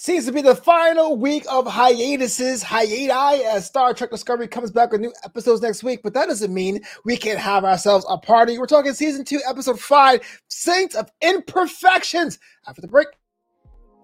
Seems 0.00 0.26
to 0.26 0.32
be 0.32 0.42
the 0.42 0.54
final 0.54 1.16
week 1.16 1.44
of 1.50 1.66
hiatuses, 1.66 2.62
hiati, 2.62 3.44
as 3.44 3.66
Star 3.66 3.92
Trek 3.92 4.12
Discovery 4.12 4.46
comes 4.46 4.70
back 4.70 4.92
with 4.92 5.00
new 5.00 5.12
episodes 5.24 5.60
next 5.60 5.82
week. 5.82 6.04
But 6.04 6.14
that 6.14 6.28
doesn't 6.28 6.54
mean 6.54 6.82
we 7.04 7.16
can't 7.16 7.40
have 7.40 7.64
ourselves 7.64 8.06
a 8.08 8.16
party. 8.16 8.58
We're 8.58 8.66
talking 8.66 8.92
season 8.92 9.24
two, 9.24 9.40
episode 9.44 9.80
five, 9.80 10.20
Saints 10.46 10.94
of 10.94 11.10
Imperfections. 11.20 12.38
After 12.68 12.80
the 12.80 12.86
break. 12.86 13.08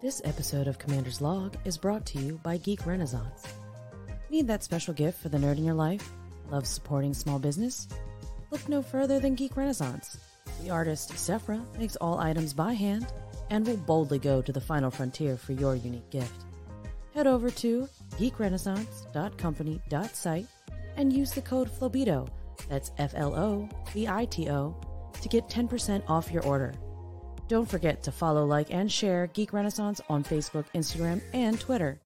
This 0.03 0.21
episode 0.25 0.67
of 0.67 0.81
Commander's 0.81 1.21
Log 1.21 1.57
is 1.65 1.79
brought 1.79 2.05
to 2.07 2.19
you 2.19 2.41
by 2.43 2.57
Geek 2.57 2.85
Renaissance. 2.87 3.45
Need 4.31 4.49
that 4.49 4.65
special 4.65 4.95
gift 4.95 5.23
for 5.23 5.29
the 5.29 5.39
nerd 5.39 5.59
in 5.59 5.65
your 5.65 5.75
life? 5.75 6.11
Love 6.51 6.67
supporting 6.67 7.15
small 7.15 7.39
business? 7.39 7.87
Look 8.51 8.69
no 8.69 8.83
further 8.83 9.21
than 9.21 9.37
Geek 9.37 9.57
Renaissance. 9.57 10.19
The 10.61 10.71
artist 10.71 11.13
Sephra 11.13 11.63
makes 11.79 11.95
all 11.97 12.19
items 12.19 12.53
by 12.53 12.73
hand 12.73 13.07
and 13.51 13.67
will 13.67 13.77
boldly 13.77 14.19
go 14.19 14.41
to 14.43 14.53
the 14.53 14.61
final 14.61 14.91
frontier 14.91 15.37
for 15.37 15.53
your 15.53 15.77
unique 15.77 16.11
gift. 16.11 16.45
Head 17.15 17.27
over 17.27 17.51
to 17.51 17.89
geekrenaissance.company.site 18.19 20.47
and 20.97 21.13
use 21.13 21.33
the 21.33 21.43
code 21.43 21.69
FLOBITO, 21.71 22.29
that's 22.69 22.93
F 22.99 23.13
L 23.15 23.35
O 23.35 23.69
B 23.93 24.07
I 24.09 24.25
T 24.27 24.49
O, 24.51 24.77
to 25.21 25.29
get 25.29 25.49
10% 25.49 26.03
off 26.09 26.33
your 26.33 26.45
order. 26.45 26.73
Don't 27.47 27.69
forget 27.69 28.03
to 28.05 28.13
follow, 28.13 28.47
like, 28.47 28.73
and 28.73 28.91
share 28.91 29.27
Geek 29.29 29.53
Renaissance 29.53 30.01
on 30.09 30.25
Facebook, 30.25 30.65
Instagram, 30.75 31.21
and 31.33 31.61
Twitter. 31.61 32.01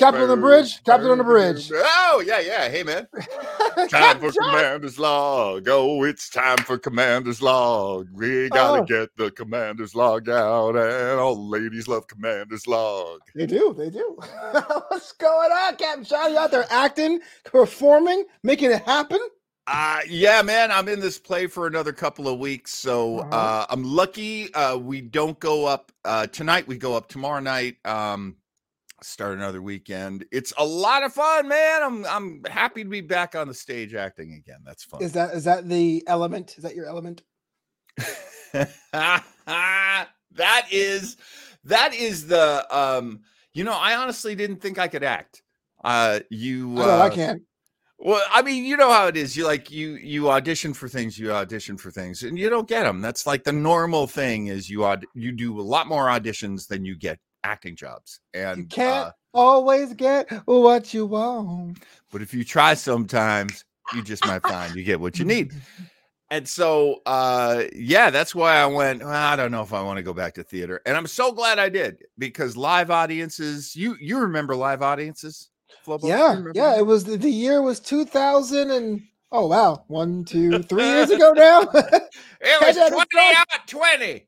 Captain 0.00 0.22
on 0.22 0.28
the 0.28 0.36
bridge. 0.36 0.82
Captain 0.84 1.10
on 1.10 1.18
the 1.18 1.24
bridge. 1.24 1.70
Oh, 1.74 2.22
yeah, 2.26 2.40
yeah. 2.40 2.68
Hey, 2.68 2.82
man. 2.82 3.06
Time 3.90 4.18
for 4.18 4.32
Commander's 4.32 4.98
Log. 4.98 5.68
Oh, 5.68 6.04
it's 6.04 6.28
time 6.30 6.56
for 6.58 6.78
Commander's 6.78 7.42
Log. 7.42 8.08
We 8.12 8.48
got 8.48 8.76
to 8.76 8.82
Oh. 8.82 8.84
get 8.84 9.16
the 9.16 9.30
Commander's 9.30 9.94
Log 9.94 10.28
out, 10.28 10.74
and 10.76 11.20
all 11.20 11.34
the 11.34 11.40
ladies 11.42 11.86
love 11.86 12.06
Commander's 12.08 12.66
Log. 12.66 13.20
They 13.34 13.46
do. 13.46 13.74
They 13.76 13.90
do. 13.90 14.16
What's 14.88 15.12
going 15.12 15.52
on, 15.52 15.76
Captain 15.76 16.04
John? 16.04 16.32
You 16.32 16.38
out 16.38 16.50
there 16.50 16.66
acting, 16.70 17.20
performing, 17.44 18.24
making 18.42 18.70
it 18.70 18.82
happen? 18.82 19.20
Uh, 19.66 20.00
yeah, 20.08 20.42
man, 20.42 20.72
I'm 20.72 20.88
in 20.88 20.98
this 21.00 21.18
play 21.18 21.46
for 21.46 21.66
another 21.66 21.92
couple 21.92 22.26
of 22.26 22.38
weeks. 22.40 22.72
So 22.74 23.18
Uh-huh. 23.20 23.28
uh, 23.36 23.66
I'm 23.68 23.84
lucky 23.84 24.52
uh, 24.54 24.76
we 24.78 25.00
don't 25.02 25.38
go 25.38 25.66
up 25.66 25.92
uh, 26.04 26.26
tonight. 26.26 26.66
We 26.66 26.76
go 26.78 26.96
up 26.96 27.08
tomorrow 27.08 27.40
night. 27.40 27.76
Um, 27.84 28.36
start 29.02 29.36
another 29.36 29.62
weekend. 29.62 30.24
It's 30.30 30.52
a 30.58 30.64
lot 30.64 31.02
of 31.02 31.12
fun, 31.12 31.48
man. 31.48 31.82
I'm 31.82 32.06
I'm 32.06 32.42
happy 32.48 32.84
to 32.84 32.90
be 32.90 33.00
back 33.00 33.34
on 33.34 33.48
the 33.48 33.54
stage 33.54 33.94
acting 33.94 34.34
again. 34.34 34.60
That's 34.64 34.84
fun. 34.84 35.02
Is 35.02 35.12
that 35.12 35.34
is 35.34 35.44
that 35.44 35.68
the 35.68 36.02
element? 36.06 36.54
Is 36.56 36.62
that 36.64 36.74
your 36.74 36.86
element? 36.86 37.22
that 40.36 40.66
is 40.70 41.16
that 41.64 41.94
is 41.94 42.26
the 42.26 42.66
um 42.76 43.20
you 43.52 43.64
know 43.64 43.72
i 43.72 43.94
honestly 43.94 44.34
didn't 44.34 44.60
think 44.60 44.78
i 44.78 44.88
could 44.88 45.04
act 45.04 45.42
uh 45.84 46.20
you 46.30 46.72
I, 46.74 46.86
know, 46.86 47.00
I 47.00 47.06
uh, 47.06 47.10
can't. 47.10 47.42
well 47.98 48.22
i 48.32 48.42
mean 48.42 48.64
you 48.64 48.76
know 48.76 48.90
how 48.90 49.06
it 49.08 49.16
is 49.16 49.36
you 49.36 49.44
like 49.44 49.70
you 49.70 49.90
you 49.94 50.30
audition 50.30 50.72
for 50.72 50.88
things 50.88 51.18
you 51.18 51.32
audition 51.32 51.76
for 51.76 51.90
things 51.90 52.22
and 52.22 52.38
you 52.38 52.48
don't 52.48 52.68
get 52.68 52.84
them 52.84 53.00
that's 53.00 53.26
like 53.26 53.44
the 53.44 53.52
normal 53.52 54.06
thing 54.06 54.46
is 54.46 54.70
you 54.70 54.84
aud- 54.84 55.06
you 55.14 55.32
do 55.32 55.60
a 55.60 55.62
lot 55.62 55.86
more 55.86 56.06
auditions 56.06 56.66
than 56.66 56.84
you 56.84 56.96
get 56.96 57.18
acting 57.44 57.76
jobs 57.76 58.20
and 58.34 58.58
You 58.58 58.64
can't 58.66 59.06
uh, 59.08 59.12
always 59.32 59.94
get 59.94 60.30
what 60.46 60.92
you 60.92 61.06
want. 61.06 61.78
but 62.12 62.22
if 62.22 62.34
you 62.34 62.44
try 62.44 62.74
sometimes 62.74 63.64
you 63.94 64.02
just 64.02 64.26
might 64.26 64.42
find 64.42 64.74
you 64.74 64.84
get 64.84 65.00
what 65.00 65.18
you 65.18 65.24
need 65.24 65.52
and 66.30 66.46
so 66.46 67.00
uh 67.06 67.64
yeah 67.74 68.10
that's 68.10 68.34
why 68.34 68.56
i 68.56 68.66
went 68.66 69.00
"Well, 69.02 69.10
i 69.10 69.34
don't 69.36 69.50
know 69.50 69.62
if 69.62 69.72
i 69.72 69.82
want 69.82 69.96
to 69.96 70.02
go 70.02 70.12
back 70.12 70.34
to 70.34 70.42
theater 70.42 70.80
and 70.86 70.96
i'm 70.96 71.06
so 71.06 71.32
glad 71.32 71.58
i 71.58 71.68
did 71.68 72.04
because 72.18 72.56
live 72.56 72.90
audiences 72.90 73.74
you 73.74 73.96
you 74.00 74.18
remember 74.18 74.54
live 74.54 74.82
audiences 74.82 75.50
Flobo? 75.86 76.08
Yeah, 76.08 76.36
yeah. 76.54 76.70
that? 76.72 76.78
It 76.78 76.86
was 76.86 77.04
the, 77.04 77.30
year 77.30 77.62
was 77.62 77.80
2000 77.80 78.70
and 78.70 79.02
oh 79.32 79.46
wow, 79.46 79.84
one, 79.88 80.24
two, 80.24 80.62
three 80.64 80.84
years 80.84 81.10
ago 81.16 81.32
now. 81.32 81.60
it 82.40 82.66
was 82.66 82.76
Had 82.76 82.92
20 82.92 83.06
in 83.14 83.34
out 83.36 83.66
20 83.66 84.26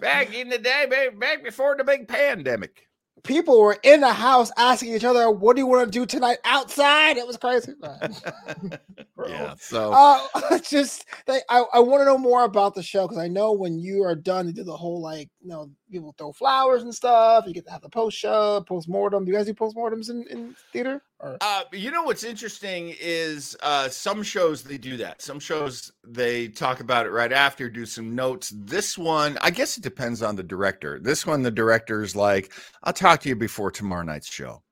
back 0.00 0.34
in 0.34 0.48
the 0.48 0.58
day 0.58 0.86
baby, 0.88 1.16
back 1.16 1.44
before 1.44 1.76
the 1.76 1.84
big 1.84 2.08
pandemic 2.08 2.86
People 3.24 3.58
were 3.58 3.78
in 3.82 4.00
the 4.00 4.12
house 4.12 4.50
asking 4.58 4.92
each 4.92 5.04
other, 5.04 5.30
"What 5.30 5.56
do 5.56 5.62
you 5.62 5.66
want 5.66 5.90
to 5.90 5.90
do 5.90 6.04
tonight 6.04 6.38
outside?" 6.44 7.16
It 7.16 7.26
was 7.26 7.38
crazy. 7.38 7.72
Bro. 9.16 9.28
yeah 9.28 9.54
so 9.58 9.92
Uh, 9.94 10.58
just 10.68 11.06
they, 11.26 11.40
I, 11.48 11.64
I 11.72 11.80
want 11.80 12.02
to 12.02 12.04
know 12.04 12.18
more 12.18 12.44
about 12.44 12.74
the 12.74 12.82
show 12.82 13.08
because 13.08 13.16
I 13.16 13.28
know 13.28 13.52
when 13.52 13.78
you 13.78 14.02
are 14.02 14.14
done, 14.14 14.46
you 14.48 14.52
do 14.52 14.62
the 14.62 14.76
whole 14.76 15.00
like, 15.00 15.30
you 15.40 15.48
know, 15.48 15.70
people 15.90 16.14
throw 16.16 16.32
flowers 16.32 16.82
and 16.82 16.94
stuff. 16.94 17.44
You 17.46 17.54
get 17.54 17.66
to 17.66 17.72
have 17.72 17.82
the 17.82 17.88
post 17.88 18.16
show, 18.16 18.62
post 18.66 18.88
mortem. 18.88 19.24
Do 19.24 19.30
you 19.30 19.36
guys 19.36 19.46
do 19.46 19.54
post 19.54 19.76
mortems 19.76 20.08
in, 20.08 20.26
in 20.28 20.56
theater? 20.72 21.02
Or 21.20 21.36
Uh, 21.40 21.62
you 21.72 21.90
know 21.90 22.02
what's 22.02 22.24
interesting 22.24 22.94
is 23.00 23.56
uh, 23.62 23.88
some 23.88 24.22
shows 24.22 24.62
they 24.62 24.78
do 24.78 24.96
that. 24.96 25.22
Some 25.22 25.38
shows 25.40 25.92
they 26.06 26.48
talk 26.48 26.80
about 26.80 27.06
it 27.06 27.10
right 27.10 27.32
after, 27.32 27.68
do 27.68 27.86
some 27.86 28.14
notes. 28.14 28.52
This 28.56 28.98
one, 28.98 29.38
I 29.40 29.50
guess 29.50 29.76
it 29.78 29.82
depends 29.82 30.22
on 30.22 30.36
the 30.36 30.42
director. 30.42 30.98
This 31.00 31.26
one, 31.26 31.42
the 31.42 31.50
director's 31.50 32.16
like, 32.16 32.52
"I'll 32.82 32.92
talk 32.92 33.20
to 33.20 33.28
you 33.28 33.36
before 33.36 33.70
tomorrow 33.70 34.02
night's 34.02 34.32
show," 34.32 34.62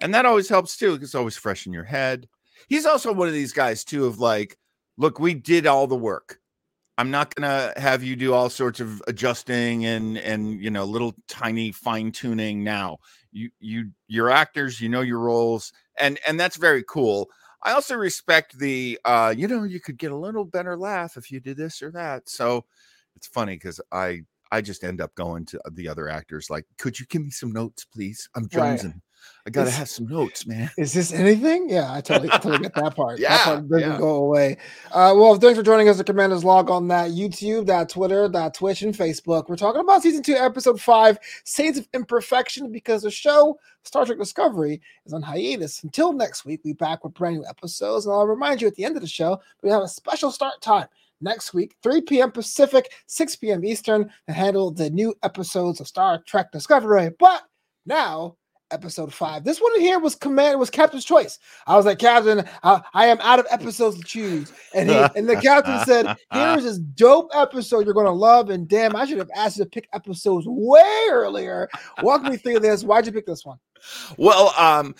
and 0.00 0.14
that 0.14 0.26
always 0.26 0.48
helps 0.48 0.76
too. 0.76 0.94
It's 0.94 1.14
always 1.14 1.36
fresh 1.36 1.66
in 1.66 1.72
your 1.72 1.84
head. 1.84 2.28
He's 2.68 2.86
also 2.86 3.12
one 3.12 3.28
of 3.28 3.34
these 3.34 3.52
guys 3.52 3.84
too 3.84 4.06
of 4.06 4.18
like, 4.18 4.58
"Look, 4.96 5.18
we 5.20 5.34
did 5.34 5.66
all 5.66 5.86
the 5.86 5.96
work. 5.96 6.40
I'm 6.98 7.10
not 7.10 7.34
gonna 7.34 7.72
have 7.76 8.02
you 8.02 8.16
do 8.16 8.34
all 8.34 8.50
sorts 8.50 8.80
of 8.80 9.02
adjusting 9.08 9.84
and 9.84 10.18
and 10.18 10.60
you 10.62 10.70
know 10.70 10.84
little 10.84 11.14
tiny 11.28 11.72
fine 11.72 12.12
tuning 12.12 12.62
now." 12.64 12.98
You 13.32 13.50
you 13.58 13.90
you're 14.06 14.30
actors, 14.30 14.80
you 14.80 14.88
know 14.88 15.00
your 15.00 15.18
roles 15.18 15.72
and 15.96 16.18
and 16.26 16.38
that's 16.38 16.56
very 16.56 16.82
cool 16.84 17.28
i 17.62 17.72
also 17.72 17.94
respect 17.94 18.58
the 18.58 18.98
uh 19.04 19.34
you 19.36 19.46
know 19.48 19.62
you 19.64 19.80
could 19.80 19.96
get 19.96 20.12
a 20.12 20.16
little 20.16 20.44
better 20.44 20.76
laugh 20.76 21.16
if 21.16 21.30
you 21.30 21.40
did 21.40 21.56
this 21.56 21.82
or 21.82 21.90
that 21.90 22.28
so 22.28 22.64
it's 23.16 23.26
funny 23.26 23.54
because 23.54 23.80
i 23.92 24.20
i 24.52 24.60
just 24.60 24.84
end 24.84 25.00
up 25.00 25.14
going 25.14 25.44
to 25.44 25.60
the 25.72 25.88
other 25.88 26.08
actors 26.08 26.50
like 26.50 26.64
could 26.78 26.98
you 26.98 27.06
give 27.06 27.22
me 27.22 27.30
some 27.30 27.52
notes 27.52 27.84
please 27.84 28.28
i'm 28.34 28.48
Right. 28.52 28.84
I 29.46 29.50
gotta 29.50 29.66
It's- 29.68 29.78
have 29.78 29.88
some 29.90 30.06
notes 30.06 30.46
man 30.46 30.70
is 30.78 30.92
this 30.92 31.12
anything? 31.12 31.68
Yeah, 31.68 31.92
I 31.92 32.00
totally, 32.00 32.28
totally 32.30 32.58
get 32.58 32.74
that 32.74 32.96
part. 32.96 33.18
yeah, 33.18 33.36
that 33.36 33.44
part 33.44 33.68
doesn't 33.68 33.90
yeah. 33.90 33.98
go 33.98 34.14
away. 34.16 34.56
Uh, 34.90 35.12
well, 35.16 35.34
thanks 35.36 35.58
for 35.58 35.62
joining 35.62 35.88
us 35.88 36.00
at 36.00 36.06
Commanders 36.06 36.44
Log 36.44 36.70
on 36.70 36.88
that 36.88 37.10
YouTube, 37.10 37.66
that 37.66 37.88
Twitter, 37.90 38.28
that 38.28 38.54
Twitch, 38.54 38.82
and 38.82 38.94
Facebook. 38.94 39.48
We're 39.48 39.56
talking 39.56 39.80
about 39.82 40.02
season 40.02 40.22
two, 40.22 40.34
episode 40.34 40.80
five, 40.80 41.18
Saints 41.44 41.78
of 41.78 41.86
Imperfection, 41.92 42.72
because 42.72 43.02
the 43.02 43.10
show 43.10 43.58
Star 43.84 44.06
Trek 44.06 44.18
Discovery 44.18 44.80
is 45.04 45.12
on 45.12 45.20
hiatus 45.22 45.82
until 45.82 46.12
next 46.12 46.44
week. 46.46 46.60
We'll 46.64 46.72
be 46.72 46.78
back 46.78 47.04
with 47.04 47.14
brand 47.14 47.36
new 47.36 47.44
episodes, 47.46 48.06
and 48.06 48.14
I'll 48.14 48.26
remind 48.26 48.62
you 48.62 48.68
at 48.68 48.74
the 48.76 48.84
end 48.84 48.96
of 48.96 49.02
the 49.02 49.08
show 49.08 49.40
we 49.62 49.70
have 49.70 49.82
a 49.82 49.88
special 49.88 50.30
start 50.30 50.60
time 50.62 50.86
next 51.20 51.52
week, 51.54 51.74
3 51.82 52.00
p.m. 52.02 52.30
Pacific, 52.30 52.90
6 53.06 53.36
p.m. 53.36 53.64
Eastern, 53.64 54.10
to 54.26 54.32
handle 54.34 54.70
the 54.70 54.90
new 54.90 55.14
episodes 55.22 55.80
of 55.80 55.88
Star 55.88 56.22
Trek 56.26 56.50
Discovery. 56.52 57.10
But 57.18 57.42
now, 57.86 58.36
episode 58.74 59.12
five. 59.14 59.44
This 59.44 59.60
one 59.60 59.80
here 59.80 59.98
was 59.98 60.14
command 60.14 60.58
was 60.58 60.68
Captain's 60.70 61.04
choice. 61.04 61.38
I 61.66 61.76
was 61.76 61.86
like, 61.86 61.98
Captain, 61.98 62.44
I, 62.62 62.82
I 62.92 63.06
am 63.06 63.18
out 63.20 63.38
of 63.38 63.46
episodes 63.50 63.96
to 63.98 64.04
choose, 64.04 64.52
and 64.74 64.90
he 64.90 64.96
and 65.16 65.28
the 65.28 65.36
captain 65.36 65.84
said, 65.86 66.16
"Here's 66.32 66.64
this 66.64 66.78
dope 66.78 67.30
episode 67.34 67.86
you're 67.86 67.94
gonna 67.94 68.10
love." 68.10 68.50
And 68.50 68.68
damn, 68.68 68.94
I 68.94 69.06
should 69.06 69.18
have 69.18 69.30
asked 69.34 69.56
you 69.56 69.64
to 69.64 69.70
pick 69.70 69.88
episodes 69.92 70.44
way 70.46 71.06
earlier. 71.10 71.68
Walk 72.02 72.22
me 72.22 72.36
through 72.36 72.60
this. 72.60 72.84
Why'd 72.84 73.06
you 73.06 73.12
pick 73.12 73.26
this 73.26 73.44
one? 73.46 73.58
well 74.16 74.52
um 74.58 74.94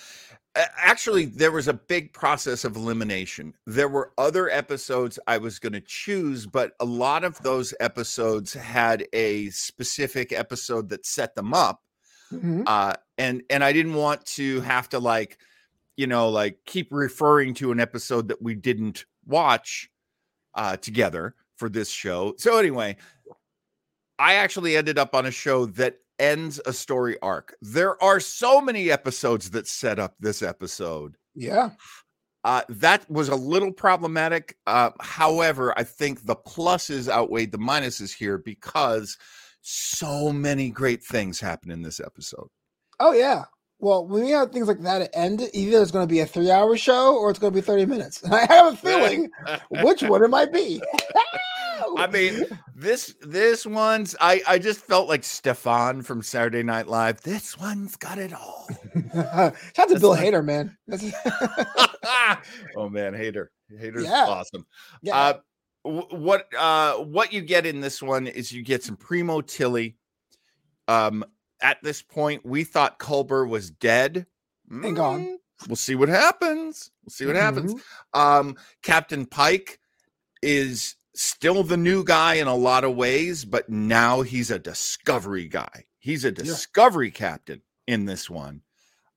actually 0.76 1.24
there 1.24 1.50
was 1.50 1.68
a 1.68 1.74
big 1.74 2.12
process 2.12 2.64
of 2.64 2.76
elimination 2.76 3.52
there 3.66 3.88
were 3.88 4.12
other 4.18 4.48
episodes 4.50 5.18
i 5.26 5.36
was 5.36 5.58
going 5.58 5.72
to 5.72 5.80
choose 5.80 6.46
but 6.46 6.72
a 6.80 6.84
lot 6.84 7.24
of 7.24 7.40
those 7.42 7.74
episodes 7.80 8.52
had 8.52 9.06
a 9.12 9.50
specific 9.50 10.32
episode 10.32 10.88
that 10.88 11.04
set 11.04 11.34
them 11.34 11.52
up 11.52 11.82
Mhm. 12.32 12.64
uh 12.66 12.94
and 13.18 13.42
and 13.50 13.62
i 13.62 13.72
didn't 13.72 13.94
want 13.94 14.24
to 14.24 14.60
have 14.62 14.88
to 14.88 14.98
like 14.98 15.38
you 15.96 16.06
know 16.06 16.28
like 16.28 16.58
keep 16.66 16.88
referring 16.90 17.54
to 17.54 17.70
an 17.72 17.80
episode 17.80 18.28
that 18.28 18.40
we 18.42 18.54
didn't 18.54 19.04
watch 19.26 19.90
uh 20.54 20.76
together 20.76 21.34
for 21.56 21.68
this 21.68 21.88
show 21.90 22.34
so 22.38 22.58
anyway 22.58 22.96
i 24.18 24.34
actually 24.34 24.76
ended 24.76 24.98
up 24.98 25.14
on 25.14 25.26
a 25.26 25.30
show 25.30 25.66
that 25.66 25.98
ends 26.18 26.60
a 26.66 26.72
story 26.72 27.16
arc 27.22 27.54
there 27.60 28.00
are 28.02 28.20
so 28.20 28.60
many 28.60 28.90
episodes 28.90 29.50
that 29.50 29.66
set 29.66 29.98
up 29.98 30.14
this 30.20 30.42
episode 30.42 31.16
Yeah, 31.34 31.70
uh, 32.44 32.62
that 32.68 33.10
was 33.10 33.28
a 33.28 33.34
little 33.34 33.72
problematic. 33.72 34.56
Uh, 34.66 34.90
however, 35.00 35.72
I 35.76 35.82
think 35.82 36.24
the 36.26 36.36
pluses 36.36 37.08
outweighed 37.08 37.50
the 37.52 37.58
minuses 37.58 38.14
here 38.14 38.38
because 38.38 39.16
So 39.66 40.30
many 40.30 40.68
great 40.68 41.02
things 41.02 41.40
happen 41.40 41.70
in 41.70 41.80
this 41.80 41.98
episode. 41.98 42.48
Oh 43.00 43.12
yeah. 43.12 43.44
Well, 43.78 44.06
when 44.06 44.26
you 44.26 44.34
have 44.34 44.52
things 44.52 44.68
like 44.68 44.80
that 44.80 45.00
at 45.00 45.10
end, 45.14 45.40
either 45.54 45.80
it's 45.80 45.90
going 45.90 46.06
to 46.06 46.12
be 46.12 46.20
a 46.20 46.26
three-hour 46.26 46.76
show 46.76 47.16
or 47.16 47.30
it's 47.30 47.38
going 47.38 47.50
to 47.50 47.56
be 47.56 47.62
thirty 47.62 47.86
minutes. 47.86 48.22
And 48.22 48.34
I 48.34 48.44
have 48.44 48.74
a 48.74 48.76
feeling 48.76 49.30
which 49.70 50.02
one 50.02 50.22
it 50.22 50.28
might 50.28 50.52
be. 50.52 50.82
I 51.96 52.06
mean, 52.06 52.44
this 52.74 53.14
this 53.22 53.64
one's 53.64 54.14
I 54.20 54.42
I 54.46 54.58
just 54.58 54.80
felt 54.80 55.08
like 55.08 55.24
Stefan 55.24 56.02
from 56.02 56.22
Saturday 56.22 56.62
Night 56.62 56.86
Live. 56.86 57.22
This 57.22 57.58
one's 57.58 57.96
got 57.96 58.18
it 58.18 58.34
all. 58.34 58.68
Shout 59.14 59.54
out 59.78 59.88
to 59.88 59.98
Bill 59.98 60.10
like, 60.10 60.24
Hader, 60.26 60.44
man. 60.44 60.76
oh 62.76 62.90
man, 62.90 63.14
Hader, 63.14 63.46
Hader's 63.72 64.04
yeah. 64.04 64.26
awesome. 64.28 64.66
Yeah. 65.02 65.16
Uh, 65.16 65.38
what 65.84 66.46
uh 66.58 66.94
what 66.94 67.32
you 67.32 67.42
get 67.42 67.66
in 67.66 67.80
this 67.80 68.02
one 68.02 68.26
is 68.26 68.52
you 68.52 68.62
get 68.62 68.82
some 68.82 68.96
primo 68.96 69.40
Tilly. 69.40 69.96
Um, 70.88 71.24
at 71.60 71.82
this 71.82 72.02
point, 72.02 72.44
we 72.44 72.64
thought 72.64 72.98
Culber 72.98 73.48
was 73.48 73.70
dead 73.70 74.26
and 74.70 74.84
mm, 74.84 74.96
gone. 74.96 75.38
We'll 75.68 75.76
see 75.76 75.94
what 75.94 76.08
happens. 76.08 76.90
We'll 77.04 77.10
see 77.10 77.26
what 77.26 77.36
mm-hmm. 77.36 77.44
happens. 77.44 77.82
Um, 78.12 78.56
Captain 78.82 79.24
Pike 79.24 79.78
is 80.42 80.96
still 81.14 81.62
the 81.62 81.76
new 81.76 82.04
guy 82.04 82.34
in 82.34 82.48
a 82.48 82.54
lot 82.54 82.84
of 82.84 82.96
ways, 82.96 83.44
but 83.44 83.68
now 83.68 84.22
he's 84.22 84.50
a 84.50 84.58
discovery 84.58 85.48
guy. 85.48 85.84
He's 85.98 86.24
a 86.24 86.32
discovery 86.32 87.08
yeah. 87.08 87.18
captain 87.18 87.62
in 87.86 88.04
this 88.04 88.28
one. 88.28 88.62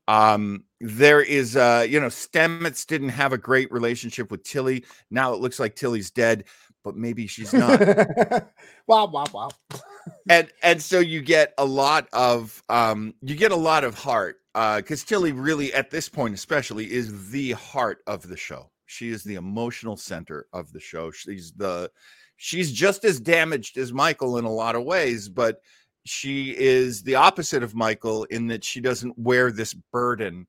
Um, 0.07 0.63
there 0.79 1.21
is 1.21 1.55
uh, 1.55 1.85
you 1.87 1.99
know, 1.99 2.07
Stamets 2.07 2.85
didn't 2.85 3.09
have 3.09 3.33
a 3.33 3.37
great 3.37 3.71
relationship 3.71 4.31
with 4.31 4.43
Tilly. 4.43 4.85
Now 5.09 5.33
it 5.33 5.39
looks 5.39 5.59
like 5.59 5.75
Tilly's 5.75 6.11
dead, 6.11 6.45
but 6.83 6.95
maybe 6.95 7.27
she's 7.27 7.53
not. 7.53 7.79
wow, 8.87 9.07
wow, 9.07 9.25
wow. 9.33 9.49
and 10.29 10.49
and 10.61 10.81
so 10.81 10.99
you 10.99 11.21
get 11.21 11.53
a 11.57 11.65
lot 11.65 12.07
of 12.13 12.63
um 12.69 13.13
you 13.21 13.35
get 13.35 13.51
a 13.51 13.55
lot 13.55 13.83
of 13.83 13.95
heart 13.95 14.37
uh 14.55 14.77
because 14.77 15.03
Tilly 15.03 15.31
really 15.31 15.73
at 15.73 15.89
this 15.89 16.07
point 16.07 16.33
especially 16.33 16.91
is 16.91 17.29
the 17.31 17.51
heart 17.53 17.99
of 18.07 18.27
the 18.27 18.37
show. 18.37 18.71
She 18.85 19.09
is 19.09 19.23
the 19.23 19.35
emotional 19.35 19.97
center 19.97 20.45
of 20.53 20.71
the 20.71 20.79
show. 20.79 21.11
She's 21.11 21.51
the 21.53 21.91
she's 22.37 22.71
just 22.71 23.03
as 23.03 23.19
damaged 23.19 23.77
as 23.77 23.91
Michael 23.91 24.37
in 24.37 24.45
a 24.45 24.51
lot 24.51 24.75
of 24.75 24.83
ways, 24.83 25.27
but 25.27 25.61
she 26.05 26.51
is 26.57 27.03
the 27.03 27.15
opposite 27.15 27.63
of 27.63 27.75
Michael 27.75 28.23
in 28.25 28.47
that 28.47 28.63
she 28.63 28.79
doesn't 28.79 29.17
wear 29.17 29.51
this 29.51 29.73
burden 29.73 30.47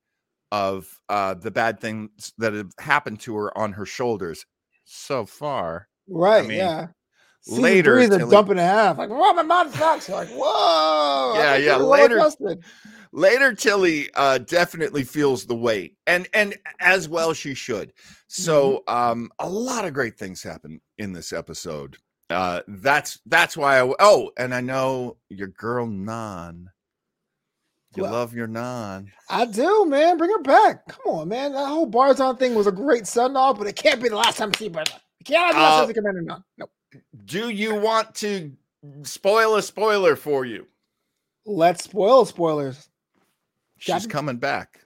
of 0.52 0.98
uh, 1.08 1.34
the 1.34 1.50
bad 1.50 1.80
things 1.80 2.32
that 2.38 2.52
have 2.52 2.72
happened 2.78 3.20
to 3.20 3.36
her 3.36 3.56
on 3.56 3.72
her 3.72 3.86
shoulders 3.86 4.46
so 4.84 5.26
far. 5.26 5.88
Right. 6.08 6.44
I 6.44 6.46
mean, 6.46 6.58
yeah. 6.58 6.86
Season 7.42 7.62
later, 7.62 8.06
three, 8.06 8.30
dump 8.30 8.50
and 8.50 8.60
a 8.60 8.64
half. 8.64 8.98
Like, 8.98 9.10
whoa, 9.10 9.32
my 9.32 9.42
mouth 9.42 9.74
sucks. 9.76 10.08
Like, 10.08 10.28
whoa. 10.28 11.34
Yeah, 11.36 11.56
yeah. 11.56 11.76
Later, 11.76 12.20
later 13.12 13.54
Tilly 13.54 14.10
uh, 14.14 14.38
definitely 14.38 15.04
feels 15.04 15.46
the 15.46 15.54
weight, 15.54 15.96
and 16.06 16.28
and 16.34 16.56
as 16.80 17.08
well 17.08 17.32
she 17.32 17.54
should. 17.54 17.92
So, 18.26 18.82
mm-hmm. 18.88 18.94
um, 18.94 19.30
a 19.38 19.48
lot 19.48 19.84
of 19.84 19.94
great 19.94 20.18
things 20.18 20.42
happen 20.42 20.80
in 20.98 21.12
this 21.12 21.32
episode. 21.32 21.96
Uh, 22.28 22.62
that's 22.66 23.20
that's 23.24 23.56
why 23.56 23.80
I. 23.80 23.94
Oh, 24.00 24.30
and 24.36 24.54
I 24.54 24.60
know 24.60 25.16
your 25.30 25.48
girl 25.48 25.86
Nhan. 25.86 26.66
You 27.98 28.04
well, 28.04 28.12
love 28.12 28.32
your 28.32 28.46
Nhan. 28.46 29.08
I 29.28 29.44
do, 29.44 29.84
man. 29.86 30.18
Bring 30.18 30.30
her 30.30 30.40
back. 30.40 30.86
Come 30.86 31.12
on, 31.12 31.28
man. 31.28 31.52
That 31.52 31.66
whole 31.66 31.90
Barzan 31.90 32.38
thing 32.38 32.54
was 32.54 32.68
a 32.68 32.72
great 32.72 33.08
send 33.08 33.36
off, 33.36 33.58
but 33.58 33.66
it 33.66 33.74
can't 33.74 34.00
be 34.00 34.08
the 34.08 34.14
last 34.14 34.38
time 34.38 34.52
I 34.54 34.56
see 34.56 34.68
brother. 34.68 34.92
It 35.18 35.24
can't 35.24 35.52
be 35.52 35.56
the 35.56 35.62
last 35.64 35.80
uh, 35.82 35.84
time 35.86 35.94
Commander 35.94 36.22
Nhan. 36.22 36.44
Nope. 36.58 36.70
Do 37.24 37.48
you 37.48 37.74
want 37.74 38.14
to 38.14 38.52
spoil 39.02 39.56
a 39.56 39.62
spoiler 39.62 40.14
for 40.14 40.44
you? 40.44 40.68
Let's 41.44 41.82
spoil 41.82 42.24
spoilers. 42.24 42.88
She's 43.78 44.06
coming 44.06 44.36
back. 44.36 44.78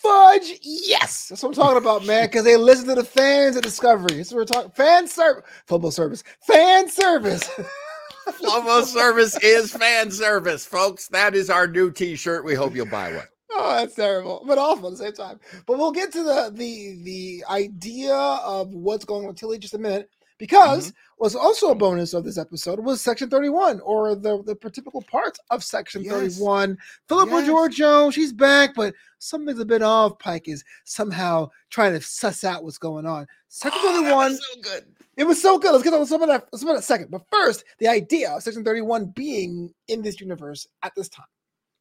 Fudge, 0.00 0.60
yes. 0.62 1.30
That's 1.30 1.42
what 1.42 1.48
I'm 1.48 1.54
talking 1.54 1.78
about, 1.78 2.06
man. 2.06 2.26
Because 2.26 2.44
they 2.44 2.56
listen 2.56 2.86
to 2.86 2.94
the 2.94 3.02
fans 3.02 3.56
at 3.56 3.64
Discovery. 3.64 4.22
So 4.22 4.36
we're 4.36 4.44
talking 4.44 4.70
fan 4.70 5.08
service, 5.08 5.42
football 5.66 5.90
service, 5.90 6.22
fan 6.46 6.88
service. 6.88 7.50
Flomo 8.28 8.84
service 8.84 9.36
is 9.42 9.72
fan 9.72 10.10
service, 10.10 10.64
folks. 10.64 11.08
That 11.08 11.34
is 11.34 11.50
our 11.50 11.66
new 11.66 11.90
T-shirt. 11.90 12.44
We 12.44 12.54
hope 12.54 12.74
you'll 12.74 12.86
buy 12.86 13.14
one. 13.14 13.26
Oh, 13.50 13.76
that's 13.76 13.94
terrible, 13.94 14.44
but 14.46 14.58
awful 14.58 14.88
at 14.88 14.92
the 14.92 14.96
same 14.96 15.12
time. 15.12 15.38
But 15.66 15.78
we'll 15.78 15.92
get 15.92 16.12
to 16.12 16.22
the 16.24 16.50
the 16.52 16.98
the 17.04 17.44
idea 17.48 18.14
of 18.14 18.70
what's 18.70 19.04
going 19.04 19.22
on 19.22 19.28
with 19.28 19.36
Tilly 19.36 19.58
just 19.58 19.74
a 19.74 19.78
minute 19.78 20.10
because 20.38 20.88
mm-hmm. 20.88 21.22
was 21.22 21.34
also 21.36 21.70
a 21.70 21.74
bonus 21.74 22.14
of 22.14 22.24
this 22.24 22.38
episode 22.38 22.80
was 22.80 23.00
section 23.00 23.30
31 23.30 23.80
or 23.80 24.14
the 24.14 24.42
the 24.42 24.70
typical 24.70 25.02
parts 25.02 25.38
of 25.50 25.62
section 25.62 26.02
yes. 26.02 26.12
31 26.12 26.76
philippa 27.08 27.30
yes. 27.30 27.48
georgiou 27.48 28.12
she's 28.12 28.32
back 28.32 28.74
but 28.74 28.94
something's 29.18 29.60
a 29.60 29.64
bit 29.64 29.82
off 29.82 30.18
pike 30.18 30.48
is 30.48 30.64
somehow 30.84 31.48
trying 31.70 31.92
to 31.92 32.00
suss 32.00 32.44
out 32.44 32.64
what's 32.64 32.78
going 32.78 33.06
on 33.06 33.26
section 33.48 33.80
oh, 33.84 34.02
31 34.02 34.36
so 34.36 34.60
good 34.62 34.84
it 35.16 35.24
was 35.24 35.40
so 35.40 35.58
good 35.58 35.72
let's 35.72 35.84
get 35.84 35.92
on 35.92 36.06
some 36.06 36.22
of 36.22 36.28
that 36.28 36.46
some 36.54 36.68
of 36.68 36.76
that 36.76 36.82
second 36.82 37.10
but 37.10 37.22
first 37.30 37.64
the 37.78 37.88
idea 37.88 38.30
of 38.30 38.42
section 38.42 38.64
31 38.64 39.06
being 39.06 39.72
in 39.88 40.02
this 40.02 40.20
universe 40.20 40.66
at 40.82 40.92
this 40.96 41.08
time 41.08 41.26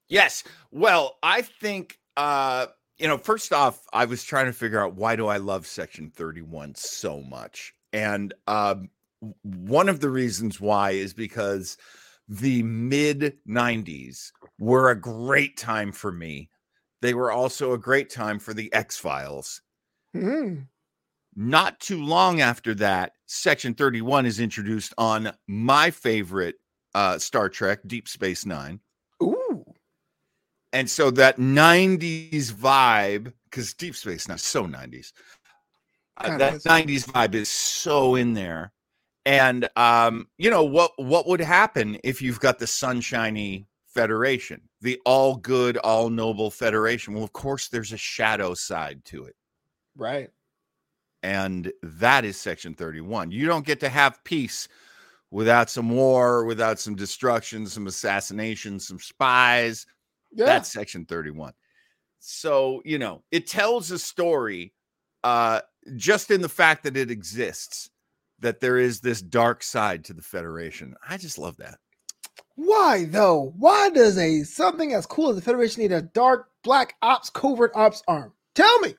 yes 0.10 0.44
well 0.72 1.18
i 1.24 1.42
think 1.42 2.00
uh 2.18 2.68
you 2.98 3.08
know, 3.08 3.18
first 3.18 3.52
off, 3.52 3.86
I 3.92 4.06
was 4.06 4.24
trying 4.24 4.46
to 4.46 4.54
figure 4.54 4.82
out 4.82 4.96
why 4.96 5.16
do 5.16 5.28
I 5.28 5.38
love 5.38 5.66
Section 5.66 6.12
31 6.12 6.76
so 6.76 7.22
much? 7.22 7.74
And 7.92 8.34
um, 8.48 8.90
one 9.42 9.90
of 9.90 10.00
the 10.00 10.10
reasons 10.10 10.62
why 10.62 10.92
is 10.92 11.14
because 11.14 11.78
the 12.28 12.64
mid 12.64 13.38
90s 13.48 14.32
were 14.60 14.90
a 14.90 15.00
great 15.00 15.58
time 15.58 15.92
for 15.92 16.12
me. 16.12 16.50
They 17.02 17.14
were 17.14 17.32
also 17.32 17.74
a 17.74 17.78
great 17.78 18.10
time 18.10 18.40
for 18.40 18.54
the 18.54 18.72
X 18.74 18.98
Files. 18.98 19.62
Mm. 20.16 20.68
Not 21.36 21.80
too 21.80 22.04
long 22.04 22.42
after 22.42 22.76
that, 22.76 23.14
Section 23.26 23.74
31 23.74 24.26
is 24.26 24.40
introduced 24.40 24.94
on 24.98 25.32
my 25.48 25.90
favorite 25.90 26.56
uh, 26.94 27.18
Star 27.18 27.50
Trek, 27.50 27.80
Deep 27.88 28.08
Space 28.08 28.46
Nine. 28.46 28.80
Ooh. 29.22 29.66
And 30.72 30.90
so 30.90 31.12
that 31.12 31.38
90s 31.38 32.52
vibe, 32.52 33.34
because 33.46 33.74
Deep 33.74 33.96
Space 33.96 34.28
Nine 34.28 34.36
is 34.36 34.44
so 34.44 34.66
90s, 34.66 35.12
uh, 36.18 36.38
that 36.38 36.56
90s 36.64 37.06
vibe 37.06 37.34
is 37.34 37.50
so 37.50 38.16
in 38.16 38.34
there. 38.34 38.72
And 39.26 39.70
um 39.78 40.28
you 40.38 40.50
know 40.50 40.66
what 40.66 40.92
what 40.98 41.30
would 41.30 41.40
happen 41.40 41.98
if 42.04 42.22
you've 42.22 42.42
got 42.42 42.60
the 42.60 42.68
sunshiny 42.68 43.68
federation 43.88 44.60
the 44.82 45.00
all 45.06 45.38
good 45.38 45.78
all 45.78 46.10
noble 46.10 46.52
federation? 46.52 47.14
Well 47.14 47.24
of 47.24 47.32
course 47.32 47.70
there's 47.70 47.94
a 47.94 47.98
shadow 47.98 48.54
side 48.54 49.06
to 49.06 49.24
it. 49.24 49.36
Right 49.96 50.30
and 51.24 51.72
that 51.82 52.26
is 52.26 52.38
section 52.38 52.74
31 52.74 53.32
you 53.32 53.48
don't 53.48 53.66
get 53.66 53.80
to 53.80 53.90
have 53.90 54.24
peace 54.24 54.68
without 55.32 55.70
some 55.70 55.90
war 55.90 56.46
without 56.46 56.80
some 56.80 56.96
destruction 56.96 57.66
some 57.66 57.88
assassination 57.88 58.80
some 58.80 59.00
spies 59.00 59.86
yeah. 60.32 60.46
that's 60.46 60.72
section 60.72 61.06
31 61.06 61.54
so 62.20 62.82
you 62.86 63.00
know 63.00 63.24
it 63.32 63.48
tells 63.48 63.90
a 63.90 63.98
story 63.98 64.74
uh 65.24 65.60
just 65.96 66.32
in 66.32 66.42
the 66.42 66.50
fact 66.50 66.84
that 66.84 66.98
it 66.98 67.12
exists, 67.12 67.90
that 68.40 68.60
there 68.60 68.78
is 68.78 69.00
this 69.00 69.22
dark 69.22 69.64
side 69.64 70.06
to 70.06 70.14
the 70.14 70.22
Federation. 70.22 70.96
I 71.08 71.18
just 71.18 71.38
love 71.38 71.58
that. 71.58 71.78
Why 72.56 73.06
though? 73.06 73.54
Why 73.58 73.90
does 73.90 74.18
a 74.18 74.44
something 74.44 74.94
as 74.94 75.06
cool 75.06 75.30
as 75.30 75.36
the 75.36 75.42
Federation 75.42 75.82
need 75.82 75.92
a 75.92 76.02
dark 76.02 76.50
black 76.64 76.96
ops 77.02 77.30
covert 77.30 77.72
ops 77.76 78.04
arm? 78.08 78.34
Tell 78.54 78.80
me. 78.80 78.96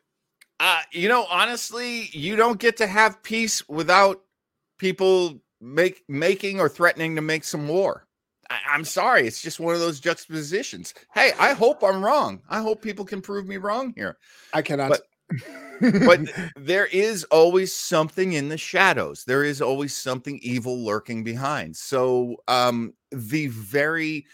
Uh, 0.64 0.80
you 0.92 1.10
know, 1.10 1.26
honestly, 1.28 2.08
you 2.12 2.36
don't 2.36 2.58
get 2.58 2.74
to 2.74 2.86
have 2.86 3.22
peace 3.22 3.68
without 3.68 4.22
people 4.78 5.38
make 5.60 6.02
making 6.08 6.58
or 6.58 6.70
threatening 6.70 7.14
to 7.14 7.20
make 7.20 7.44
some 7.44 7.68
war. 7.68 8.06
I, 8.48 8.74
am 8.74 8.82
sorry, 8.82 9.26
it's 9.26 9.42
just 9.42 9.60
one 9.60 9.74
of 9.74 9.80
those 9.82 10.00
juxtapositions. 10.00 10.94
Hey, 11.12 11.32
I 11.38 11.52
hope 11.52 11.84
I'm 11.84 12.02
wrong. 12.02 12.40
I 12.48 12.62
hope 12.62 12.80
people 12.80 13.04
can 13.04 13.20
prove 13.20 13.46
me 13.46 13.58
wrong 13.58 13.92
here. 13.94 14.16
I 14.54 14.62
cannot. 14.62 14.88
But 14.88 15.02
but 16.06 16.20
there 16.56 16.86
is 16.86 17.24
always 17.24 17.74
something 17.74 18.32
in 18.32 18.48
the 18.48 18.56
shadows. 18.56 19.22
There 19.26 19.44
is 19.44 19.60
always 19.60 19.94
something 19.94 20.38
evil 20.42 20.82
lurking 20.82 21.24
behind. 21.24 21.76
So 21.76 22.36
um, 22.48 22.94
the 23.12 23.48
very 23.48 24.24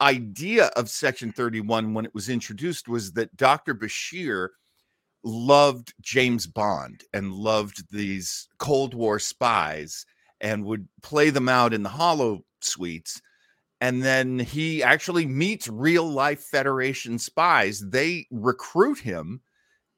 idea 0.00 0.68
of 0.76 0.88
Section 0.88 1.30
31 1.30 1.92
when 1.92 2.06
it 2.06 2.14
was 2.14 2.30
introduced 2.30 2.88
was 2.88 3.12
that 3.12 3.36
Dr. 3.36 3.74
Bashir 3.74 4.48
loved 5.24 5.94
James 6.00 6.46
Bond 6.46 7.04
and 7.12 7.32
loved 7.32 7.84
these 7.90 8.48
Cold 8.58 8.94
War 8.94 9.18
spies 9.18 10.04
and 10.40 10.64
would 10.64 10.88
play 11.02 11.30
them 11.30 11.48
out 11.48 11.72
in 11.74 11.82
the 11.82 11.88
hollow 11.88 12.44
suites. 12.60 13.20
And 13.80 14.02
then 14.02 14.38
he 14.38 14.82
actually 14.82 15.26
meets 15.26 15.68
real 15.68 16.08
life 16.08 16.40
Federation 16.40 17.18
spies. 17.18 17.80
They 17.80 18.26
recruit 18.30 18.98
him 18.98 19.40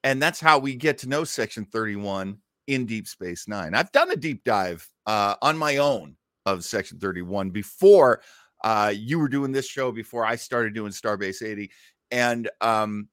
and 0.06 0.23
that's 0.23 0.38
how 0.40 0.61
we 0.61 0.76
get 0.76 0.99
to 0.99 1.09
know 1.09 1.25
Section 1.25 1.64
31 1.64 2.38
in 2.68 2.87
Deep 2.87 3.09
Space 3.09 3.49
Nine. 3.49 3.75
I've 3.75 3.90
done 3.90 4.12
a 4.12 4.16
deep 4.16 4.45
dive 4.45 4.88
uh, 5.04 5.35
on 5.42 5.59
my 5.59 5.78
own 5.78 6.16
of 6.47 6.64
Section 6.64 7.00
31 7.00 7.50
before 7.50 8.23
Uh, 8.64 8.92
you 8.97 9.18
were 9.18 9.28
doing 9.28 9.52
this 9.52 9.66
show 9.66 9.92
before 9.92 10.25
I 10.25 10.37
started 10.37 10.75
doing 10.75 10.92
Starbase 10.92 11.42
80. 11.42 11.71
And 12.12 12.49
um, 12.61 13.09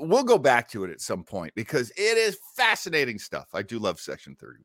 we'll 0.00 0.24
go 0.24 0.38
back 0.38 0.68
to 0.70 0.84
it 0.84 0.90
at 0.90 1.00
some 1.00 1.24
point 1.24 1.52
because 1.54 1.90
it 1.96 2.18
is 2.18 2.38
fascinating 2.56 3.18
stuff. 3.18 3.48
I 3.54 3.62
do 3.62 3.78
love 3.78 4.00
Section 4.00 4.36
31. 4.36 4.64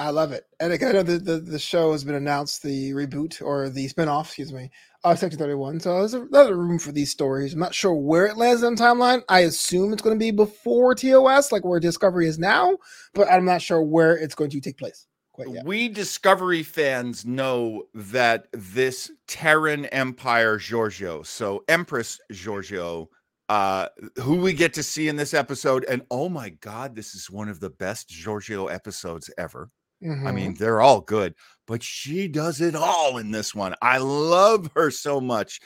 I 0.00 0.08
love 0.08 0.32
it. 0.32 0.44
And 0.58 0.72
I 0.72 0.76
know 0.76 1.02
the, 1.02 1.18
the, 1.18 1.38
the 1.38 1.58
show 1.58 1.92
has 1.92 2.04
been 2.04 2.14
announced, 2.14 2.62
the 2.62 2.92
reboot 2.92 3.42
or 3.42 3.68
the 3.68 3.86
spinoff, 3.86 4.26
excuse 4.26 4.50
me, 4.50 4.70
of 5.04 5.18
Section 5.18 5.38
31. 5.38 5.80
So 5.80 5.98
there's 5.98 6.14
another 6.14 6.56
room 6.56 6.78
for 6.78 6.90
these 6.90 7.10
stories. 7.10 7.52
I'm 7.52 7.60
not 7.60 7.74
sure 7.74 7.94
where 7.94 8.24
it 8.24 8.38
lands 8.38 8.62
on 8.62 8.76
timeline. 8.76 9.22
I 9.28 9.40
assume 9.40 9.92
it's 9.92 10.00
going 10.00 10.16
to 10.16 10.18
be 10.18 10.30
before 10.30 10.94
TOS, 10.94 11.52
like 11.52 11.66
where 11.66 11.80
Discovery 11.80 12.26
is 12.26 12.38
now, 12.38 12.78
but 13.12 13.30
I'm 13.30 13.44
not 13.44 13.60
sure 13.60 13.82
where 13.82 14.16
it's 14.16 14.34
going 14.34 14.50
to 14.50 14.60
take 14.60 14.78
place. 14.78 15.06
Quite 15.32 15.50
yet. 15.50 15.66
We 15.66 15.88
Discovery 15.88 16.62
fans 16.62 17.26
know 17.26 17.84
that 17.94 18.46
this 18.52 19.10
Terran 19.26 19.84
Empire 19.86 20.58
Georgiou, 20.58 21.26
so 21.26 21.62
Empress 21.68 22.18
Georgiou, 22.32 23.06
uh, 23.50 23.88
who 24.22 24.36
we 24.36 24.52
get 24.52 24.72
to 24.74 24.82
see 24.82 25.08
in 25.08 25.16
this 25.16 25.34
episode, 25.34 25.84
and 25.86 26.02
oh 26.10 26.28
my 26.28 26.50
God, 26.50 26.94
this 26.94 27.16
is 27.16 27.28
one 27.28 27.48
of 27.48 27.58
the 27.58 27.68
best 27.70 28.08
Georgiou 28.08 28.72
episodes 28.72 29.28
ever. 29.36 29.68
I 30.02 30.06
Mhm. 30.06 30.34
mean, 30.34 30.54
they're 30.54 30.80
all 30.80 31.00
good, 31.00 31.34
but 31.66 31.82
she 31.82 32.28
does 32.28 32.60
it 32.60 32.76
all 32.76 33.18
in 33.18 33.32
this 33.32 33.52
one. 33.52 33.74
I 33.82 33.98
love 33.98 34.70
her 34.76 34.90
so 34.90 35.20
much. 35.20 35.60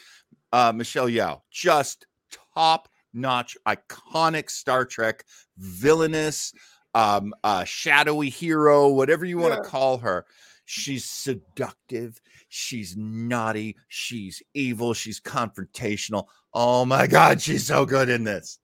Uh, 0.50 0.72
Michelle 0.74 1.08
Yeoh, 1.08 1.42
just 1.50 2.06
top 2.54 2.88
notch, 3.12 3.56
iconic 3.68 4.48
Star 4.50 4.86
Trek 4.86 5.22
villainous, 5.58 6.52
um, 6.94 7.34
uh, 7.44 7.64
shadowy 7.64 8.30
hero, 8.30 8.88
whatever 8.88 9.24
you 9.26 9.36
want 9.36 9.52
to 9.52 9.60
Yeah. 9.62 9.70
call 9.70 9.98
her. 9.98 10.24
She's 10.64 11.04
seductive. 11.04 12.20
She's 12.48 12.96
naughty. 12.96 13.76
She's 13.88 14.42
evil. 14.54 14.94
She's 14.94 15.20
confrontational. 15.20 16.26
Oh 16.52 16.84
my 16.84 17.06
God, 17.06 17.42
she's 17.42 17.66
so 17.66 17.84
good 17.84 18.08
in 18.08 18.24
this. 18.24 18.58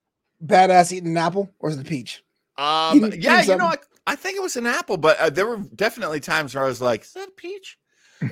badass 0.45 0.93
eating 0.93 1.11
an 1.11 1.17
apple 1.17 1.51
or 1.59 1.71
is 1.71 1.77
it 1.77 1.87
a 1.87 1.89
peach? 1.89 2.23
Um, 2.57 3.01
didn't 3.01 3.23
yeah, 3.23 3.39
choose 3.41 3.49
you 3.49 3.57
know, 3.57 3.67
I. 3.67 3.77
I 4.07 4.17
think 4.17 4.37
it 4.37 4.43
was 4.43 4.57
an 4.57 4.67
apple, 4.67 4.97
but 4.97 5.19
uh, 5.19 5.31
there 5.31 5.47
were 5.47 5.59
definitely 5.77 6.21
times 6.21 6.55
where 6.55 6.65
I 6.65 6.67
was 6.67 6.81
like, 6.81 7.03
"Is 7.03 7.13
that 7.13 7.29
a 7.29 7.33
peach?" 7.33 7.79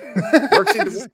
Works 0.53 0.75
either 0.77 0.91
way. 0.91 1.07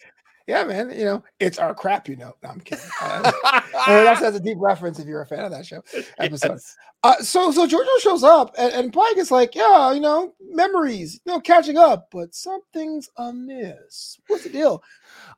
Yeah, 0.47 0.65
man. 0.65 0.91
You 0.91 1.05
know, 1.05 1.25
it's 1.41 1.59
our 1.59 1.75
crap, 1.75 2.09
you 2.09 2.17
know. 2.17 2.35
No, 2.43 2.51
I'm 2.51 2.61
kidding. 2.61 2.85
Uh, 3.77 4.05
that's, 4.05 4.21
that's 4.21 4.37
a 4.37 4.41
deep 4.41 4.57
reference 4.61 5.01
if 5.01 5.07
you're 5.07 5.21
a 5.21 5.27
fan 5.27 5.45
of 5.45 5.51
that 5.51 5.67
show 5.67 5.83
episode. 6.19 6.53
Yes. 6.53 6.77
Uh, 7.03 7.17
so 7.17 7.51
so 7.51 7.67
Georgiou 7.67 8.01
shows 8.01 8.23
up 8.23 8.55
and, 8.57 8.73
and 8.73 8.93
Pike 8.93 9.17
is 9.19 9.31
like, 9.31 9.55
yeah, 9.55 9.93
you 9.93 10.01
know, 10.01 10.33
memories, 10.41 11.21
you 11.25 11.33
know, 11.33 11.41
catching 11.41 11.77
up, 11.77 12.09
but 12.11 12.35
something's 12.35 13.11
amiss. 13.19 14.17
What's 14.29 14.45
the 14.45 14.51
deal? 14.51 14.83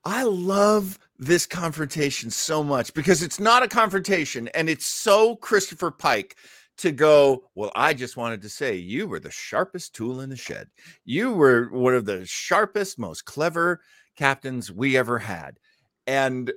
I 0.04 0.22
love 0.22 0.98
this 1.18 1.46
confrontation 1.46 2.30
so 2.30 2.62
much 2.62 2.92
because 2.94 3.22
it's 3.22 3.40
not 3.40 3.62
a 3.62 3.68
confrontation, 3.68 4.48
and 4.48 4.68
it's 4.68 4.86
so 4.86 5.36
Christopher 5.36 5.90
Pike 5.90 6.36
to 6.78 6.92
go. 6.92 7.44
Well, 7.54 7.72
I 7.74 7.94
just 7.94 8.16
wanted 8.16 8.42
to 8.42 8.48
say 8.48 8.76
you 8.76 9.08
were 9.08 9.18
the 9.18 9.30
sharpest 9.30 9.94
tool 9.94 10.20
in 10.20 10.30
the 10.30 10.36
shed. 10.36 10.68
You 11.04 11.32
were 11.32 11.70
one 11.70 11.94
of 11.94 12.04
the 12.04 12.24
sharpest, 12.26 12.98
most 12.98 13.24
clever 13.24 13.80
captains 14.16 14.72
we 14.72 14.96
ever 14.96 15.18
had, 15.18 15.58
and. 16.06 16.52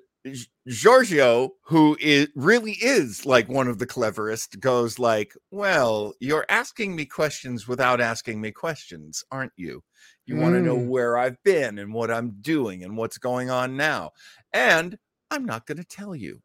Georgiou, 0.68 1.50
who 1.64 1.98
is 2.00 2.28
really 2.36 2.74
is 2.74 3.26
like 3.26 3.48
one 3.48 3.70
of 3.70 3.80
the 3.80 3.86
cleverest, 3.88 4.60
goes 4.60 5.00
like, 5.00 5.34
"Well, 5.50 6.14
you're 6.20 6.46
asking 6.50 6.96
me 6.96 7.06
questions 7.06 7.68
without 7.70 8.02
asking 8.02 8.42
me 8.42 8.52
questions, 8.52 9.24
aren't 9.32 9.54
you? 9.56 9.82
You 10.26 10.36
want 10.36 10.56
to 10.56 10.62
know 10.62 10.76
Mm. 10.78 10.88
where 10.88 11.18
I've 11.18 11.42
been 11.44 11.80
and 11.80 11.94
what 11.94 12.12
I'm 12.12 12.36
doing 12.42 12.84
and 12.84 12.98
what's 12.98 13.18
going 13.18 13.50
on 13.50 13.78
now. 13.78 14.12
And 14.54 14.98
I'm 15.32 15.46
not 15.46 15.66
going 15.66 15.78
to 15.78 15.86
tell 15.86 16.14
you. 16.16 16.42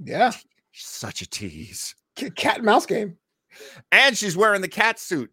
Yeah, 0.00 0.32
Such 0.72 1.22
a 1.22 1.26
tease. 1.28 1.94
cat 2.36 2.56
and 2.56 2.66
mouse 2.66 2.86
game. 2.86 3.16
And 3.92 4.18
she's 4.18 4.36
wearing 4.36 4.62
the 4.62 4.68
cat 4.68 4.98
suit. 4.98 5.30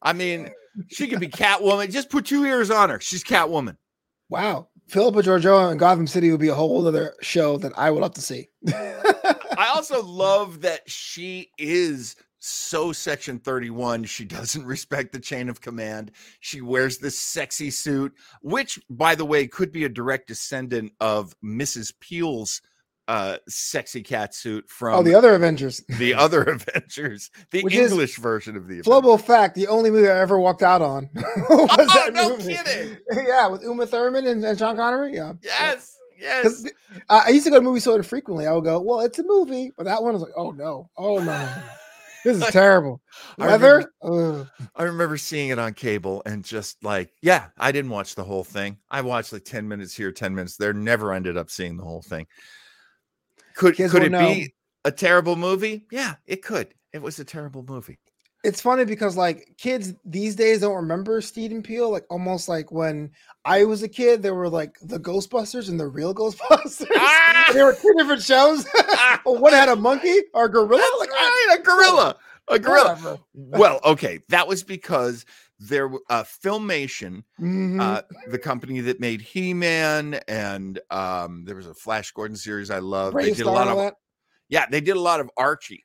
I 0.00 0.12
mean, 0.12 0.50
she 0.88 1.08
could 1.08 1.20
be 1.20 1.28
Catwoman. 1.28 1.90
Just 1.90 2.10
put 2.10 2.26
two 2.26 2.44
ears 2.44 2.70
on 2.70 2.90
her. 2.90 3.00
She's 3.00 3.24
Catwoman. 3.24 3.76
Wow, 4.28 4.68
Philippa 4.88 5.22
Georgiou 5.22 5.70
and 5.70 5.80
Gotham 5.80 6.06
City 6.06 6.30
would 6.30 6.40
be 6.40 6.48
a 6.48 6.54
whole 6.54 6.86
other 6.86 7.14
show 7.22 7.56
that 7.58 7.72
I 7.76 7.90
would 7.90 8.00
love 8.00 8.14
to 8.14 8.22
see. 8.22 8.48
I 8.68 9.72
also 9.74 10.02
love 10.06 10.60
that 10.62 10.88
she 10.88 11.50
is 11.58 12.16
so 12.40 12.92
section 12.92 13.40
31 13.40 14.04
she 14.04 14.24
doesn't 14.24 14.64
respect 14.64 15.12
the 15.12 15.18
chain 15.18 15.48
of 15.48 15.60
command 15.60 16.12
she 16.38 16.60
wears 16.60 16.98
this 16.98 17.18
sexy 17.18 17.68
suit 17.68 18.12
which 18.42 18.78
by 18.88 19.16
the 19.16 19.24
way 19.24 19.44
could 19.48 19.72
be 19.72 19.82
a 19.84 19.88
direct 19.88 20.28
descendant 20.28 20.92
of 21.00 21.34
mrs 21.44 21.92
peel's 21.98 22.62
uh 23.08 23.38
sexy 23.48 24.02
cat 24.02 24.34
suit 24.34 24.68
from 24.70 24.94
oh, 25.00 25.02
the 25.02 25.14
other 25.14 25.34
Avengers. 25.34 25.82
the 25.98 26.14
other 26.14 26.42
Avengers, 26.44 27.30
the 27.50 27.62
Which 27.62 27.74
English 27.74 28.18
version 28.18 28.56
of 28.56 28.64
the 28.68 28.74
Avengers. 28.74 28.84
Global 28.86 29.18
fact: 29.18 29.54
the 29.56 29.66
only 29.66 29.90
movie 29.90 30.08
I 30.08 30.20
ever 30.20 30.38
walked 30.38 30.62
out 30.62 30.82
on 30.82 31.08
was 31.14 31.26
Oh, 31.50 31.86
that 31.94 32.12
no 32.12 32.36
movie. 32.36 32.54
kidding. 32.54 32.98
yeah, 33.26 33.48
with 33.48 33.62
Uma 33.62 33.86
Thurman 33.86 34.26
and, 34.26 34.44
and 34.44 34.58
Sean 34.58 34.76
Connery. 34.76 35.14
Yeah. 35.14 35.32
Yes, 35.42 35.96
yes. 36.20 36.42
'Cause 36.44 36.70
I 37.08 37.24
I 37.26 37.28
used 37.30 37.44
to 37.46 37.50
go 37.50 37.56
to 37.56 37.62
movies 37.62 37.84
so 37.84 38.00
frequently. 38.02 38.46
I 38.46 38.52
would 38.52 38.64
go, 38.64 38.78
well, 38.80 39.00
it's 39.00 39.18
a 39.18 39.24
movie, 39.24 39.72
but 39.76 39.84
that 39.84 40.02
one 40.02 40.12
was 40.12 40.22
like, 40.22 40.32
oh 40.36 40.50
no, 40.50 40.90
oh 40.98 41.18
no, 41.18 41.48
this 42.24 42.36
is 42.36 42.44
terrible. 42.52 43.00
I 43.38 43.46
Weather, 43.46 43.90
Ugh. 44.02 44.46
I 44.76 44.82
remember 44.82 45.16
seeing 45.16 45.48
it 45.48 45.58
on 45.58 45.72
cable 45.72 46.22
and 46.26 46.44
just 46.44 46.82
like, 46.84 47.10
yeah, 47.22 47.46
I 47.56 47.72
didn't 47.72 47.90
watch 47.90 48.14
the 48.16 48.24
whole 48.24 48.44
thing. 48.44 48.76
I 48.90 49.00
watched 49.00 49.32
like 49.32 49.44
10 49.44 49.66
minutes 49.66 49.94
here, 49.96 50.12
10 50.12 50.34
minutes 50.34 50.56
there, 50.58 50.72
never 50.74 51.12
ended 51.14 51.36
up 51.38 51.48
seeing 51.50 51.76
the 51.78 51.84
whole 51.84 52.02
thing. 52.02 52.26
Could 53.58 53.74
Kids 53.76 53.92
could 53.92 54.04
it 54.04 54.12
know. 54.12 54.26
be 54.26 54.54
a 54.84 54.90
terrible 54.92 55.36
movie? 55.36 55.84
Yeah, 55.90 56.14
it 56.26 56.42
could. 56.42 56.72
It 56.92 57.02
was 57.02 57.18
a 57.18 57.24
terrible 57.24 57.64
movie. 57.68 57.98
it's 58.44 58.60
funny 58.62 58.84
because 58.84 59.16
like 59.16 59.48
kids 59.58 59.94
these 60.04 60.36
days 60.36 60.60
don't 60.60 60.76
remember 60.76 61.20
Steed 61.20 61.50
and 61.50 61.62
Peel. 61.64 61.90
Like 61.90 62.04
almost 62.08 62.48
like 62.48 62.70
when 62.70 63.10
I 63.44 63.64
was 63.64 63.82
a 63.82 63.88
kid, 63.88 64.22
there 64.22 64.34
were 64.36 64.48
like 64.48 64.76
the 64.80 65.00
Ghostbusters 65.00 65.68
and 65.68 65.78
the 65.78 65.88
real 65.88 66.14
Ghostbusters. 66.20 66.86
Ah! 66.96 67.50
there 67.52 67.64
were 67.66 67.74
two 67.74 67.92
different 67.98 68.22
shows. 68.22 68.64
one 69.24 69.52
had 69.52 69.68
a 69.68 69.76
monkey 69.76 70.16
or 70.34 70.44
a 70.46 70.48
gorilla. 70.48 70.78
That's 70.80 71.00
like 71.00 71.10
right, 71.10 71.56
a 71.58 71.62
gorilla. 71.62 72.16
A 72.50 72.58
gorilla. 72.60 72.94
whatever. 72.94 73.18
Well, 73.34 73.80
okay, 73.84 74.20
that 74.28 74.46
was 74.48 74.62
because 74.62 75.26
there 75.58 75.90
uh 76.08 76.22
filmation 76.24 77.22
Mhm. 77.40 77.80
uh, 77.80 78.02
the 78.28 78.38
company 78.38 78.80
that 78.80 79.00
made 79.00 79.20
He-Man, 79.20 80.14
and 80.28 80.78
um, 80.90 81.44
there 81.44 81.56
was 81.56 81.66
a 81.66 81.74
Flash 81.74 82.12
Gordon 82.12 82.36
series 82.36 82.70
I 82.70 82.78
love. 82.78 83.14
They 83.14 83.32
did 83.32 83.46
a 83.46 83.50
lot 83.50 83.68
of 83.68 83.76
that. 83.76 83.94
yeah, 84.48 84.66
they 84.70 84.80
did 84.80 84.96
a 84.96 85.00
lot 85.00 85.20
of 85.20 85.30
Archie. 85.36 85.84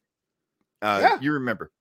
Uh, 0.82 1.00
Yeah. 1.02 1.20
You 1.22 1.34
remember 1.34 1.72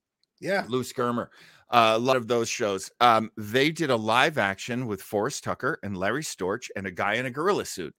Yeah. 0.41 0.65
Lou 0.69 0.83
Scheimer? 0.83 1.29
Uh, 1.71 1.95
a 1.97 1.99
lot 1.99 2.17
of 2.17 2.29
those 2.29 2.49
shows. 2.49 2.91
Um, 3.01 3.31
they 3.37 3.71
did 3.71 3.89
a 3.91 3.97
live 3.97 4.37
action 4.39 4.87
with 4.87 5.01
Forrest 5.03 5.43
Tucker 5.45 5.79
and 5.83 5.97
Larry 5.97 6.23
Storch 6.23 6.69
and 6.77 6.87
a 6.87 6.91
guy 6.91 7.15
in 7.15 7.25
a 7.27 7.31
gorilla 7.31 7.65
suit, 7.65 7.95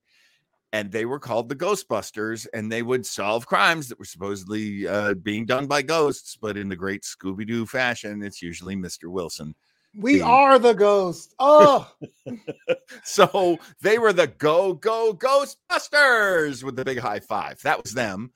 and 0.72 0.92
they 0.92 1.06
were 1.06 1.20
called 1.20 1.50
the 1.50 1.56
Ghostbusters, 1.56 2.46
and 2.54 2.72
they 2.72 2.84
would 2.84 3.04
solve 3.06 3.48
crimes 3.48 3.88
that 3.90 3.98
were 4.00 4.06
supposedly 4.06 4.88
uh, 4.88 5.16
being 5.16 5.46
done 5.48 5.66
by 5.68 5.82
ghosts, 5.82 6.36
but 6.40 6.56
in 6.58 6.70
the 6.70 6.76
great 6.76 7.02
Scooby 7.04 7.46
Doo 7.48 7.66
fashion, 7.66 8.22
it's 8.24 8.42
usually 8.42 8.76
Mister 8.76 9.10
Wilson. 9.10 9.56
We 9.96 10.18
The- 10.20 10.26
are 10.26 10.60
the 10.60 10.74
ghost. 10.74 11.34
Oh, 11.40 11.90
So 13.04 13.60
they 13.82 14.00
were 14.00 14.14
the 14.14 14.28
Go 14.28 14.74
Go 14.74 15.14
Ghostbusters 15.14 16.64
with 16.64 16.76
the 16.76 16.86
big 16.86 17.00
high 17.00 17.20
five. 17.20 17.62
That 17.62 17.82
was 17.84 17.94
them. 17.94 18.32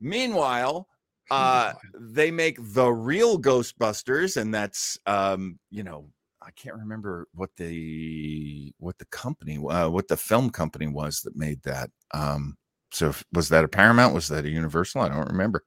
Meanwhile, 0.00 0.88
uh, 1.30 1.72
they 1.98 2.30
make 2.30 2.58
the 2.60 2.88
real 2.90 3.38
Ghostbusters, 3.40 4.36
and 4.36 4.52
that's 4.54 4.98
um, 5.06 5.58
you 5.70 5.82
know, 5.82 6.08
I 6.42 6.50
can't 6.52 6.76
remember 6.76 7.28
what 7.34 7.50
the 7.56 8.72
what 8.78 8.98
the 8.98 9.06
company 9.06 9.56
uh, 9.58 9.88
what 9.88 10.08
the 10.08 10.16
film 10.16 10.50
company 10.50 10.86
was 10.86 11.20
that 11.22 11.36
made 11.36 11.62
that. 11.62 11.90
Um, 12.12 12.56
so 12.92 13.14
was 13.32 13.48
that 13.50 13.64
a 13.64 13.68
Paramount? 13.68 14.14
Was 14.14 14.28
that 14.28 14.44
a 14.44 14.50
Universal? 14.50 15.00
I 15.02 15.08
don't 15.08 15.28
remember. 15.28 15.64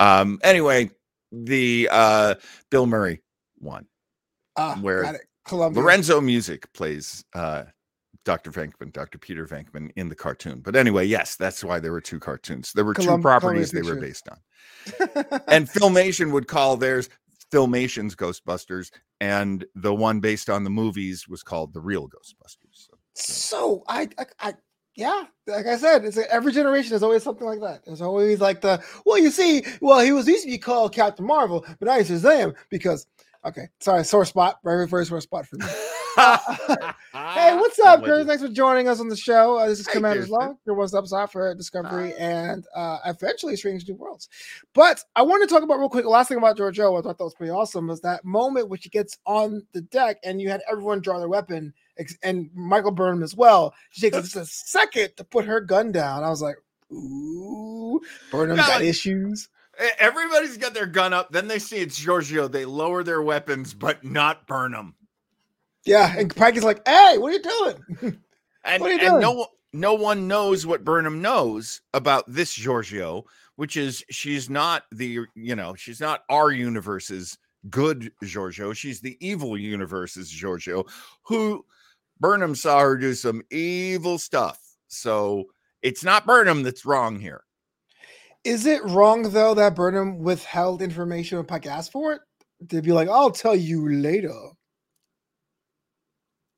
Um, 0.00 0.38
anyway, 0.42 0.90
the 1.32 1.88
uh 1.90 2.34
Bill 2.70 2.86
Murray 2.86 3.22
one. 3.58 3.86
Ah, 4.56 4.78
where. 4.80 5.18
Columbia. 5.46 5.80
Lorenzo 5.80 6.20
Music 6.20 6.70
plays 6.72 7.24
uh, 7.34 7.64
Dr. 8.24 8.50
Venkman, 8.50 8.92
Dr. 8.92 9.18
Peter 9.18 9.46
Venkman 9.46 9.90
in 9.96 10.08
the 10.08 10.14
cartoon. 10.14 10.60
But 10.60 10.76
anyway, 10.76 11.06
yes, 11.06 11.36
that's 11.36 11.62
why 11.62 11.78
there 11.78 11.92
were 11.92 12.00
two 12.00 12.18
cartoons. 12.18 12.72
There 12.72 12.84
were 12.84 12.94
two 12.94 13.06
Colum- 13.06 13.22
properties 13.22 13.70
they 13.70 13.82
were 13.82 13.96
based 13.96 14.28
on. 14.28 14.38
And 15.46 15.68
Filmation 15.70 16.32
would 16.32 16.48
call 16.48 16.76
theirs 16.76 17.08
Filmation's 17.52 18.16
Ghostbusters, 18.16 18.90
and 19.20 19.64
the 19.76 19.94
one 19.94 20.18
based 20.18 20.50
on 20.50 20.64
the 20.64 20.70
movies 20.70 21.28
was 21.28 21.44
called 21.44 21.72
The 21.72 21.80
Real 21.80 22.08
Ghostbusters. 22.08 22.72
So, 22.72 22.94
so 23.14 23.84
I, 23.86 24.08
I, 24.18 24.26
I, 24.40 24.54
yeah, 24.96 25.26
like 25.46 25.66
I 25.66 25.76
said, 25.76 26.04
it's 26.04 26.16
like 26.16 26.26
every 26.26 26.52
generation 26.52 26.96
is 26.96 27.04
always 27.04 27.22
something 27.22 27.46
like 27.46 27.60
that. 27.60 27.82
It's 27.86 28.00
always 28.00 28.40
like 28.40 28.62
the 28.62 28.82
well, 29.04 29.18
you 29.18 29.30
see, 29.30 29.64
well, 29.80 30.00
he 30.00 30.10
was 30.10 30.26
used 30.26 30.44
to 30.44 30.50
be 30.50 30.58
called 30.58 30.92
Captain 30.92 31.24
Marvel, 31.24 31.64
but 31.78 31.86
now 31.86 31.98
he's 31.98 32.10
Shazam 32.10 32.56
because 32.70 33.06
okay, 33.46 33.68
sorry, 33.80 34.04
sore 34.04 34.24
spot, 34.24 34.58
very 34.64 34.86
very 34.86 35.06
sore 35.06 35.20
spot 35.20 35.46
for 35.46 35.56
me. 35.56 35.66
hey, 36.16 37.54
what's 37.56 37.78
up, 37.80 38.02
Chris? 38.02 38.26
Thanks 38.26 38.42
for 38.42 38.48
joining 38.48 38.88
us 38.88 39.00
on 39.00 39.08
the 39.08 39.16
show. 39.16 39.58
Uh, 39.58 39.68
this 39.68 39.80
is 39.80 39.86
Hey, 39.86 39.92
Commander's. 39.94 40.30
Log, 40.30 40.56
one 40.64 40.88
stop 40.88 41.06
shop 41.06 41.30
for 41.30 41.54
Discovery 41.54 42.14
and 42.18 42.66
uh, 42.74 42.98
eventually 43.04 43.54
Strange 43.54 43.86
New 43.86 43.96
Worlds. 43.96 44.30
But 44.72 45.04
I 45.14 45.20
want 45.20 45.46
to 45.46 45.54
talk 45.54 45.62
about 45.62 45.78
real 45.78 45.90
quick. 45.90 46.04
The 46.04 46.08
last 46.10 46.28
thing 46.28 46.38
about 46.38 46.56
Georgiou, 46.56 46.98
I 46.98 47.02
thought 47.02 47.18
that 47.18 47.24
was 47.24 47.34
pretty 47.34 47.50
awesome, 47.50 47.86
was 47.88 48.00
that 48.00 48.24
moment 48.24 48.70
when 48.70 48.80
she 48.80 48.88
gets 48.88 49.18
on 49.26 49.66
the 49.72 49.82
deck 49.82 50.16
and 50.24 50.40
you 50.40 50.48
had 50.48 50.62
everyone 50.70 51.00
draw 51.02 51.18
their 51.18 51.28
weapon, 51.28 51.74
and 52.22 52.50
Michael 52.54 52.92
Burnham 52.92 53.22
as 53.22 53.36
well. 53.36 53.74
She 53.90 54.00
takes 54.00 54.16
just 54.30 54.36
a 54.36 54.46
second 54.46 55.10
to 55.18 55.24
put 55.24 55.44
her 55.44 55.60
gun 55.60 55.92
down. 55.92 56.24
I 56.24 56.30
was 56.30 56.40
like, 56.40 56.56
ooh, 56.90 58.00
Burnham 58.30 58.56
Yeah, 58.56 58.66
got 58.66 58.80
like- 58.80 58.88
issues. 58.88 59.50
Everybody's 59.98 60.56
got 60.56 60.74
their 60.74 60.86
gun 60.86 61.12
up. 61.12 61.30
Then 61.32 61.48
they 61.48 61.58
see 61.58 61.76
it's 61.78 61.98
Georgiou. 62.02 62.50
They 62.50 62.64
lower 62.64 63.02
their 63.02 63.22
weapons, 63.22 63.74
but 63.74 64.02
not 64.04 64.46
burn 64.46 64.72
them. 64.72 64.94
Yeah, 65.84 66.14
and 66.16 66.34
Pike 66.34 66.56
is 66.56 66.64
like, 66.64 66.86
hey, 66.86 67.16
what 67.18 67.28
are 67.30 67.36
you 67.36 67.42
doing? 68.02 68.18
And, 68.64 68.80
What 68.82 68.90
are 68.90 68.94
you 68.94 68.98
doing? 68.98 69.20
no 69.20 69.46
no 69.72 69.94
one 69.94 70.26
knows 70.26 70.66
what 70.66 70.82
Burnham 70.84 71.22
knows 71.22 71.82
about 71.94 72.24
this 72.26 72.58
Georgiou, 72.58 73.22
which 73.54 73.76
is 73.76 74.04
she's 74.10 74.50
not 74.50 74.82
the 74.90 75.20
you 75.36 75.54
know 75.54 75.76
she's 75.76 76.00
not 76.00 76.24
our 76.28 76.50
universe's 76.50 77.38
good 77.70 78.10
Georgiou. 78.24 78.74
She's 78.74 79.00
the 79.00 79.16
evil 79.20 79.56
universe's 79.56 80.32
Georgiou, 80.32 80.88
who 81.22 81.64
Burnham 82.18 82.56
saw 82.56 82.80
her 82.80 82.96
do 82.96 83.14
some 83.14 83.40
evil 83.52 84.18
stuff. 84.18 84.58
So 84.88 85.44
it's 85.82 86.02
not 86.02 86.26
Burnham 86.26 86.64
that's 86.64 86.84
wrong 86.84 87.20
here. 87.20 87.44
Is 88.46 88.64
it 88.64 88.84
wrong 88.84 89.22
though 89.30 89.54
that 89.54 89.74
Burnham 89.74 90.20
withheld 90.20 90.80
information 90.80 91.36
when 91.38 91.46
Pike 91.46 91.66
asked 91.66 91.90
for 91.90 92.12
it? 92.12 92.20
To 92.68 92.80
be 92.80 92.92
like, 92.92 93.08
I'll 93.08 93.32
tell 93.32 93.56
you 93.56 93.88
later. 93.90 94.32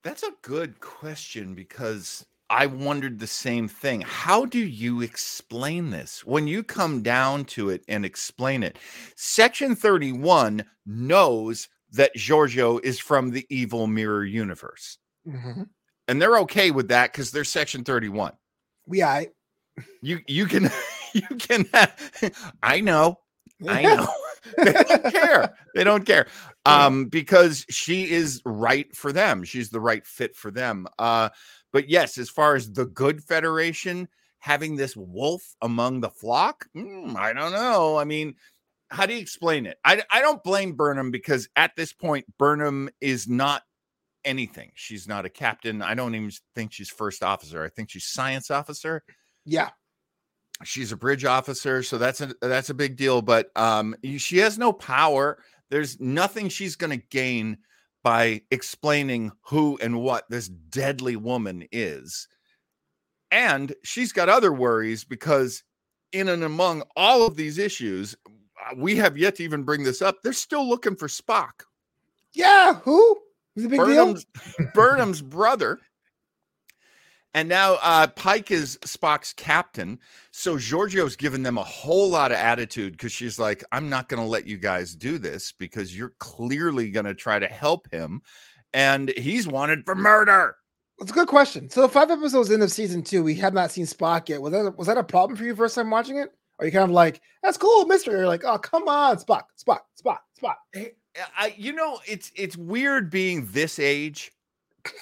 That's 0.05 0.23
a 0.23 0.33
good 0.43 0.81
question 0.81 1.55
because 1.55 2.27
I 2.51 2.67
wondered 2.67 3.19
the 3.19 3.27
same 3.27 3.69
thing. 3.69 4.03
How 4.03 4.45
do 4.45 4.59
you 4.59 5.01
explain 5.01 5.91
this 5.91 6.25
when 6.27 6.47
you 6.47 6.63
come 6.63 7.03
down 7.03 7.47
to 7.47 7.71
it 7.71 7.85
and 7.89 8.05
explain 8.05 8.63
it? 8.63 8.79
Section 9.17 9.75
31 9.75 10.65
knows 10.87 11.69
that 11.93 12.15
Georgiou 12.17 12.85
is 12.85 12.99
from 12.99 13.31
the 13.31 13.47
evil 13.49 13.87
mirror 13.87 14.25
universe, 14.25 14.99
Mm-hmm. 15.27 15.63
and 16.07 16.23
they're 16.23 16.39
okay 16.41 16.71
with 16.71 16.89
that 16.89 17.13
because 17.13 17.31
they're 17.31 17.45
Section 17.45 17.83
31. 17.83 18.33
We 18.87 19.03
I 19.03 19.29
You 20.03 20.21
you 20.27 20.47
can 20.47 20.71
you 21.15 21.37
can 21.39 21.67
I 22.63 22.81
know 22.81 23.19
I 23.67 23.83
know. 23.83 24.09
they 24.57 24.73
don't 24.73 25.13
care. 25.13 25.55
They 25.75 25.85
don't 25.85 26.07
care. 26.07 26.27
Um, 26.65 27.07
because 27.07 27.65
she 27.71 28.11
is 28.11 28.41
right 28.45 28.95
for 28.95 29.13
them. 29.13 29.43
She's 29.43 29.71
the 29.71 29.81
right 29.81 30.07
fit 30.07 30.37
for 30.37 30.51
them. 30.51 30.87
Uh, 30.99 31.31
but 31.73 31.89
yes, 31.89 32.19
as 32.19 32.31
far 32.31 32.55
as 32.55 32.73
the 32.73 32.87
good 32.87 33.23
federation 33.23 34.09
having 34.39 34.77
this 34.77 34.97
wolf 34.97 35.43
among 35.63 36.01
the 36.01 36.11
flock, 36.11 36.67
mm, 36.77 37.17
I 37.17 37.33
don't 37.33 37.53
know. 37.53 37.97
I 37.97 38.05
mean, 38.05 38.35
how 38.91 39.07
do 39.07 39.15
you 39.15 39.21
explain 39.21 39.67
it? 39.67 39.79
I, 39.85 40.03
I 40.11 40.21
don't 40.21 40.43
blame 40.45 40.73
Burnham 40.73 41.11
because 41.11 41.49
at 41.57 41.75
this 41.77 41.93
point, 41.93 42.27
Burnham 42.39 42.89
is 43.01 43.27
not 43.29 43.63
anything. 44.25 44.71
She's 44.75 45.09
not 45.09 45.25
a 45.25 45.31
captain. 45.31 45.83
I 45.83 45.95
don't 45.95 46.15
even 46.15 46.31
think 46.55 46.73
she's 46.73 46.91
first 46.91 47.23
officer. 47.23 47.65
I 47.65 47.71
think 47.71 47.91
she's 47.91 48.07
science 48.07 48.51
officer 48.51 49.03
Yeah. 49.45 49.71
She's 50.65 50.93
a 50.93 50.97
bridge 50.97 51.25
officer 51.25 51.83
so 51.83 51.99
that's 51.99 52.21
a 52.21 52.35
that's 52.41 52.71
a 52.71 52.75
big 52.75 52.97
deal 52.97 53.23
but 53.23 53.51
um 53.57 53.95
she 54.17 54.39
has 54.39 54.59
no 54.59 54.73
power 54.73 55.39
there's 55.71 56.01
nothing 56.01 56.49
she's 56.49 56.77
going 56.77 56.91
to 56.91 57.07
gain 57.11 57.57
by 58.03 58.41
explaining 58.51 59.31
who 59.43 59.79
and 59.83 60.01
what 60.01 60.25
this 60.31 60.49
deadly 60.49 61.17
woman 61.17 61.67
is 61.73 62.29
and 63.31 63.75
she's 63.85 64.13
got 64.13 64.29
other 64.29 64.53
worries 64.53 65.05
because 65.05 65.63
in 66.13 66.29
and 66.29 66.43
among 66.43 66.83
all 66.97 67.27
of 67.27 67.37
these 67.37 67.59
issues 67.59 68.17
uh, 68.27 68.75
we 68.77 68.97
have 68.97 69.17
yet 69.19 69.37
to 69.37 69.45
even 69.45 69.63
bring 69.63 69.85
this 69.85 70.03
up 70.03 70.17
they're 70.23 70.33
still 70.33 70.69
looking 70.69 70.97
for 70.97 71.09
spock 71.09 71.65
Yeah. 72.35 72.75
Who? 72.85 73.19
Is 73.57 73.65
it 73.65 73.67
a 73.67 73.71
big 73.71 73.81
deal? 73.81 73.87
Burnham's, 73.87 74.27
Burnham's 74.75 75.23
brother. 75.23 75.81
And 77.35 77.49
now 77.49 77.79
uh, 77.83 78.07
Pike 78.07 78.51
is 78.51 78.79
Spock's 78.79 79.33
captain. 79.33 79.99
So 80.31 80.57
Georgiou's 80.57 81.15
given 81.15 81.43
them 81.43 81.59
a 81.59 81.63
whole 81.63 82.09
lot 82.09 82.33
of 82.33 82.39
attitude 82.39 82.93
because 82.93 83.13
she's 83.13 83.39
like, 83.39 83.63
I'm 83.71 83.89
not 83.89 84.09
going 84.09 84.23
to 84.23 84.29
let 84.29 84.47
you 84.47 84.57
guys 84.57 84.95
do 84.95 85.19
this 85.19 85.53
because 85.53 85.97
you're 85.97 86.15
clearly 86.19 86.91
going 86.91 87.07
to 87.07 87.15
try 87.15 87.39
to 87.39 87.47
help 87.47 87.91
him. 87.93 88.23
And 88.73 89.11
he's 89.17 89.47
wanted 89.47 89.85
for 89.85 89.95
murder. 89.95 90.57
It's 91.01 91.11
a 91.11 91.15
good 91.15 91.29
question. 91.29 91.71
So 91.71 91.87
five 91.87 92.11
episodes 92.11 92.51
in 92.51 92.61
of 92.61 92.73
season 92.73 93.03
two, 93.03 93.23
we 93.23 93.35
have 93.37 93.55
not 93.55 93.71
seen 93.71 93.87
Spock 93.87 94.29
yet. 94.29 94.43
Was 94.43 94.53
that 94.53 94.77
was 94.77 94.87
that 94.89 94.99
a 94.99 95.05
problem 95.05 95.37
for 95.37 95.45
you 95.45 95.55
first 95.55 95.75
time 95.75 95.91
watching 95.91 96.17
it? 96.17 96.31
Or 96.59 96.67
you 96.67 96.73
kind 96.73 96.85
of 96.85 96.91
like, 96.91 97.21
that's 97.43 97.57
cool, 97.57 97.87
mystery. 97.87 98.15
You're 98.15 98.27
like, 98.27 98.45
oh 98.45 98.59
come 98.59 98.89
on, 98.89 99.17
Spock, 99.17 99.45
Spock, 99.63 99.81
Spock, 100.03 100.19
Spock. 100.43 100.57
I, 101.37 101.55
you 101.57 101.73
know, 101.73 102.01
it's 102.07 102.33
it's 102.35 102.57
weird 102.57 103.11
being 103.11 103.49
this 103.53 103.79
age 103.79 104.33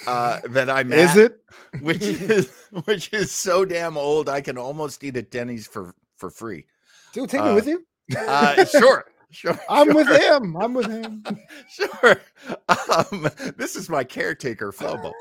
uh, 0.06 0.40
that 0.50 0.68
I'm 0.70 0.92
Is 0.92 1.10
at, 1.16 1.18
it? 1.18 1.40
which 1.80 2.02
is 2.02 2.50
which 2.84 3.12
is 3.12 3.30
so 3.32 3.64
damn 3.64 3.96
old. 3.96 4.28
I 4.28 4.40
can 4.40 4.58
almost 4.58 5.02
eat 5.04 5.16
at 5.16 5.30
Denny's 5.30 5.66
for 5.66 5.94
for 6.16 6.30
free. 6.30 6.66
Dude, 7.12 7.28
take 7.30 7.42
me 7.42 7.50
Uh, 7.50 7.54
with 7.54 7.66
you. 7.66 7.84
Uh, 8.16 8.64
sure, 8.66 9.04
sure. 9.30 9.58
I'm 9.68 9.94
with 9.94 10.08
him. 10.08 10.56
I'm 10.56 10.74
with 10.74 10.86
him. 10.90 11.24
Sure. 11.68 12.20
Um, 12.68 13.28
this 13.56 13.74
is 13.76 13.88
my 13.88 14.04
caretaker, 14.04 14.72
Flobo. 14.72 15.12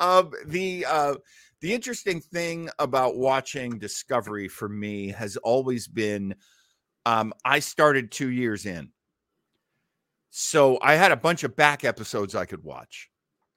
um, 0.00 0.30
the 0.46 0.84
uh, 0.88 1.14
the 1.60 1.72
interesting 1.72 2.20
thing 2.20 2.68
about 2.78 3.16
watching 3.16 3.78
Discovery 3.78 4.48
for 4.48 4.68
me 4.68 5.08
has 5.08 5.36
always 5.38 5.86
been 5.88 6.34
um, 7.06 7.32
I 7.44 7.58
started 7.60 8.10
two 8.10 8.30
years 8.30 8.66
in. 8.66 8.90
So 10.34 10.78
I 10.80 10.94
had 10.94 11.12
a 11.12 11.16
bunch 11.16 11.44
of 11.44 11.54
back 11.56 11.84
episodes 11.84 12.34
I 12.34 12.46
could 12.46 12.64
watch. 12.64 13.10